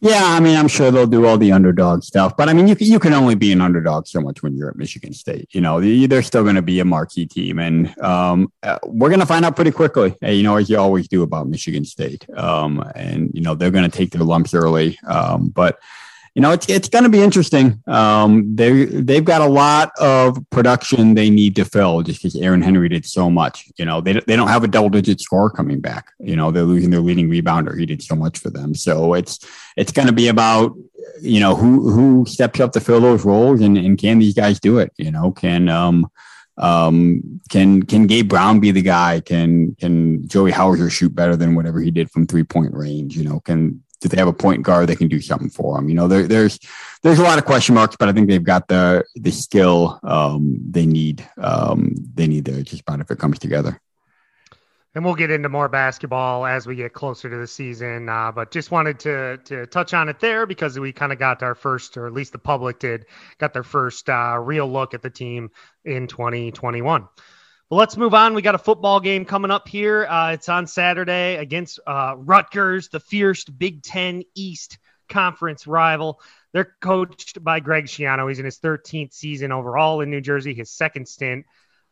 Yeah, 0.00 0.22
I 0.22 0.38
mean, 0.38 0.56
I'm 0.56 0.68
sure 0.68 0.92
they'll 0.92 1.08
do 1.08 1.26
all 1.26 1.38
the 1.38 1.50
underdog 1.50 2.04
stuff, 2.04 2.36
but 2.36 2.48
I 2.48 2.52
mean, 2.52 2.68
you 2.68 2.76
can, 2.76 2.86
you 2.86 3.00
can 3.00 3.12
only 3.12 3.34
be 3.34 3.50
an 3.50 3.60
underdog 3.60 4.06
so 4.06 4.20
much 4.20 4.44
when 4.44 4.56
you're 4.56 4.68
at 4.68 4.76
Michigan 4.76 5.12
State. 5.12 5.48
You 5.50 5.60
know, 5.60 5.80
they're 5.80 6.22
still 6.22 6.44
going 6.44 6.54
to 6.54 6.62
be 6.62 6.78
a 6.78 6.84
marquee 6.84 7.26
team, 7.26 7.58
and 7.58 7.98
um, 7.98 8.52
uh, 8.62 8.78
we're 8.86 9.08
going 9.08 9.18
to 9.18 9.26
find 9.26 9.44
out 9.44 9.56
pretty 9.56 9.72
quickly. 9.72 10.14
You 10.22 10.44
know, 10.44 10.56
as 10.56 10.70
you 10.70 10.78
always 10.78 11.08
do 11.08 11.24
about 11.24 11.48
Michigan 11.48 11.84
State, 11.84 12.26
um, 12.36 12.84
and 12.94 13.32
you 13.34 13.40
know 13.40 13.56
they're 13.56 13.72
going 13.72 13.90
to 13.90 13.96
take 13.96 14.12
their 14.12 14.22
lumps 14.22 14.54
early, 14.54 14.96
um, 15.08 15.48
but 15.48 15.80
you 16.38 16.42
know, 16.42 16.52
it's 16.52 16.68
it's 16.68 16.88
going 16.88 17.02
to 17.02 17.10
be 17.10 17.20
interesting. 17.20 17.82
Um, 17.88 18.54
they 18.54 18.84
they've 18.84 19.24
got 19.24 19.40
a 19.40 19.48
lot 19.48 19.90
of 19.98 20.38
production 20.50 21.14
they 21.14 21.30
need 21.30 21.56
to 21.56 21.64
fill 21.64 22.02
just 22.02 22.22
because 22.22 22.36
Aaron 22.36 22.62
Henry 22.62 22.88
did 22.88 23.04
so 23.04 23.28
much. 23.28 23.68
You 23.76 23.84
know, 23.84 24.00
they 24.00 24.12
they 24.12 24.36
don't 24.36 24.46
have 24.46 24.62
a 24.62 24.68
double 24.68 24.88
digit 24.88 25.20
score 25.20 25.50
coming 25.50 25.80
back. 25.80 26.12
You 26.20 26.36
know, 26.36 26.52
they're 26.52 26.62
losing 26.62 26.90
their 26.90 27.00
leading 27.00 27.28
rebounder. 27.28 27.76
He 27.76 27.86
did 27.86 28.04
so 28.04 28.14
much 28.14 28.38
for 28.38 28.50
them. 28.50 28.76
So 28.76 29.14
it's 29.14 29.40
it's 29.76 29.90
going 29.90 30.06
to 30.06 30.14
be 30.14 30.28
about 30.28 30.76
you 31.20 31.40
know 31.40 31.56
who 31.56 31.90
who 31.90 32.24
steps 32.24 32.60
up 32.60 32.70
to 32.74 32.80
fill 32.80 33.00
those 33.00 33.24
roles 33.24 33.60
and 33.60 33.76
and 33.76 33.98
can 33.98 34.20
these 34.20 34.34
guys 34.34 34.60
do 34.60 34.78
it? 34.78 34.92
You 34.96 35.10
know, 35.10 35.32
can 35.32 35.68
um 35.68 36.08
um, 36.56 37.40
can 37.48 37.82
can 37.82 38.06
Gabe 38.06 38.28
Brown 38.28 38.60
be 38.60 38.70
the 38.70 38.82
guy? 38.82 39.18
Can 39.18 39.74
can 39.74 40.28
Joey 40.28 40.52
Hauser 40.52 40.88
shoot 40.88 41.12
better 41.16 41.34
than 41.34 41.56
whatever 41.56 41.80
he 41.80 41.90
did 41.90 42.12
from 42.12 42.28
three 42.28 42.44
point 42.44 42.74
range? 42.74 43.16
You 43.16 43.24
know, 43.24 43.40
can 43.40 43.82
do 44.00 44.08
they 44.08 44.16
have 44.16 44.28
a 44.28 44.32
point 44.32 44.62
guard 44.62 44.88
that 44.88 44.96
can 44.96 45.08
do 45.08 45.20
something 45.20 45.50
for 45.50 45.76
them? 45.76 45.88
You 45.88 45.94
know, 45.94 46.08
there, 46.08 46.26
there's 46.26 46.58
there's 47.02 47.18
a 47.18 47.22
lot 47.22 47.38
of 47.38 47.44
question 47.44 47.74
marks, 47.74 47.96
but 47.96 48.08
I 48.08 48.12
think 48.12 48.28
they've 48.28 48.42
got 48.42 48.68
the 48.68 49.04
the 49.16 49.30
skill 49.30 49.98
um, 50.02 50.58
they 50.70 50.86
need 50.86 51.28
um, 51.38 51.94
they 52.14 52.26
need 52.26 52.44
there 52.44 52.62
just 52.62 52.82
about 52.82 53.00
if 53.00 53.10
it 53.10 53.18
comes 53.18 53.38
together. 53.38 53.80
and 54.94 55.04
we'll 55.04 55.14
get 55.14 55.30
into 55.30 55.48
more 55.48 55.68
basketball 55.68 56.46
as 56.46 56.66
we 56.66 56.74
get 56.74 56.92
closer 56.92 57.28
to 57.30 57.36
the 57.36 57.46
season. 57.46 58.08
Uh, 58.08 58.32
but 58.32 58.50
just 58.50 58.70
wanted 58.70 58.98
to 59.00 59.38
to 59.44 59.66
touch 59.66 59.94
on 59.94 60.08
it 60.08 60.20
there 60.20 60.46
because 60.46 60.78
we 60.78 60.92
kind 60.92 61.12
of 61.12 61.18
got 61.18 61.42
our 61.42 61.54
first, 61.54 61.96
or 61.96 62.06
at 62.06 62.12
least 62.12 62.32
the 62.32 62.38
public 62.38 62.78
did, 62.78 63.06
got 63.38 63.52
their 63.52 63.62
first 63.62 64.08
uh, 64.08 64.36
real 64.40 64.70
look 64.70 64.94
at 64.94 65.02
the 65.02 65.10
team 65.10 65.50
in 65.84 66.06
2021. 66.06 67.08
But 67.70 67.76
let's 67.76 67.98
move 67.98 68.14
on. 68.14 68.32
We 68.32 68.40
got 68.40 68.54
a 68.54 68.58
football 68.58 68.98
game 68.98 69.26
coming 69.26 69.50
up 69.50 69.68
here. 69.68 70.06
Uh, 70.06 70.32
it's 70.32 70.48
on 70.48 70.66
Saturday 70.66 71.36
against 71.36 71.78
uh, 71.86 72.14
Rutgers, 72.16 72.88
the 72.88 72.98
fierce 72.98 73.44
Big 73.44 73.82
Ten 73.82 74.22
East 74.34 74.78
Conference 75.10 75.66
rival. 75.66 76.18
They're 76.54 76.76
coached 76.80 77.44
by 77.44 77.60
Greg 77.60 77.84
Schiano. 77.84 78.26
He's 78.26 78.38
in 78.38 78.46
his 78.46 78.58
13th 78.58 79.12
season 79.12 79.52
overall 79.52 80.00
in 80.00 80.08
New 80.08 80.22
Jersey, 80.22 80.54
his 80.54 80.70
second 80.70 81.06
stint. 81.08 81.44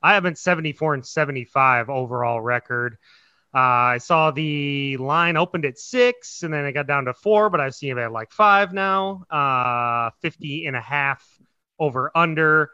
I 0.03 0.15
have 0.15 0.23
been 0.23 0.35
74 0.35 0.95
and 0.95 1.05
75 1.05 1.91
overall 1.91 2.41
record. 2.41 2.97
Uh, 3.55 3.59
I 3.59 3.99
saw 3.99 4.31
the 4.31 4.97
line 4.97 5.37
opened 5.37 5.67
at 5.67 5.79
six 5.79 6.43
and 6.43 6.55
then 6.55 6.65
it 6.65 6.73
got 6.73 6.87
down 6.87 7.05
to 7.05 7.13
four, 7.13 7.51
but 7.51 7.61
I've 7.61 7.75
seen 7.75 7.99
it 7.99 8.01
at 8.01 8.13
like 8.13 8.33
five 8.33 8.73
now. 8.73 9.25
Uh, 9.31 10.11
50 10.23 10.67
and 10.67 10.77
a 10.77 10.81
half 10.81 11.23
over 11.79 12.11
under. 12.15 12.71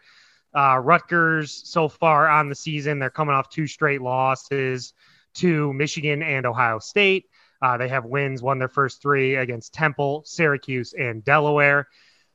Uh, 0.54 0.78
Rutgers 0.78 1.62
so 1.64 1.88
far 1.88 2.28
on 2.28 2.48
the 2.48 2.54
season, 2.54 2.98
they're 2.98 3.10
coming 3.10 3.34
off 3.34 3.48
two 3.48 3.66
straight 3.66 4.02
losses 4.02 4.92
to 5.34 5.72
Michigan 5.72 6.22
and 6.22 6.46
Ohio 6.46 6.78
State. 6.78 7.26
Uh, 7.62 7.76
they 7.76 7.88
have 7.88 8.04
wins, 8.04 8.42
won 8.42 8.58
their 8.58 8.68
first 8.68 9.00
three 9.00 9.36
against 9.36 9.72
Temple, 9.72 10.22
Syracuse, 10.26 10.94
and 10.94 11.24
Delaware. 11.24 11.86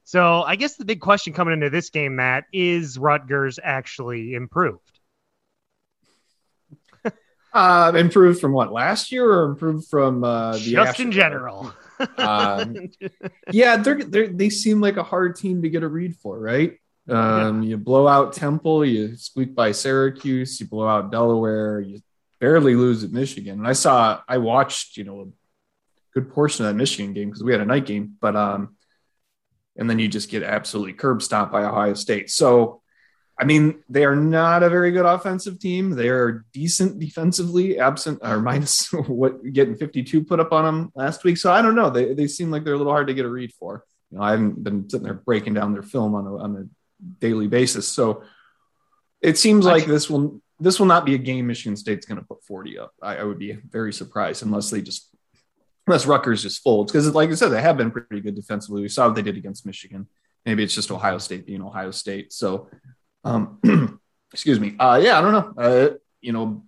So 0.05 0.41
I 0.43 0.55
guess 0.55 0.77
the 0.77 0.85
big 0.85 1.01
question 1.01 1.33
coming 1.33 1.53
into 1.53 1.69
this 1.69 1.89
game, 1.89 2.15
Matt, 2.15 2.45
is 2.53 2.97
Rutgers 2.97 3.59
actually 3.61 4.35
improved? 4.35 4.99
uh, 7.53 7.91
improved 7.93 8.39
from 8.39 8.53
what 8.53 8.71
last 8.71 9.11
year, 9.11 9.29
or 9.29 9.43
improved 9.43 9.89
from 9.89 10.23
uh, 10.23 10.53
the 10.53 10.59
just 10.59 11.01
in 11.01 11.11
general? 11.11 11.73
um, 12.17 12.89
yeah, 13.51 13.75
they're, 13.75 14.01
they're, 14.01 14.29
they 14.29 14.49
seem 14.49 14.79
like 14.79 14.95
a 14.95 15.03
hard 15.03 15.35
team 15.35 15.61
to 15.63 15.69
get 15.69 15.83
a 15.83 15.87
read 15.89 16.15
for, 16.15 16.39
right? 16.39 16.79
Um, 17.09 17.63
yeah. 17.63 17.69
You 17.69 17.77
blow 17.77 18.07
out 18.07 18.33
Temple, 18.33 18.85
you 18.85 19.15
squeak 19.15 19.55
by 19.55 19.71
Syracuse, 19.71 20.59
you 20.59 20.67
blow 20.67 20.87
out 20.87 21.11
Delaware, 21.11 21.79
you 21.79 22.01
barely 22.39 22.75
lose 22.75 23.03
at 23.03 23.11
Michigan. 23.11 23.59
And 23.59 23.67
I 23.67 23.73
saw, 23.73 24.21
I 24.27 24.37
watched, 24.37 24.97
you 24.97 25.03
know, 25.03 25.21
a 25.21 25.25
good 26.13 26.31
portion 26.31 26.65
of 26.65 26.71
that 26.71 26.77
Michigan 26.77 27.13
game 27.13 27.29
because 27.29 27.43
we 27.43 27.51
had 27.51 27.61
a 27.61 27.65
night 27.65 27.85
game, 27.85 28.15
but 28.19 28.35
um, 28.35 28.75
and 29.77 29.89
then 29.89 29.99
you 29.99 30.07
just 30.07 30.29
get 30.29 30.43
absolutely 30.43 30.93
curb 30.93 31.21
stomped 31.21 31.51
by 31.51 31.63
Ohio 31.63 31.93
State. 31.93 32.29
So, 32.29 32.81
I 33.39 33.45
mean, 33.45 33.83
they 33.87 34.03
are 34.03 34.15
not 34.15 34.63
a 34.63 34.69
very 34.69 34.91
good 34.91 35.05
offensive 35.05 35.59
team. 35.59 35.91
They 35.91 36.09
are 36.09 36.43
decent 36.53 36.99
defensively, 36.99 37.79
absent 37.79 38.19
or 38.23 38.39
minus 38.41 38.91
what 38.91 39.43
getting 39.53 39.75
52 39.75 40.23
put 40.23 40.39
up 40.39 40.51
on 40.51 40.65
them 40.65 40.91
last 40.95 41.23
week. 41.23 41.37
So 41.37 41.51
I 41.51 41.61
don't 41.61 41.75
know. 41.75 41.91
They 41.91 42.13
they 42.13 42.27
seem 42.27 42.49
like 42.49 42.63
they're 42.63 42.73
a 42.73 42.77
little 42.77 42.91
hard 42.91 43.07
to 43.07 43.13
get 43.13 43.25
a 43.25 43.29
read 43.29 43.53
for. 43.53 43.85
You 44.11 44.17
know, 44.17 44.23
I 44.23 44.31
haven't 44.31 44.63
been 44.63 44.89
sitting 44.89 45.05
there 45.05 45.13
breaking 45.13 45.53
down 45.53 45.73
their 45.73 45.83
film 45.83 46.15
on 46.15 46.25
a 46.25 46.37
on 46.37 46.69
daily 47.19 47.47
basis. 47.47 47.87
So 47.87 48.23
it 49.21 49.37
seems 49.37 49.65
like 49.65 49.85
this 49.85 50.09
will 50.09 50.41
this 50.59 50.79
will 50.79 50.87
not 50.87 51.05
be 51.05 51.13
a 51.15 51.19
game 51.19 51.47
Michigan 51.47 51.75
State's 51.75 52.05
going 52.05 52.19
to 52.19 52.25
put 52.25 52.43
40 52.43 52.79
up. 52.79 52.93
I, 53.01 53.17
I 53.17 53.23
would 53.23 53.37
be 53.37 53.53
very 53.53 53.93
surprised 53.93 54.43
unless 54.43 54.71
they 54.71 54.81
just 54.81 55.15
unless 55.87 56.05
Rutgers 56.05 56.43
just 56.43 56.61
folds. 56.61 56.91
Because, 56.91 57.13
like 57.13 57.29
I 57.29 57.35
said, 57.35 57.49
they 57.49 57.61
have 57.61 57.77
been 57.77 57.91
pretty 57.91 58.21
good 58.21 58.35
defensively. 58.35 58.81
We 58.81 58.89
saw 58.89 59.07
what 59.07 59.15
they 59.15 59.21
did 59.21 59.37
against 59.37 59.65
Michigan. 59.65 60.07
Maybe 60.45 60.63
it's 60.63 60.75
just 60.75 60.91
Ohio 60.91 61.17
State 61.17 61.45
being 61.45 61.61
Ohio 61.61 61.91
State. 61.91 62.33
So, 62.33 62.69
um, 63.23 63.99
excuse 64.33 64.59
me. 64.59 64.75
Uh, 64.79 64.99
yeah, 65.01 65.17
I 65.17 65.21
don't 65.21 65.31
know. 65.31 65.63
Uh, 65.63 65.89
you 66.21 66.33
know, 66.33 66.63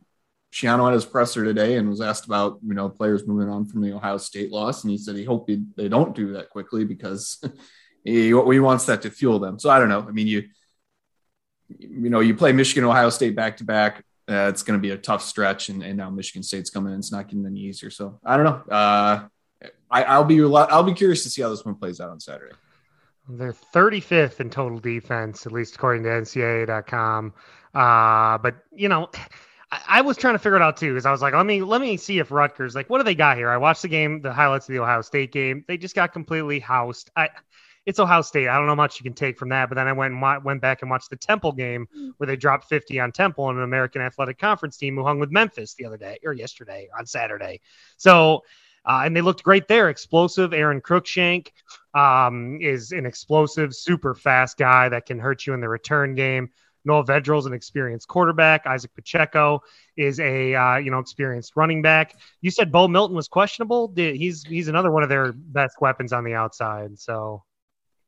Schiano 0.52 0.86
had 0.86 0.94
his 0.94 1.06
presser 1.06 1.44
today 1.44 1.78
and 1.78 1.90
was 1.90 2.02
asked 2.02 2.26
about 2.26 2.60
you 2.66 2.74
know 2.74 2.90
players 2.90 3.28
moving 3.28 3.50
on 3.50 3.66
from 3.66 3.82
the 3.82 3.94
Ohio 3.94 4.18
State 4.18 4.52
loss, 4.52 4.84
and 4.84 4.92
he 4.92 4.98
said 4.98 5.16
he 5.16 5.24
hoped 5.24 5.52
they 5.76 5.90
don't 5.90 6.16
do 6.16 6.34
that 6.34 6.50
quickly 6.50 6.86
because 6.86 7.44
he, 8.04 8.28
he 8.28 8.60
wants 8.60 8.86
that 8.86 9.02
to 9.04 9.10
fuel 9.10 9.40
them. 9.40 9.60
So 9.60 9.70
I 9.70 9.80
don't 9.80 9.90
know. 9.90 10.06
I 10.08 10.12
mean, 10.12 10.28
you 10.28 10.50
you 11.78 12.10
know, 12.10 12.20
you 12.20 12.34
play 12.34 12.52
Michigan, 12.52 12.84
Ohio 12.84 13.10
State 13.10 13.36
back 13.36 13.58
to 13.58 13.64
back 13.64 14.04
it's 14.30 14.64
going 14.64 14.78
to 14.78 14.82
be 14.82 14.92
a 14.92 14.98
tough 14.98 15.24
stretch, 15.24 15.70
and, 15.70 15.84
and 15.84 15.98
now 15.98 16.10
Michigan 16.10 16.44
State's 16.44 16.70
coming 16.70 16.94
in. 16.94 17.00
It's 17.00 17.12
not 17.12 17.28
getting 17.28 17.46
any 17.46 17.62
easier. 17.62 17.90
So 17.90 18.20
I 18.24 18.38
don't 18.38 18.46
know. 18.46 18.74
Uh, 18.74 19.28
I, 19.90 20.18
will 20.18 20.26
be 20.26 20.42
I'll 20.44 20.84
be 20.84 20.94
curious 20.94 21.24
to 21.24 21.30
see 21.30 21.42
how 21.42 21.50
this 21.50 21.66
one 21.66 21.76
plays 21.76 22.00
out 22.00 22.10
on 22.10 22.20
Saturday. 22.20 22.54
They're 23.28 23.54
35th 23.54 24.40
in 24.40 24.50
total 24.50 24.80
defense, 24.80 25.46
at 25.46 25.52
least 25.52 25.76
according 25.76 26.04
to 26.04 26.10
NCAA.com. 26.10 27.34
Uh, 27.74 28.38
but 28.38 28.56
you 28.72 28.90
know, 28.90 29.10
I, 29.72 29.82
I, 29.88 30.02
was 30.02 30.18
trying 30.18 30.34
to 30.36 30.40
figure 30.40 30.56
it 30.56 30.62
out 30.62 30.78
too 30.78 30.94
because 30.94 31.06
I 31.06 31.12
was 31.12 31.22
like, 31.22 31.34
let 31.34 31.46
me 31.46 31.62
let 31.62 31.82
me 31.82 31.98
see 31.98 32.20
if 32.20 32.32
Rutgers 32.32 32.74
like 32.74 32.90
what 32.90 32.98
do 33.00 33.04
they 33.04 33.16
got 33.16 33.38
here. 33.38 33.50
I 33.50 33.58
watched 33.58 33.84
the 33.84 33.88
game, 33.88 34.22
the 34.22 34.34
highlights 34.34 34.68
of 34.70 34.74
the 34.74 34.80
Ohio 34.80 35.02
State 35.02 35.32
game. 35.32 35.66
They 35.68 35.78
just 35.78 35.96
got 35.96 36.14
completely 36.14 36.60
housed. 36.60 37.12
I 37.16 37.30
it's 37.90 38.00
Ohio 38.00 38.22
State. 38.22 38.48
I 38.48 38.56
don't 38.56 38.68
know 38.68 38.76
much 38.76 39.00
you 39.00 39.04
can 39.04 39.16
take 39.16 39.36
from 39.36 39.50
that. 39.50 39.68
But 39.68 39.76
then 39.76 39.88
I 39.88 39.94
went 39.94 40.14
and 40.14 40.44
went 40.46 40.62
back 40.62 40.84
and 40.84 40.92
watched 40.92 41.10
the 41.10 41.16
Temple 41.16 41.52
game 41.52 41.88
where 42.18 42.28
they 42.28 42.36
dropped 42.36 42.70
50 42.70 43.00
on 43.00 43.12
Temple 43.12 43.50
and 43.50 43.58
an 43.58 43.64
American 43.64 44.00
Athletic 44.04 44.38
Conference 44.38 44.78
team 44.78 44.96
who 44.96 45.04
hung 45.04 45.18
with 45.18 45.32
Memphis 45.32 45.74
the 45.74 45.86
other 45.86 45.98
day 45.98 46.20
or 46.24 46.32
yesterday 46.32 46.88
on 46.98 47.08
Saturday. 47.08 47.62
So, 47.98 48.44
uh, 48.86 49.02
and 49.06 49.16
they 49.16 49.22
looked 49.22 49.42
great 49.42 49.68
there. 49.68 49.90
Explosive. 49.90 50.54
Aaron 50.54 50.82
Cruikshank 50.82 51.48
um, 51.96 52.60
is 52.62 52.92
an 52.92 53.08
explosive, 53.08 53.74
super 53.74 54.14
fast 54.14 54.58
guy 54.58 54.88
that 54.90 55.08
can 55.08 55.18
hurt 55.18 55.48
you 55.48 55.56
in 55.56 55.60
the 55.60 55.68
return 55.68 56.14
game. 56.14 56.52
Noah 56.86 57.04
Vedral 57.04 57.40
is 57.40 57.48
an 57.48 57.54
experienced 57.54 58.08
quarterback. 58.08 58.68
Isaac 58.68 58.94
Pacheco 58.94 59.62
is 59.98 60.20
a 60.20 60.54
uh, 60.54 60.78
you 60.78 60.92
know 60.92 61.00
experienced 61.00 61.56
running 61.56 61.82
back. 61.82 62.16
You 62.42 62.52
said 62.52 62.72
Bo 62.72 62.88
Melton 62.88 63.16
was 63.16 63.28
questionable. 63.28 63.92
He's 63.96 64.44
he's 64.44 64.68
another 64.68 64.92
one 64.92 65.04
of 65.04 65.10
their 65.10 65.34
best 65.34 65.82
weapons 65.82 66.14
on 66.14 66.24
the 66.24 66.36
outside. 66.36 66.98
So 66.98 67.44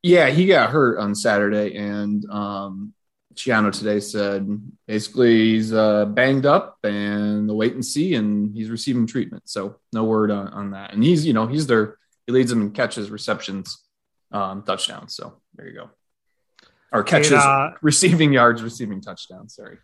yeah, 0.02 0.30
he 0.30 0.46
got 0.46 0.70
hurt 0.70 0.98
on 0.98 1.14
Saturday, 1.14 1.76
and 1.76 2.28
um, 2.30 2.92
Schiano 3.34 3.72
today 3.72 4.00
said 4.00 4.60
basically 4.86 5.52
he's 5.52 5.72
uh, 5.72 6.06
banged 6.06 6.46
up 6.46 6.78
and 6.84 7.48
the 7.48 7.54
wait 7.54 7.74
and 7.74 7.84
see, 7.84 8.14
and 8.14 8.54
he's 8.54 8.70
receiving 8.70 9.06
treatment. 9.06 9.48
So 9.48 9.76
no 9.92 10.04
word 10.04 10.30
on, 10.30 10.48
on 10.48 10.70
that. 10.72 10.92
And 10.92 11.02
he's 11.02 11.24
you 11.24 11.32
know 11.32 11.46
he's 11.46 11.66
there. 11.66 11.98
he 12.26 12.32
leads 12.32 12.50
them 12.50 12.62
in 12.62 12.70
catches, 12.72 13.10
receptions, 13.10 13.78
um, 14.32 14.62
touchdowns. 14.62 15.14
So 15.14 15.40
there 15.54 15.68
you 15.68 15.74
go. 15.74 15.90
Or 16.92 17.02
catches, 17.04 17.32
uh, 17.32 17.70
receiving 17.82 18.32
yards, 18.32 18.62
receiving 18.62 19.00
touchdowns. 19.00 19.54
Sorry. 19.54 19.78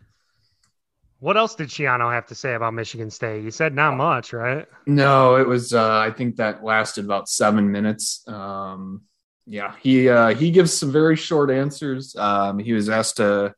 What 1.19 1.35
else 1.35 1.55
did 1.55 1.67
Schiano 1.67 2.11
have 2.13 2.27
to 2.27 2.35
say 2.35 2.53
about 2.53 2.73
Michigan 2.73 3.09
State? 3.09 3.43
He 3.43 3.51
said 3.51 3.73
not 3.73 3.97
much, 3.97 4.31
right? 4.31 4.67
No, 4.85 5.35
it 5.35 5.47
was. 5.47 5.73
Uh, 5.73 5.97
I 5.97 6.11
think 6.11 6.37
that 6.37 6.63
lasted 6.63 7.05
about 7.05 7.27
seven 7.27 7.71
minutes. 7.71 8.23
Um, 8.27 9.01
yeah, 9.49 9.73
he 9.81 10.07
uh, 10.07 10.35
he 10.35 10.51
gives 10.51 10.71
some 10.71 10.91
very 10.91 11.15
short 11.15 11.49
answers. 11.49 12.15
Um, 12.15 12.59
he 12.59 12.71
was 12.71 12.87
asked 12.87 13.17
to, 13.17 13.55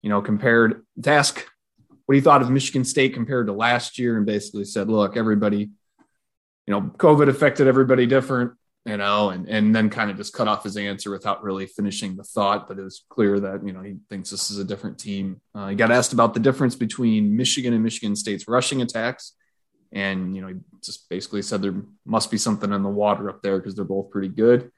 you 0.00 0.08
know, 0.08 0.22
compared 0.22 0.84
to 1.02 1.10
ask 1.10 1.44
what 2.06 2.14
he 2.14 2.20
thought 2.20 2.42
of 2.42 2.50
Michigan 2.50 2.84
State 2.84 3.12
compared 3.12 3.48
to 3.48 3.52
last 3.52 3.98
year, 3.98 4.16
and 4.16 4.24
basically 4.24 4.64
said, 4.64 4.88
"Look, 4.88 5.16
everybody, 5.16 5.58
you 5.58 6.68
know, 6.68 6.82
COVID 6.82 7.28
affected 7.28 7.66
everybody 7.66 8.06
different, 8.06 8.52
you 8.86 8.96
know," 8.96 9.30
and 9.30 9.48
and 9.48 9.74
then 9.74 9.90
kind 9.90 10.12
of 10.12 10.16
just 10.16 10.32
cut 10.32 10.46
off 10.46 10.62
his 10.62 10.76
answer 10.76 11.10
without 11.10 11.42
really 11.42 11.66
finishing 11.66 12.14
the 12.14 12.22
thought. 12.22 12.68
But 12.68 12.78
it 12.78 12.84
was 12.84 13.04
clear 13.08 13.40
that 13.40 13.66
you 13.66 13.72
know 13.72 13.82
he 13.82 13.96
thinks 14.08 14.30
this 14.30 14.48
is 14.48 14.58
a 14.58 14.64
different 14.64 15.00
team. 15.00 15.40
Uh, 15.56 15.70
he 15.70 15.74
got 15.74 15.90
asked 15.90 16.12
about 16.12 16.34
the 16.34 16.40
difference 16.40 16.76
between 16.76 17.36
Michigan 17.36 17.74
and 17.74 17.82
Michigan 17.82 18.14
State's 18.14 18.46
rushing 18.46 18.80
attacks, 18.80 19.32
and 19.90 20.36
you 20.36 20.40
know, 20.40 20.48
he 20.48 20.54
just 20.84 21.08
basically 21.08 21.42
said 21.42 21.62
there 21.62 21.82
must 22.06 22.30
be 22.30 22.38
something 22.38 22.72
in 22.72 22.84
the 22.84 22.88
water 22.88 23.28
up 23.28 23.42
there 23.42 23.58
because 23.58 23.74
they're 23.74 23.84
both 23.84 24.12
pretty 24.12 24.28
good. 24.28 24.70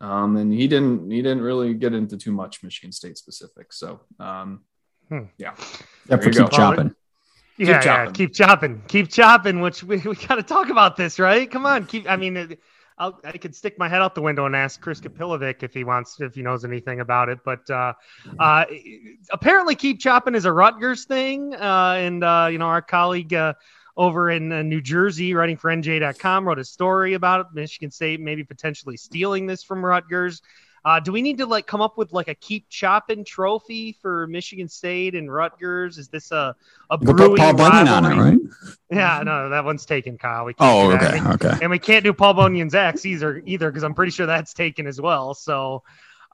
Um, 0.00 0.36
and 0.36 0.52
he 0.52 0.68
didn't 0.68 1.10
he 1.10 1.22
didn't 1.22 1.42
really 1.42 1.74
get 1.74 1.94
into 1.94 2.16
too 2.16 2.32
much 2.32 2.62
Michigan 2.62 2.92
State 2.92 3.16
specific. 3.16 3.72
So 3.72 4.00
um, 4.20 4.62
hmm. 5.08 5.24
yeah, 5.38 5.54
yeah, 6.08 6.18
keep 6.18 6.34
go. 6.34 6.48
chopping. 6.48 6.94
Yeah, 7.58 7.66
keep 7.66 7.82
chopping. 7.82 7.86
yeah, 7.86 8.12
keep 8.12 8.34
chopping, 8.34 8.82
keep 8.88 9.08
chopping. 9.08 9.60
Which 9.60 9.82
we, 9.82 9.96
we 9.98 10.14
got 10.14 10.34
to 10.34 10.42
talk 10.42 10.68
about 10.68 10.96
this, 10.96 11.18
right? 11.18 11.50
Come 11.50 11.64
on, 11.64 11.86
keep. 11.86 12.08
I 12.10 12.16
mean, 12.16 12.58
I'll, 12.98 13.18
i 13.24 13.32
could 13.32 13.54
stick 13.54 13.78
my 13.78 13.88
head 13.88 14.00
out 14.00 14.14
the 14.14 14.22
window 14.22 14.46
and 14.46 14.56
ask 14.56 14.80
Chris 14.80 15.00
Kapilovic 15.00 15.62
if 15.62 15.74
he 15.74 15.84
wants, 15.84 16.20
if 16.20 16.34
he 16.34 16.42
knows 16.42 16.64
anything 16.64 17.00
about 17.00 17.28
it. 17.28 17.38
But 17.44 17.68
uh, 17.68 17.92
uh, 18.38 18.64
apparently, 19.30 19.74
keep 19.74 20.00
chopping 20.00 20.34
is 20.34 20.44
a 20.44 20.52
Rutgers 20.52 21.04
thing, 21.04 21.54
uh, 21.54 21.96
and 21.98 22.24
uh, 22.24 22.48
you 22.50 22.58
know 22.58 22.66
our 22.66 22.82
colleague 22.82 23.34
uh, 23.34 23.54
over 23.96 24.30
in 24.30 24.52
uh, 24.52 24.62
New 24.62 24.80
Jersey, 24.80 25.34
writing 25.34 25.56
for 25.56 25.70
NJ.com, 25.70 26.46
wrote 26.46 26.58
a 26.58 26.64
story 26.64 27.14
about 27.14 27.40
it, 27.40 27.46
Michigan 27.54 27.90
State 27.90 28.20
maybe 28.20 28.44
potentially 28.44 28.96
stealing 28.96 29.46
this 29.46 29.62
from 29.62 29.84
Rutgers. 29.84 30.42
Uh, 30.84 31.00
do 31.00 31.10
we 31.10 31.20
need 31.20 31.36
to 31.36 31.46
like 31.46 31.66
come 31.66 31.80
up 31.80 31.98
with 31.98 32.12
like 32.12 32.28
a 32.28 32.34
keep 32.36 32.68
chopping 32.68 33.24
trophy 33.24 33.98
for 34.00 34.28
Michigan 34.28 34.68
State 34.68 35.16
and 35.16 35.32
Rutgers? 35.32 35.98
Is 35.98 36.06
this 36.06 36.30
a 36.30 36.54
a 36.90 36.96
brewing 36.96 37.38
Paul 37.38 37.56
Bunyan 37.56 37.88
on 37.88 38.04
it, 38.04 38.14
right? 38.14 38.38
Yeah, 38.88 39.20
no, 39.24 39.48
that 39.48 39.64
one's 39.64 39.84
taken, 39.84 40.16
Kyle. 40.16 40.44
We 40.44 40.54
can't 40.54 40.70
oh, 40.72 40.92
okay, 40.92 41.18
and, 41.18 41.26
okay. 41.26 41.58
And 41.60 41.72
we 41.72 41.80
can't 41.80 42.04
do 42.04 42.12
Paul 42.12 42.34
Bunyan's 42.34 42.72
X 42.72 43.04
either, 43.04 43.42
either 43.44 43.68
because 43.68 43.82
I'm 43.82 43.94
pretty 43.94 44.12
sure 44.12 44.26
that's 44.26 44.54
taken 44.54 44.86
as 44.86 45.00
well. 45.00 45.34
So, 45.34 45.82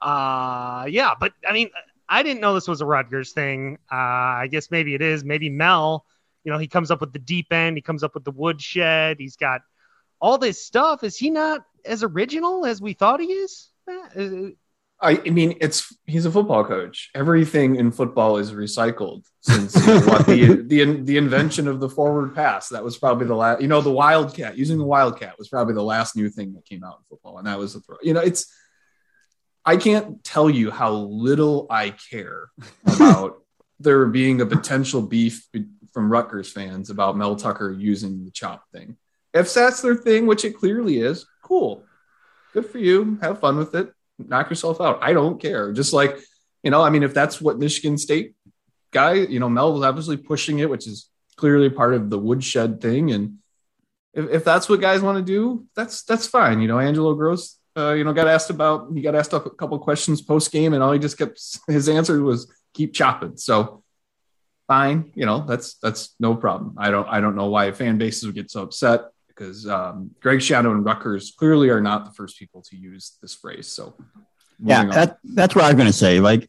uh, 0.03 0.85
yeah, 0.87 1.13
but 1.19 1.33
I 1.49 1.51
mean, 1.51 1.71
I 2.07 2.21
didn't 2.21 2.39
know 2.39 2.53
this 2.53 2.67
was 2.67 2.81
a 2.81 2.85
Rutgers 2.85 3.31
thing. 3.31 3.79
Uh, 3.91 3.95
I 3.95 4.49
guess 4.51 4.69
maybe 4.69 4.93
it 4.93 5.01
is. 5.01 5.23
Maybe 5.23 5.49
Mel 5.49 6.05
You 6.43 6.51
know, 6.51 6.57
he 6.57 6.67
comes 6.67 6.91
up 6.91 7.01
with 7.01 7.13
the 7.13 7.19
deep 7.19 7.51
end, 7.51 7.77
he 7.77 7.81
comes 7.81 8.03
up 8.03 8.13
with 8.13 8.23
the 8.23 8.31
woodshed, 8.31 9.17
he's 9.19 9.35
got 9.35 9.61
all 10.19 10.37
this 10.37 10.65
stuff. 10.65 11.03
Is 11.03 11.17
he 11.17 11.29
not 11.29 11.65
as 11.85 12.03
original 12.03 12.65
as 12.65 12.81
we 12.81 12.93
thought 12.93 13.19
he 13.19 13.27
is? 13.27 13.69
Uh, 13.87 14.51
I, 15.03 15.21
I 15.25 15.29
mean, 15.31 15.57
it's 15.59 15.93
he's 16.05 16.25
a 16.25 16.31
football 16.31 16.63
coach. 16.63 17.11
Everything 17.13 17.75
in 17.75 17.91
football 17.91 18.37
is 18.37 18.53
recycled 18.53 19.25
since 19.41 19.75
you 19.75 19.93
know, 19.93 19.99
what 20.01 20.25
the, 20.25 20.63
the 20.67 21.01
the 21.01 21.17
invention 21.17 21.67
of 21.67 21.81
the 21.81 21.89
forward 21.89 22.33
pass. 22.33 22.69
That 22.69 22.85
was 22.85 22.97
probably 22.97 23.27
the 23.27 23.35
last. 23.35 23.61
You 23.61 23.67
know, 23.67 23.81
the 23.81 23.91
wildcat 23.91 24.57
using 24.57 24.77
the 24.77 24.85
wildcat 24.85 25.37
was 25.37 25.49
probably 25.49 25.73
the 25.73 25.83
last 25.83 26.15
new 26.15 26.29
thing 26.29 26.53
that 26.53 26.65
came 26.65 26.85
out 26.85 26.99
in 26.99 27.03
football, 27.09 27.37
and 27.37 27.47
that 27.47 27.59
was 27.59 27.73
the 27.73 27.81
throw. 27.81 27.97
You 28.01 28.13
know, 28.13 28.21
it's. 28.21 28.51
I 29.65 29.77
can't 29.77 30.21
tell 30.23 30.49
you 30.49 30.71
how 30.71 30.91
little 30.91 31.67
I 31.69 31.91
care 31.91 32.49
about 32.85 33.41
there 33.79 34.05
being 34.07 34.41
a 34.41 34.45
potential 34.45 35.01
beef 35.01 35.47
from 35.93 36.11
Rutgers 36.11 36.51
fans 36.51 36.89
about 36.89 37.17
Mel 37.17 37.35
Tucker 37.35 37.71
using 37.71 38.25
the 38.25 38.31
chop 38.31 38.63
thing. 38.71 38.97
If 39.33 39.53
that's 39.53 39.81
their 39.81 39.95
thing, 39.95 40.25
which 40.25 40.45
it 40.45 40.57
clearly 40.57 40.99
is, 40.99 41.25
cool. 41.43 41.85
Good 42.53 42.67
for 42.67 42.77
you. 42.77 43.17
Have 43.21 43.39
fun 43.39 43.57
with 43.57 43.73
it 43.75 43.93
knock 44.17 44.49
yourself 44.49 44.81
out. 44.81 44.99
I 45.01 45.13
don't 45.13 45.41
care. 45.41 45.71
Just 45.71 45.93
like, 45.93 46.17
you 46.63 46.71
know, 46.71 46.81
I 46.81 46.89
mean, 46.89 47.03
if 47.03 47.13
that's 47.13 47.41
what 47.41 47.59
Michigan 47.59 47.97
State 47.97 48.35
guy, 48.91 49.13
you 49.13 49.39
know, 49.39 49.49
Mel 49.49 49.73
was 49.73 49.83
obviously 49.83 50.17
pushing 50.17 50.59
it, 50.59 50.69
which 50.69 50.87
is 50.87 51.09
clearly 51.35 51.69
part 51.69 51.93
of 51.93 52.09
the 52.09 52.19
woodshed 52.19 52.81
thing. 52.81 53.11
And 53.11 53.37
if, 54.13 54.29
if 54.29 54.43
that's 54.43 54.69
what 54.69 54.81
guys 54.81 55.01
want 55.01 55.17
to 55.17 55.23
do, 55.23 55.65
that's 55.75 56.03
that's 56.03 56.27
fine. 56.27 56.61
You 56.61 56.67
know, 56.67 56.79
Angelo 56.79 57.13
Grose, 57.15 57.57
uh, 57.75 57.93
you 57.93 58.03
know, 58.03 58.13
got 58.13 58.27
asked 58.27 58.49
about 58.49 58.91
he 58.93 59.01
got 59.01 59.15
asked 59.15 59.33
a 59.33 59.39
couple 59.39 59.77
questions 59.79 60.21
post 60.21 60.51
game, 60.51 60.73
and 60.73 60.83
all 60.83 60.91
he 60.91 60.99
just 60.99 61.17
kept 61.17 61.39
his 61.67 61.89
answer 61.89 62.21
was 62.21 62.51
keep 62.73 62.93
chopping. 62.93 63.37
So 63.37 63.82
fine, 64.67 65.11
you 65.15 65.25
know, 65.25 65.45
that's 65.47 65.75
that's 65.75 66.15
no 66.19 66.35
problem. 66.35 66.75
I 66.77 66.91
don't 66.91 67.07
I 67.07 67.21
don't 67.21 67.35
know 67.35 67.47
why 67.47 67.71
fan 67.71 67.97
bases 67.97 68.25
would 68.25 68.35
get 68.35 68.51
so 68.51 68.63
upset 68.63 69.01
because 69.35 69.67
um, 69.67 70.11
Greg 70.21 70.39
Schiano 70.39 70.71
and 70.71 70.85
Rutgers 70.85 71.33
clearly 71.37 71.69
are 71.69 71.81
not 71.81 72.05
the 72.05 72.11
first 72.11 72.37
people 72.37 72.61
to 72.63 72.75
use 72.75 73.17
this 73.21 73.33
phrase. 73.33 73.67
So, 73.67 73.95
yeah, 74.63 74.85
that, 74.85 75.17
that's 75.23 75.55
what 75.55 75.65
I'm 75.65 75.75
going 75.75 75.87
to 75.87 75.93
say. 75.93 76.19
Like, 76.19 76.47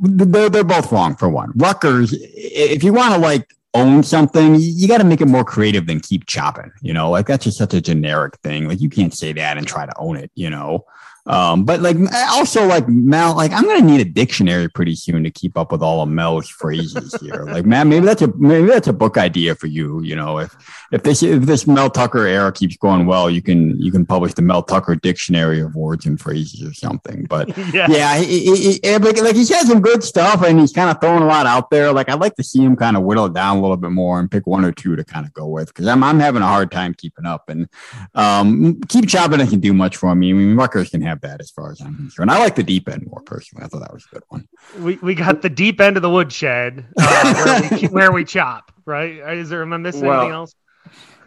they're, 0.00 0.50
they're 0.50 0.64
both 0.64 0.92
wrong 0.92 1.16
for 1.16 1.28
one. 1.28 1.52
Rutgers, 1.56 2.14
if 2.14 2.84
you 2.84 2.92
want 2.92 3.14
to 3.14 3.20
like 3.20 3.54
own 3.74 4.02
something, 4.02 4.56
you 4.58 4.86
got 4.86 4.98
to 4.98 5.04
make 5.04 5.20
it 5.20 5.26
more 5.26 5.44
creative 5.44 5.86
than 5.86 6.00
keep 6.00 6.26
chopping. 6.26 6.70
You 6.82 6.92
know, 6.92 7.10
like 7.10 7.26
that's 7.26 7.44
just 7.44 7.58
such 7.58 7.74
a 7.74 7.80
generic 7.80 8.36
thing. 8.38 8.68
Like, 8.68 8.80
you 8.80 8.90
can't 8.90 9.14
say 9.14 9.32
that 9.32 9.56
and 9.56 9.66
try 9.66 9.86
to 9.86 9.98
own 9.98 10.16
it. 10.16 10.30
You 10.34 10.50
know, 10.50 10.84
um, 11.28 11.64
but 11.64 11.80
like 11.80 11.96
also 12.30 12.66
like 12.66 12.88
Mel, 12.88 13.36
like 13.36 13.52
I'm 13.52 13.64
gonna 13.64 13.82
need 13.82 14.00
a 14.00 14.04
dictionary 14.04 14.68
pretty 14.68 14.94
soon 14.94 15.24
to 15.24 15.30
keep 15.30 15.58
up 15.58 15.70
with 15.70 15.82
all 15.82 16.02
of 16.02 16.08
Mel's 16.08 16.48
phrases 16.48 17.14
here. 17.20 17.44
Like, 17.44 17.66
man, 17.66 17.90
maybe 17.90 18.06
that's 18.06 18.22
a 18.22 18.34
maybe 18.36 18.66
that's 18.66 18.88
a 18.88 18.94
book 18.94 19.18
idea 19.18 19.54
for 19.54 19.66
you. 19.66 20.02
You 20.02 20.16
know, 20.16 20.38
if 20.38 20.56
if 20.90 21.02
this 21.02 21.22
if 21.22 21.42
this 21.42 21.66
Mel 21.66 21.90
Tucker 21.90 22.26
era 22.26 22.50
keeps 22.50 22.78
going 22.78 23.04
well, 23.04 23.28
you 23.28 23.42
can 23.42 23.78
you 23.78 23.92
can 23.92 24.06
publish 24.06 24.32
the 24.32 24.42
Mel 24.42 24.62
Tucker 24.62 24.94
dictionary 24.94 25.60
of 25.60 25.74
words 25.74 26.06
and 26.06 26.18
phrases 26.18 26.66
or 26.66 26.72
something. 26.72 27.26
But 27.26 27.56
yeah, 27.74 27.88
yeah 27.90 28.16
he, 28.18 28.56
he, 28.56 28.72
he, 28.82 28.90
like, 28.90 29.36
had 29.36 29.66
some 29.66 29.80
good 29.80 30.02
stuff 30.02 30.42
and 30.42 30.58
he's 30.58 30.72
kind 30.72 30.90
of 30.90 30.98
throwing 30.98 31.22
a 31.22 31.26
lot 31.26 31.44
out 31.44 31.68
there. 31.68 31.92
Like 31.92 32.08
I'd 32.08 32.20
like 32.20 32.36
to 32.36 32.42
see 32.42 32.64
him 32.64 32.74
kind 32.74 32.96
of 32.96 33.02
whittle 33.02 33.26
it 33.26 33.34
down 33.34 33.58
a 33.58 33.60
little 33.60 33.76
bit 33.76 33.90
more 33.90 34.18
and 34.18 34.30
pick 34.30 34.46
one 34.46 34.64
or 34.64 34.72
two 34.72 34.96
to 34.96 35.04
kind 35.04 35.26
of 35.26 35.34
go 35.34 35.46
with 35.46 35.68
because 35.68 35.86
I'm 35.86 36.02
I'm 36.02 36.20
having 36.20 36.40
a 36.40 36.46
hard 36.46 36.70
time 36.70 36.94
keeping 36.94 37.26
up 37.26 37.50
and 37.50 37.68
um, 38.14 38.80
keep 38.88 39.06
chopping. 39.08 39.42
I 39.42 39.46
can 39.46 39.60
do 39.60 39.74
much 39.74 39.96
for 39.96 40.14
me. 40.14 40.30
I 40.30 40.32
mean, 40.32 40.56
Rutgers 40.56 40.88
can 40.88 41.02
have 41.02 41.17
have 41.22 41.30
that 41.30 41.40
as 41.40 41.50
far 41.50 41.70
as 41.70 41.80
I'm 41.80 41.94
concerned. 41.96 42.30
I 42.30 42.38
like 42.38 42.54
the 42.54 42.62
deep 42.62 42.88
end 42.88 43.06
more 43.06 43.22
personally. 43.22 43.64
I 43.64 43.68
thought 43.68 43.80
that 43.80 43.92
was 43.92 44.06
a 44.10 44.14
good 44.14 44.24
one. 44.28 44.48
We 44.78 44.96
we 44.96 45.14
got 45.14 45.42
the 45.42 45.50
deep 45.50 45.80
end 45.80 45.96
of 45.96 46.02
the 46.02 46.10
woodshed 46.10 46.86
uh, 46.98 47.34
where, 47.34 47.80
we, 47.80 47.86
where, 47.88 48.12
we, 48.12 48.24
chop. 48.24 48.72
Right? 48.84 49.16
Is 49.36 49.48
there 49.48 49.62
am 49.62 49.72
I 49.72 49.76
missing 49.78 50.06
well, 50.06 50.20
anything 50.20 50.34
else? 50.34 50.54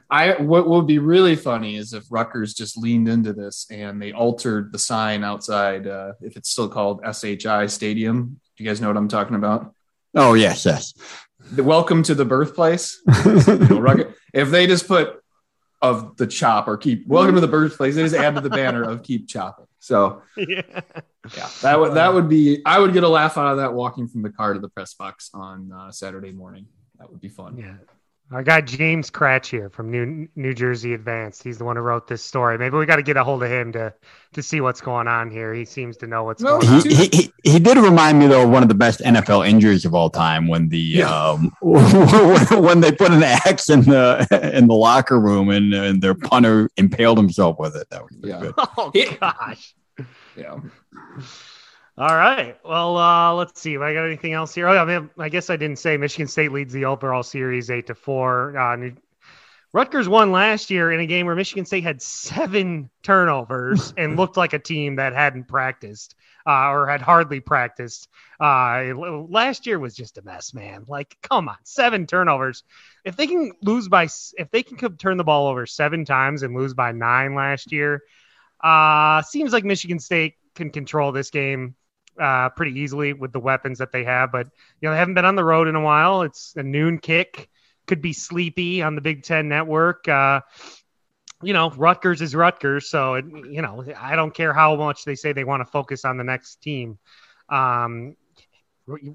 I 0.10 0.42
what 0.42 0.68
would 0.68 0.88
be 0.88 1.00
really 1.00 1.36
funny 1.36 1.78
is 1.78 1.94
if 1.94 2.06
Rutgers 2.10 2.54
just 2.54 2.78
leaned 2.78 3.08
into 3.08 3.34
this 3.34 3.68
and 3.70 4.02
they 4.02 4.12
altered 4.12 4.72
the 4.72 4.80
sign 4.80 5.24
outside. 5.24 5.88
Uh, 5.88 6.14
if 6.22 6.38
it's 6.38 6.50
still 6.50 6.70
called 6.70 7.02
SHI 7.04 7.68
Stadium, 7.68 8.40
do 8.58 8.64
you 8.64 8.70
guys 8.70 8.82
know 8.82 8.88
what 8.88 8.98
I'm 8.98 9.08
talking 9.08 9.36
about? 9.36 9.74
Oh 10.16 10.34
yes, 10.34 10.66
yes. 10.66 10.94
The 11.52 11.64
welcome 11.64 12.04
to 12.04 12.16
the 12.16 12.26
birthplace. 12.26 13.02
you 13.26 13.34
know, 13.58 14.14
if 14.34 14.52
they 14.52 14.68
just 14.68 14.88
put 14.88 15.21
of 15.82 16.16
the 16.18 16.28
chop 16.28 16.68
or 16.68 16.78
keep 16.78 17.08
welcome 17.08 17.36
to 17.36 17.42
the 17.42 17.48
birthplace, 17.48 17.96
they 17.96 18.04
just 18.04 18.16
add 18.16 18.36
to 18.36 18.42
the 18.42 18.50
banner 18.50 18.84
of 18.84 19.04
keep 19.04 19.28
chopping. 19.28 19.66
So 19.80 20.22
yeah, 20.38 20.62
yeah, 21.36 21.50
that 21.62 21.80
would 21.80 21.96
that 21.96 22.14
would 22.14 22.30
be 22.30 22.62
I 22.66 22.80
would 22.80 22.94
get 22.94 23.04
a 23.04 23.10
laugh 23.10 23.38
out 23.38 23.48
of 23.48 23.58
that 23.58 23.74
walking 23.74 24.08
from 24.08 24.22
the 24.22 24.30
car 24.30 24.54
to 24.54 24.60
the 24.60 24.70
press 24.70 24.94
box 24.94 25.32
on 25.34 25.72
uh, 25.72 25.92
Saturday 25.92 26.32
morning. 26.32 26.68
That 27.00 27.12
would 27.12 27.22
be 27.22 27.30
fun. 27.30 27.58
Yeah. 27.58 27.76
Our 28.32 28.44
guy 28.44 28.62
James 28.62 29.12
Kratch 29.12 29.48
here 29.48 29.70
from 29.70 29.92
New 29.92 30.28
New 30.36 30.54
Jersey 30.54 30.94
Advanced. 30.94 31.44
He's 31.44 31.58
the 31.58 31.66
one 31.66 31.76
who 31.76 31.82
wrote 31.82 32.08
this 32.08 32.24
story. 32.24 32.58
Maybe 32.58 32.78
we 32.78 32.86
got 32.86 32.96
to 32.96 33.04
get 33.04 33.18
a 33.18 33.24
hold 33.26 33.44
of 33.44 33.52
him 33.52 33.74
to 33.74 33.94
to 34.34 34.42
see 34.42 34.62
what's 34.62 34.80
going 34.80 35.10
on 35.10 35.30
here. 35.30 35.54
He 35.54 35.66
seems 35.66 35.98
to 35.98 36.08
know 36.08 36.24
what's 36.24 36.42
going 36.42 36.66
on. 36.66 36.82
He, 36.82 37.08
he, 37.08 37.34
he, 37.44 37.60
did 37.60 37.78
remind 37.78 38.20
me 38.20 38.28
though 38.28 38.44
of 38.44 38.50
one 38.50 38.64
of 38.64 38.70
the 38.70 38.76
best 38.76 39.02
NFL 39.02 39.48
injuries 39.48 39.84
of 39.84 39.94
all 39.94 40.10
time 40.10 40.48
when 40.48 40.70
the 40.70 40.80
yeah. 40.80 41.14
um, 41.14 41.52
when 41.62 42.80
they 42.80 42.94
put 42.94 43.12
an 43.12 43.24
axe 43.24 43.70
in 43.70 43.82
the 43.82 44.26
in 44.54 44.68
the 44.68 44.76
locker 44.76 45.20
room 45.20 45.50
and, 45.50 45.74
and 45.74 46.02
their 46.02 46.16
punter 46.16 46.70
impaled 46.78 47.18
himself 47.18 47.60
with 47.60 47.76
it. 47.76 47.90
That 47.90 48.04
was 48.04 48.16
yeah. 48.24 48.40
good. 48.40 48.54
Oh 48.78 48.92
gosh. 49.20 49.76
Yeah. 50.38 50.58
All 52.02 52.16
right. 52.16 52.58
Well, 52.66 52.98
uh, 52.98 53.32
let's 53.36 53.62
see. 53.62 53.76
If 53.76 53.82
I 53.82 53.94
got 53.94 54.06
anything 54.06 54.34
else 54.34 54.56
here? 54.56 54.68
Oh, 54.68 54.74
yeah, 54.74 54.82
I, 54.82 54.86
mean, 54.86 55.12
I 55.20 55.30
guess 55.30 55.52
I 55.52 55.56
didn't 55.56 55.78
say 55.78 55.98
Michigan 55.98 56.28
State 56.28 56.52
leads 56.52 56.74
the 56.74 56.86
overall 56.86 57.22
series 57.22 57.70
eight 57.70 57.86
to 57.86 57.94
four. 57.94 58.58
Uh, 58.58 58.90
Rutgers 59.72 60.10
won 60.10 60.32
last 60.32 60.72
year 60.72 60.92
in 60.92 61.00
a 61.00 61.06
game 61.06 61.28
where 61.28 61.36
Michigan 61.36 61.64
State 61.64 61.84
had 61.84 62.02
seven 62.02 62.90
turnovers 63.04 63.94
and 63.98 64.18
looked 64.18 64.36
like 64.36 64.54
a 64.54 64.58
team 64.58 64.96
that 64.96 65.14
hadn't 65.14 65.48
practiced 65.48 66.16
uh, 66.48 66.72
or 66.72 66.88
had 66.88 67.02
hardly 67.02 67.40
practiced. 67.40 68.10
Uh, 68.40 68.94
last 69.30 69.68
year 69.68 69.78
was 69.78 69.96
just 69.96 70.18
a 70.18 70.24
mess, 70.24 70.56
man. 70.56 70.86
Like, 70.88 71.16
come 71.22 71.50
on, 71.50 71.58
seven 71.66 72.08
turnovers. 72.08 72.64
If 73.06 73.16
they 73.16 73.28
can 73.28 73.52
lose 73.62 73.88
by, 73.90 74.08
if 74.40 74.50
they 74.50 74.64
can 74.64 74.98
turn 74.98 75.18
the 75.18 75.24
ball 75.24 75.50
over 75.50 75.68
seven 75.68 76.04
times 76.06 76.42
and 76.42 76.56
lose 76.56 76.74
by 76.74 76.94
nine 76.94 77.36
last 77.36 77.72
year, 77.72 78.02
uh, 78.64 79.22
seems 79.22 79.54
like 79.54 79.66
Michigan 79.66 80.00
State 80.00 80.34
can 80.56 80.72
control 80.72 81.12
this 81.12 81.30
game 81.30 81.76
uh, 82.22 82.50
pretty 82.50 82.80
easily 82.80 83.14
with 83.14 83.32
the 83.32 83.40
weapons 83.40 83.80
that 83.80 83.92
they 83.92 84.04
have. 84.04 84.32
But 84.32 84.48
you 84.80 84.88
know, 84.88 84.92
they 84.92 84.98
haven't 84.98 85.16
been 85.16 85.26
on 85.26 85.36
the 85.36 85.44
road 85.44 85.68
in 85.68 85.76
a 85.76 85.82
while. 85.82 86.22
It's 86.22 86.54
a 86.56 86.64
noon 86.64 87.00
kick. 87.00 87.50
Could 87.88 88.02
be 88.02 88.14
sleepy 88.14 88.82
on 88.82 88.96
the 88.96 89.02
Big 89.02 89.24
Ten 89.24 89.50
Network. 89.50 90.08
Uh, 90.08 90.42
you 91.42 91.54
know, 91.54 91.72
Rutgers 91.72 92.22
is 92.22 92.36
Rutgers, 92.36 92.88
so 92.88 93.16
it, 93.16 93.26
you 93.50 93.64
know, 93.64 93.84
I 94.00 94.16
don't 94.16 94.34
care 94.34 94.54
how 94.54 94.76
much 94.76 95.04
they 95.04 95.16
say 95.16 95.34
they 95.34 95.44
want 95.44 95.62
to 95.62 95.66
focus 95.66 96.06
on 96.06 96.18
the 96.18 96.24
next 96.24 96.62
team. 96.62 97.00
Um, 97.50 98.16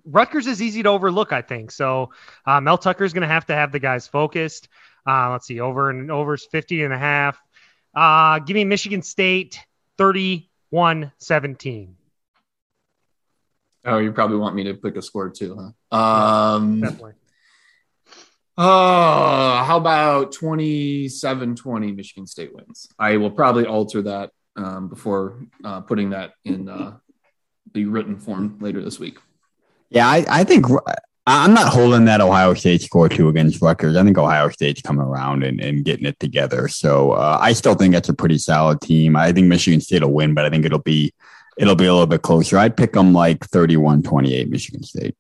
Rutgers 0.05 0.47
is 0.47 0.61
easy 0.61 0.83
to 0.83 0.89
overlook, 0.89 1.33
I 1.33 1.43
think. 1.43 1.71
So 1.71 2.11
uh, 2.45 2.61
Mel 2.61 2.79
Tucker 2.79 3.05
is 3.05 3.13
going 3.13 3.23
to 3.23 3.29
have 3.29 3.47
to 3.47 3.55
have 3.55 3.73
the 3.73 3.79
guys 3.79 4.09
focused. 4.09 4.69
Uh, 5.07 5.31
let's 5.31 5.47
see, 5.47 5.61
over 5.61 5.91
and 5.91 6.11
overs 6.11 6.47
50 6.51 6.83
and 6.83 6.93
a 6.93 6.99
half. 6.99 7.41
Uh, 7.95 8.41
give 8.41 8.55
me 8.55 8.65
Michigan 8.65 9.03
State 9.03 9.61
31 9.99 11.13
17. 11.19 11.96
Oh, 13.87 13.99
you 13.99 14.13
probably 14.13 14.37
want 14.37 14.57
me 14.57 14.65
to 14.65 14.75
pick 14.75 14.97
a 14.97 15.03
score 15.03 15.31
too, 15.31 15.73
huh? 15.91 15.97
Um, 15.97 16.81
definitely. 16.81 17.13
Oh, 18.59 19.63
how 19.65 19.77
about 19.77 20.33
27 20.33 21.57
20 21.57 21.93
Michigan 21.93 22.27
State 22.27 22.55
wins? 22.55 22.89
I 22.99 23.19
will 23.19 23.31
probably 23.31 23.67
alter 23.67 24.03
that 24.03 24.31
um, 24.57 24.89
before 24.89 25.47
uh, 25.63 25.83
putting 25.83 26.11
that 26.11 26.33
in 26.45 26.69
uh, 26.69 26.97
the 27.75 27.85
written 27.85 28.19
form 28.19 28.59
later 28.61 28.83
this 28.83 28.99
week. 28.99 29.19
Yeah, 29.91 30.09
I, 30.09 30.25
I 30.29 30.45
think 30.45 30.67
I'm 31.27 31.55
not 31.55 31.73
holding 31.73 32.07
that 32.07 32.21
Ohio 32.21 32.55
State 32.55 32.83
score 32.83 33.09
two 33.09 33.29
against 33.29 33.61
Rutgers. 33.61 33.95
I 33.95 34.03
think 34.03 34.17
Ohio 34.17 34.49
State's 34.49 34.81
coming 34.81 35.05
around 35.05 35.45
and, 35.45 35.61
and 35.61 35.85
getting 35.85 36.07
it 36.07 36.19
together. 36.19 36.67
So 36.69 37.13
uh, 37.13 37.39
I 37.41 37.53
still 37.53 37.75
think 37.75 37.95
that's 37.95 38.09
a 38.09 38.15
pretty 38.15 38.39
solid 38.39 38.81
team. 38.81 39.17
I 39.17 39.33
think 39.33 39.49
Michigan 39.49 39.81
State 39.81 40.03
will 40.03 40.13
win, 40.13 40.35
but 40.35 40.45
I 40.45 40.51
think 40.51 40.65
it'll 40.65 40.79
be 40.79 41.13
it'll 41.57 41.77
be 41.77 41.87
a 41.87 41.93
little 41.93 42.07
bit 42.07 42.23
closer. 42.23 42.59
I'd 42.59 42.77
pick 42.77 42.93
them 42.93 43.13
like 43.13 43.45
31 43.47 44.03
28 44.03 44.49
Michigan 44.49 44.83
State. 44.83 45.17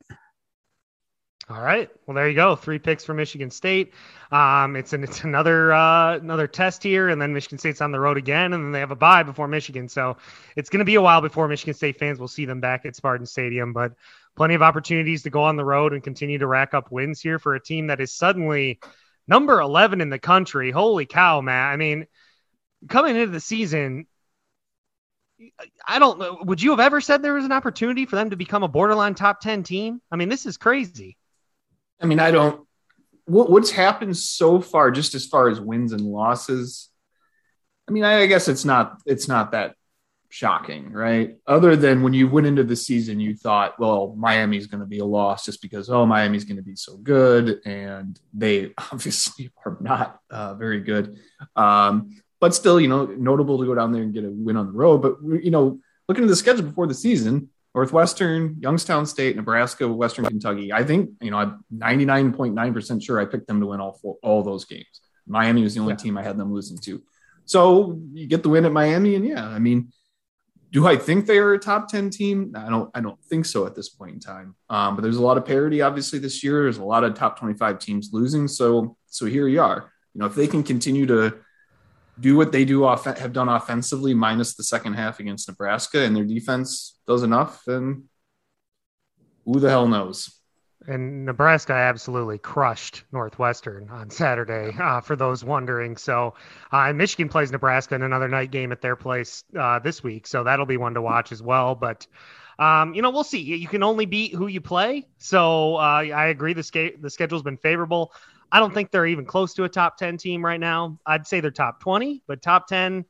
All 1.49 1.63
right. 1.63 1.89
Well, 2.07 2.17
there 2.17 2.29
you 2.29 2.35
go. 2.35 2.57
Three 2.57 2.81
picks 2.81 3.05
for 3.05 3.15
Michigan 3.15 3.53
State. 3.53 3.95
Um, 4.33 4.75
it's 4.75 4.93
an, 4.93 5.05
it's 5.05 5.23
another 5.23 5.73
uh, 5.73 6.17
another 6.17 6.49
test 6.49 6.83
here, 6.83 7.09
and 7.09 7.23
then 7.23 7.33
Michigan 7.33 7.59
State's 7.59 7.81
on 7.81 7.93
the 7.93 8.01
road 8.01 8.17
again, 8.17 8.53
and 8.53 8.65
then 8.65 8.73
they 8.73 8.81
have 8.81 8.91
a 8.91 8.97
bye 8.97 9.23
before 9.23 9.47
Michigan. 9.47 9.89
So 9.89 10.17
it's 10.57 10.71
going 10.71 10.81
to 10.81 10.85
be 10.85 10.97
a 10.97 11.03
while 11.03 11.21
before 11.21 11.47
Michigan 11.47 11.75
State 11.75 12.01
fans 12.01 12.19
will 12.19 12.27
see 12.27 12.47
them 12.47 12.61
back 12.61 12.85
at 12.85 12.97
Spartan 12.97 13.27
Stadium. 13.27 13.73
But 13.73 13.93
plenty 14.35 14.55
of 14.55 14.63
opportunities 14.63 15.23
to 15.23 15.31
go 15.31 15.45
on 15.45 15.55
the 15.55 15.65
road 15.65 15.93
and 15.93 16.03
continue 16.03 16.39
to 16.39 16.49
rack 16.49 16.75
up 16.75 16.91
wins 16.91 17.21
here 17.21 17.39
for 17.39 17.55
a 17.55 17.63
team 17.63 17.87
that 17.87 18.01
is 18.01 18.13
suddenly 18.13 18.81
number 19.29 19.61
11 19.61 20.01
in 20.01 20.11
the 20.11 20.19
country. 20.19 20.73
Holy 20.73 21.07
cow, 21.07 21.41
man! 21.43 21.73
I 21.73 21.77
mean, 21.77 22.07
coming 22.89 23.15
into 23.15 23.31
the 23.31 23.39
season, 23.39 24.09
I 25.87 25.99
don't 25.99 26.19
know. 26.19 26.39
Would 26.43 26.63
you 26.63 26.71
have 26.71 26.81
ever 26.81 27.01
said 27.01 27.23
there 27.23 27.35
was 27.35 27.45
an 27.45 27.53
opportunity 27.53 28.07
for 28.07 28.17
them 28.17 28.31
to 28.31 28.37
become 28.37 28.63
a 28.63 28.69
borderline 28.69 29.15
top 29.15 29.41
10 29.41 29.63
team? 29.63 30.01
I 30.11 30.17
mean, 30.17 30.29
this 30.29 30.47
is 30.47 30.57
crazy. 30.57 31.17
I 32.01 32.07
mean, 32.07 32.21
I 32.21 32.31
don't, 32.31 32.67
what, 33.27 33.51
what's 33.51 33.71
happened 33.71 34.17
so 34.17 34.61
far, 34.61 34.91
just 34.91 35.15
as 35.15 35.27
far 35.27 35.49
as 35.49 35.61
wins 35.61 35.93
and 35.93 36.03
losses. 36.03 36.89
I 37.89 37.93
mean, 37.93 38.05
I, 38.05 38.23
I 38.23 38.27
guess 38.27 38.49
it's 38.49 38.65
not 38.65 39.01
it's 39.07 39.29
not 39.29 39.53
that 39.53 39.75
shocking, 40.29 40.93
right? 40.93 41.37
Other 41.47 41.77
than 41.77 42.03
when 42.03 42.13
you 42.13 42.29
went 42.29 42.47
into 42.47 42.65
the 42.65 42.77
season, 42.77 43.21
you 43.21 43.35
thought, 43.35 43.79
well, 43.79 44.15
Miami's 44.17 44.67
going 44.67 44.81
to 44.81 44.87
be 44.87 44.99
a 44.99 45.05
loss 45.05 45.45
just 45.45 45.63
because, 45.63 45.89
oh, 45.89 46.05
Miami's 46.05 46.45
going 46.45 46.57
to 46.57 46.63
be 46.63 46.77
so 46.77 46.97
good. 46.97 47.61
And 47.65 48.19
they 48.35 48.73
obviously 48.93 49.51
are 49.65 49.77
not 49.81 50.21
uh, 50.31 50.55
very 50.55 50.81
good. 50.81 51.19
Um, 51.55 52.11
but 52.41 52.55
still, 52.55 52.81
you 52.81 52.89
know, 52.89 53.07
notable 53.07 53.59
to 53.59 53.67
go 53.67 53.75
down 53.75 53.93
there 53.93 54.03
and 54.03 54.13
get 54.13 54.25
a 54.25 54.31
win 54.31 54.57
on 54.57 54.67
the 54.67 54.73
road. 54.73 54.99
But, 54.99 55.17
you 55.43 55.51
know, 55.51 55.81
looking 56.09 56.25
at 56.25 56.29
the 56.29 56.37
schedule 56.37 56.65
before 56.65 56.87
the 56.87 56.95
season, 56.95 57.49
Northwestern, 57.75 58.57
Youngstown 58.61 59.07
State, 59.07 59.37
Nebraska, 59.37 59.87
Western 59.87 60.25
Kentucky. 60.25 60.73
I 60.73 60.83
think, 60.83 61.11
you 61.21 61.31
know, 61.31 61.37
I'm 61.37 61.65
99.9% 61.75 63.03
sure 63.03 63.21
I 63.21 63.27
picked 63.27 63.47
them 63.47 63.61
to 63.61 63.67
win 63.67 63.81
all 63.81 63.93
four, 63.93 64.17
all 64.23 64.43
those 64.43 64.65
games. 64.65 64.87
Miami 65.27 65.63
was 65.63 65.75
the 65.75 65.81
only 65.81 65.93
yeah. 65.93 65.99
team 65.99 66.17
I 66.17 66.23
had 66.23 66.39
them 66.39 66.53
losing 66.53 66.79
to. 66.79 67.03
So 67.45 68.01
you 68.13 68.27
get 68.27 68.43
the 68.43 68.49
win 68.49 68.65
at 68.65 68.73
Miami, 68.73 69.15
and 69.15 69.27
yeah, 69.27 69.47
I 69.47 69.59
mean, 69.59 69.93
do 70.73 70.87
I 70.87 70.97
think 70.97 71.27
they 71.27 71.39
are 71.39 71.53
a 71.53 71.59
top 71.59 71.89
10 71.89 72.11
team? 72.11 72.53
I 72.57 72.69
don't 72.69 72.91
I 72.95 73.01
don't 73.01 73.23
think 73.25 73.47
so 73.47 73.67
at 73.67 73.75
this 73.75 73.89
point 73.89 74.15
in 74.15 74.21
time. 74.21 74.57
Um, 74.69 74.97
but 74.97 75.03
there's 75.03 75.17
a 75.17 75.23
lot 75.23 75.39
of 75.39 75.45
parity 75.45 75.81
obviously 75.81 76.19
this 76.19 76.43
year. 76.43 76.65
There's 76.65 76.79
a 76.79 76.85
lot 76.85 77.05
of 77.05 77.15
top 77.15 77.39
25 77.39 77.79
teams 77.79 78.11
losing. 78.13 78.49
So 78.49 78.97
so 79.07 79.27
here 79.27 79.49
you 79.49 79.63
are. 79.63 79.93
You 80.15 80.21
know, 80.21 80.27
if 80.27 80.35
they 80.35 80.47
can 80.47 80.63
continue 80.63 81.07
to 81.07 81.39
do 82.19 82.37
what 82.37 82.53
they 82.53 82.65
do 82.65 82.85
off 82.85 83.05
have 83.05 83.33
done 83.33 83.49
offensively 83.49 84.15
minus 84.15 84.55
the 84.55 84.65
second 84.65 84.95
half 84.95 85.21
against 85.21 85.49
Nebraska 85.49 86.01
and 86.01 86.17
their 86.17 86.25
defense 86.25 86.99
does 87.07 87.23
enough, 87.23 87.63
then 87.67 88.05
who 89.45 89.61
the 89.61 89.69
hell 89.69 89.87
knows? 89.87 90.33
And 90.89 91.25
Nebraska 91.25 91.73
absolutely 91.73 92.39
crushed 92.39 93.05
Northwestern 93.11 93.89
on 93.91 94.11
Saturday, 94.11 94.77
uh, 94.79 95.01
for 95.01 95.17
those 95.17 95.43
wondering. 95.45 95.97
So, 95.97 96.35
uh, 96.71 96.93
Michigan 96.93 97.29
plays 97.29 97.51
Nebraska 97.51 97.95
in 97.95 98.03
another 98.03 98.29
night 98.29 98.51
game 98.51 98.73
at 98.73 98.81
their 98.83 98.95
place 98.95 99.43
uh, 99.59 99.81
this 99.81 100.03
week. 100.03 100.27
So 100.27 100.45
that'll 100.45 100.67
be 100.67 100.77
one 100.77 100.95
to 100.95 101.03
watch 101.03 101.33
as 101.33 101.43
well. 101.43 101.75
But, 101.75 102.07
um, 102.59 102.95
you 102.95 103.03
know, 103.03 103.11
we'll 103.11 103.25
see. 103.25 103.41
You 103.41 103.67
can 103.67 103.83
only 103.83 104.07
beat 104.07 104.35
who 104.35 104.47
you 104.47 104.61
play. 104.61 105.07
So 105.19 105.77
uh, 105.77 106.05
I 106.15 106.27
agree. 106.27 106.53
The, 106.53 106.63
sca- 106.63 106.99
the 107.01 107.11
schedule's 107.11 107.43
been 107.43 107.59
favorable. 107.59 108.13
I 108.53 108.61
don't 108.61 108.73
think 108.73 108.91
they're 108.91 109.07
even 109.07 109.25
close 109.25 109.55
to 109.55 109.65
a 109.65 109.69
top 109.69 109.97
10 109.97 110.19
team 110.19 110.45
right 110.45 110.61
now. 110.61 110.99
I'd 111.05 111.27
say 111.27 111.41
they're 111.41 111.51
top 111.51 111.81
20, 111.81 112.23
but 112.27 112.43
top 112.43 112.67
10 112.69 113.05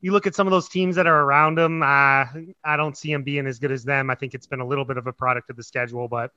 you 0.00 0.12
look 0.12 0.26
at 0.26 0.34
some 0.34 0.46
of 0.46 0.52
those 0.52 0.68
teams 0.68 0.96
that 0.96 1.06
are 1.06 1.22
around 1.22 1.58
them. 1.58 1.82
Uh, 1.82 1.86
I 2.64 2.76
don't 2.76 2.96
see 2.96 3.12
them 3.12 3.24
being 3.24 3.46
as 3.46 3.58
good 3.58 3.72
as 3.72 3.82
them. 3.82 4.10
I 4.10 4.14
think 4.14 4.32
it's 4.32 4.46
been 4.46 4.60
a 4.60 4.66
little 4.66 4.84
bit 4.84 4.96
of 4.96 5.06
a 5.06 5.12
product 5.12 5.50
of 5.50 5.56
the 5.56 5.62
schedule, 5.62 6.06
but 6.06 6.30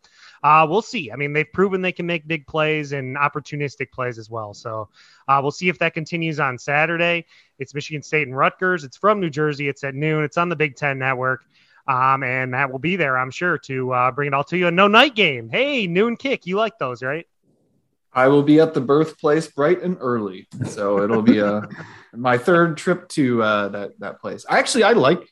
uh, 0.44 0.66
we'll 0.68 0.82
see. 0.82 1.12
I 1.12 1.16
mean, 1.16 1.34
they've 1.34 1.52
proven 1.52 1.82
they 1.82 1.92
can 1.92 2.08
make 2.08 2.28
big 2.28 2.48
plays 2.48 2.92
and 2.92 3.16
opportunistic 3.18 3.92
plays 3.92 4.18
as 4.18 4.30
well. 4.30 4.54
So 4.54 4.90
uh, 5.28 5.40
we'll 5.42 5.52
see 5.52 5.70
if 5.70 5.78
that 5.80 5.94
continues 5.94 6.40
on 6.40 6.58
Saturday. 6.58 7.26
It's 7.60 7.76
Michigan 7.76 8.02
State 8.02 8.28
and 8.28 8.36
Rutgers. 8.36 8.84
It's 8.84 8.98
from 8.98 9.20
New 9.20 9.30
Jersey. 9.30 9.68
It's 9.68 9.84
at 9.84 9.94
noon. 9.94 10.24
It's 10.24 10.38
on 10.38 10.50
the 10.50 10.56
Big 10.56 10.76
Ten 10.76 10.98
Network. 10.98 11.46
Um, 11.88 12.24
and 12.24 12.54
that 12.54 12.72
will 12.72 12.80
be 12.80 12.96
there, 12.96 13.18
I'm 13.18 13.32
sure, 13.32 13.58
to 13.60 13.92
uh, 13.94 14.12
bring 14.12 14.28
it 14.28 14.34
all 14.34 14.44
to 14.46 14.58
you. 14.58 14.68
A 14.68 14.72
no 14.72 14.88
night 14.88 15.16
game. 15.16 15.50
Hey, 15.50 15.86
noon 15.88 16.16
kick. 16.16 16.48
You 16.48 16.56
like 16.56 16.80
those, 16.80 17.04
right? 17.04 17.28
I 18.14 18.28
will 18.28 18.44
be 18.44 18.60
at 18.60 18.74
the 18.74 18.82
birthplace 18.82 19.48
bright 19.48 19.82
and 19.82 19.98
early, 20.00 20.48
so 20.66 21.02
it'll 21.02 21.22
be 21.22 21.40
a 21.40 21.68
my 22.14 22.38
third 22.38 22.78
trip 22.78 23.08
to 23.10 23.42
uh, 23.42 23.68
that 23.70 24.00
that 24.00 24.20
place. 24.20 24.46
I 24.50 24.60
actually 24.60 24.84
I 24.84 24.92
like. 24.94 25.30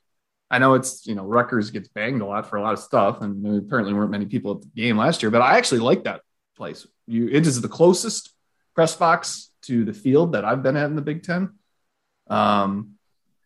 I 0.50 0.60
know 0.60 0.76
it's 0.76 1.06
you 1.06 1.16
know 1.16 1.26
Rutgers 1.26 1.72
gets 1.72 1.90
banged 1.90 2.22
a 2.22 2.26
lot 2.26 2.50
for 2.50 2.56
a 2.56 2.62
lot 2.62 2.74
of 2.74 2.80
stuff, 2.80 3.22
and 3.22 3.44
there 3.44 3.58
apparently 3.58 3.94
weren't 3.94 4.12
many 4.12 4.26
people 4.26 4.54
at 4.54 4.62
the 4.62 4.68
game 4.76 4.98
last 4.98 5.22
year, 5.22 5.30
but 5.30 5.42
I 5.42 5.58
actually 5.58 5.82
like 5.82 6.06
that 6.06 6.22
place. 6.56 6.88
You 7.06 7.28
it 7.28 7.46
is 7.46 7.60
the 7.60 7.68
closest 7.68 8.34
press 8.76 8.96
box 8.96 9.52
to 9.64 9.84
the 9.84 9.94
field 9.94 10.34
that 10.34 10.46
I've 10.46 10.64
been 10.64 10.78
at 10.78 10.86
in 10.86 10.96
the 10.96 11.02
Big 11.02 11.24
Ten. 11.24 11.58
Um, 12.28 12.92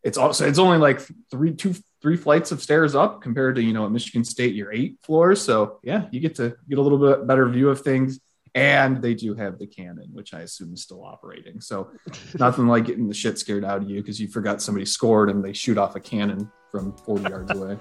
it's 0.03 0.17
also 0.17 0.47
it's 0.47 0.59
only 0.59 0.77
like 0.77 1.01
three 1.31 1.53
two 1.53 1.73
three 2.03 2.17
flights 2.17 2.51
of 2.51 2.61
stairs 2.61 2.93
up 2.93 3.21
compared 3.21 3.55
to 3.55 3.63
you 3.63 3.73
know 3.73 3.85
at 3.85 3.91
Michigan 3.91 4.23
State 4.23 4.53
you're 4.53 4.71
eight 4.71 4.97
floors. 5.01 5.41
So 5.41 5.79
yeah, 5.81 6.05
you 6.11 6.19
get 6.19 6.35
to 6.35 6.55
get 6.69 6.77
a 6.77 6.81
little 6.81 6.99
bit 6.99 7.25
better 7.25 7.49
view 7.49 7.69
of 7.69 7.81
things 7.81 8.19
and 8.55 9.01
they 9.01 9.13
do 9.13 9.33
have 9.33 9.57
the 9.57 9.67
cannon, 9.67 10.09
which 10.13 10.33
I 10.33 10.41
assume 10.41 10.73
is 10.73 10.83
still 10.83 11.03
operating. 11.03 11.59
So 11.59 11.89
nothing 12.35 12.67
like 12.67 12.85
getting 12.85 13.07
the 13.07 13.13
shit 13.13 13.39
scared 13.39 13.65
out 13.65 13.81
of 13.81 13.89
you 13.89 14.01
because 14.01 14.19
you 14.19 14.27
forgot 14.27 14.61
somebody 14.61 14.85
scored 14.85 15.29
and 15.29 15.43
they 15.43 15.53
shoot 15.53 15.77
off 15.77 15.95
a 15.95 15.99
cannon 15.99 16.51
from 16.71 16.95
40 16.97 17.29
yards 17.29 17.51
away. 17.51 17.77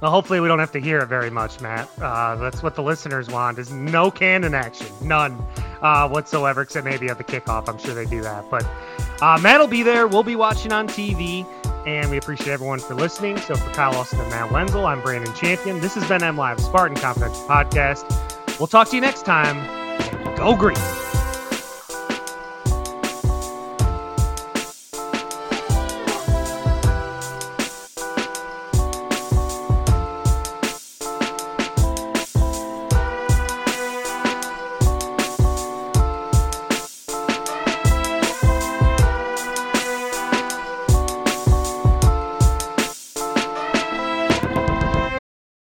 Well, 0.00 0.10
hopefully 0.10 0.40
we 0.40 0.48
don't 0.48 0.60
have 0.60 0.72
to 0.72 0.80
hear 0.80 1.00
it 1.00 1.06
very 1.06 1.30
much, 1.30 1.60
Matt. 1.60 1.88
Uh, 2.00 2.36
that's 2.36 2.62
what 2.62 2.74
the 2.74 2.82
listeners 2.82 3.28
want: 3.28 3.58
is 3.58 3.70
no 3.70 4.10
cannon 4.10 4.54
action, 4.54 4.86
none 5.02 5.32
uh, 5.82 6.08
whatsoever, 6.08 6.62
except 6.62 6.86
maybe 6.86 7.08
at 7.08 7.18
the 7.18 7.24
kickoff. 7.24 7.68
I'm 7.68 7.78
sure 7.78 7.94
they 7.94 8.06
do 8.06 8.22
that. 8.22 8.44
But 8.50 8.64
uh, 9.20 9.38
Matt 9.42 9.60
will 9.60 9.66
be 9.66 9.82
there. 9.82 10.06
We'll 10.06 10.22
be 10.22 10.36
watching 10.36 10.72
on 10.72 10.88
TV, 10.88 11.44
and 11.86 12.10
we 12.10 12.16
appreciate 12.16 12.52
everyone 12.52 12.78
for 12.78 12.94
listening. 12.94 13.36
So 13.38 13.56
for 13.56 13.70
Kyle 13.74 13.94
Austin 13.94 14.20
and 14.20 14.30
Matt 14.30 14.50
Wenzel, 14.50 14.86
I'm 14.86 15.02
Brandon 15.02 15.34
Champion. 15.34 15.80
This 15.80 15.94
has 15.96 16.08
been 16.08 16.22
MLive 16.22 16.60
Spartan 16.60 16.96
Confidential 16.96 17.42
Podcast. 17.46 18.58
We'll 18.58 18.68
talk 18.68 18.88
to 18.88 18.96
you 18.96 19.02
next 19.02 19.26
time. 19.26 19.79
Go 20.36 20.54
Green. 20.56 21.09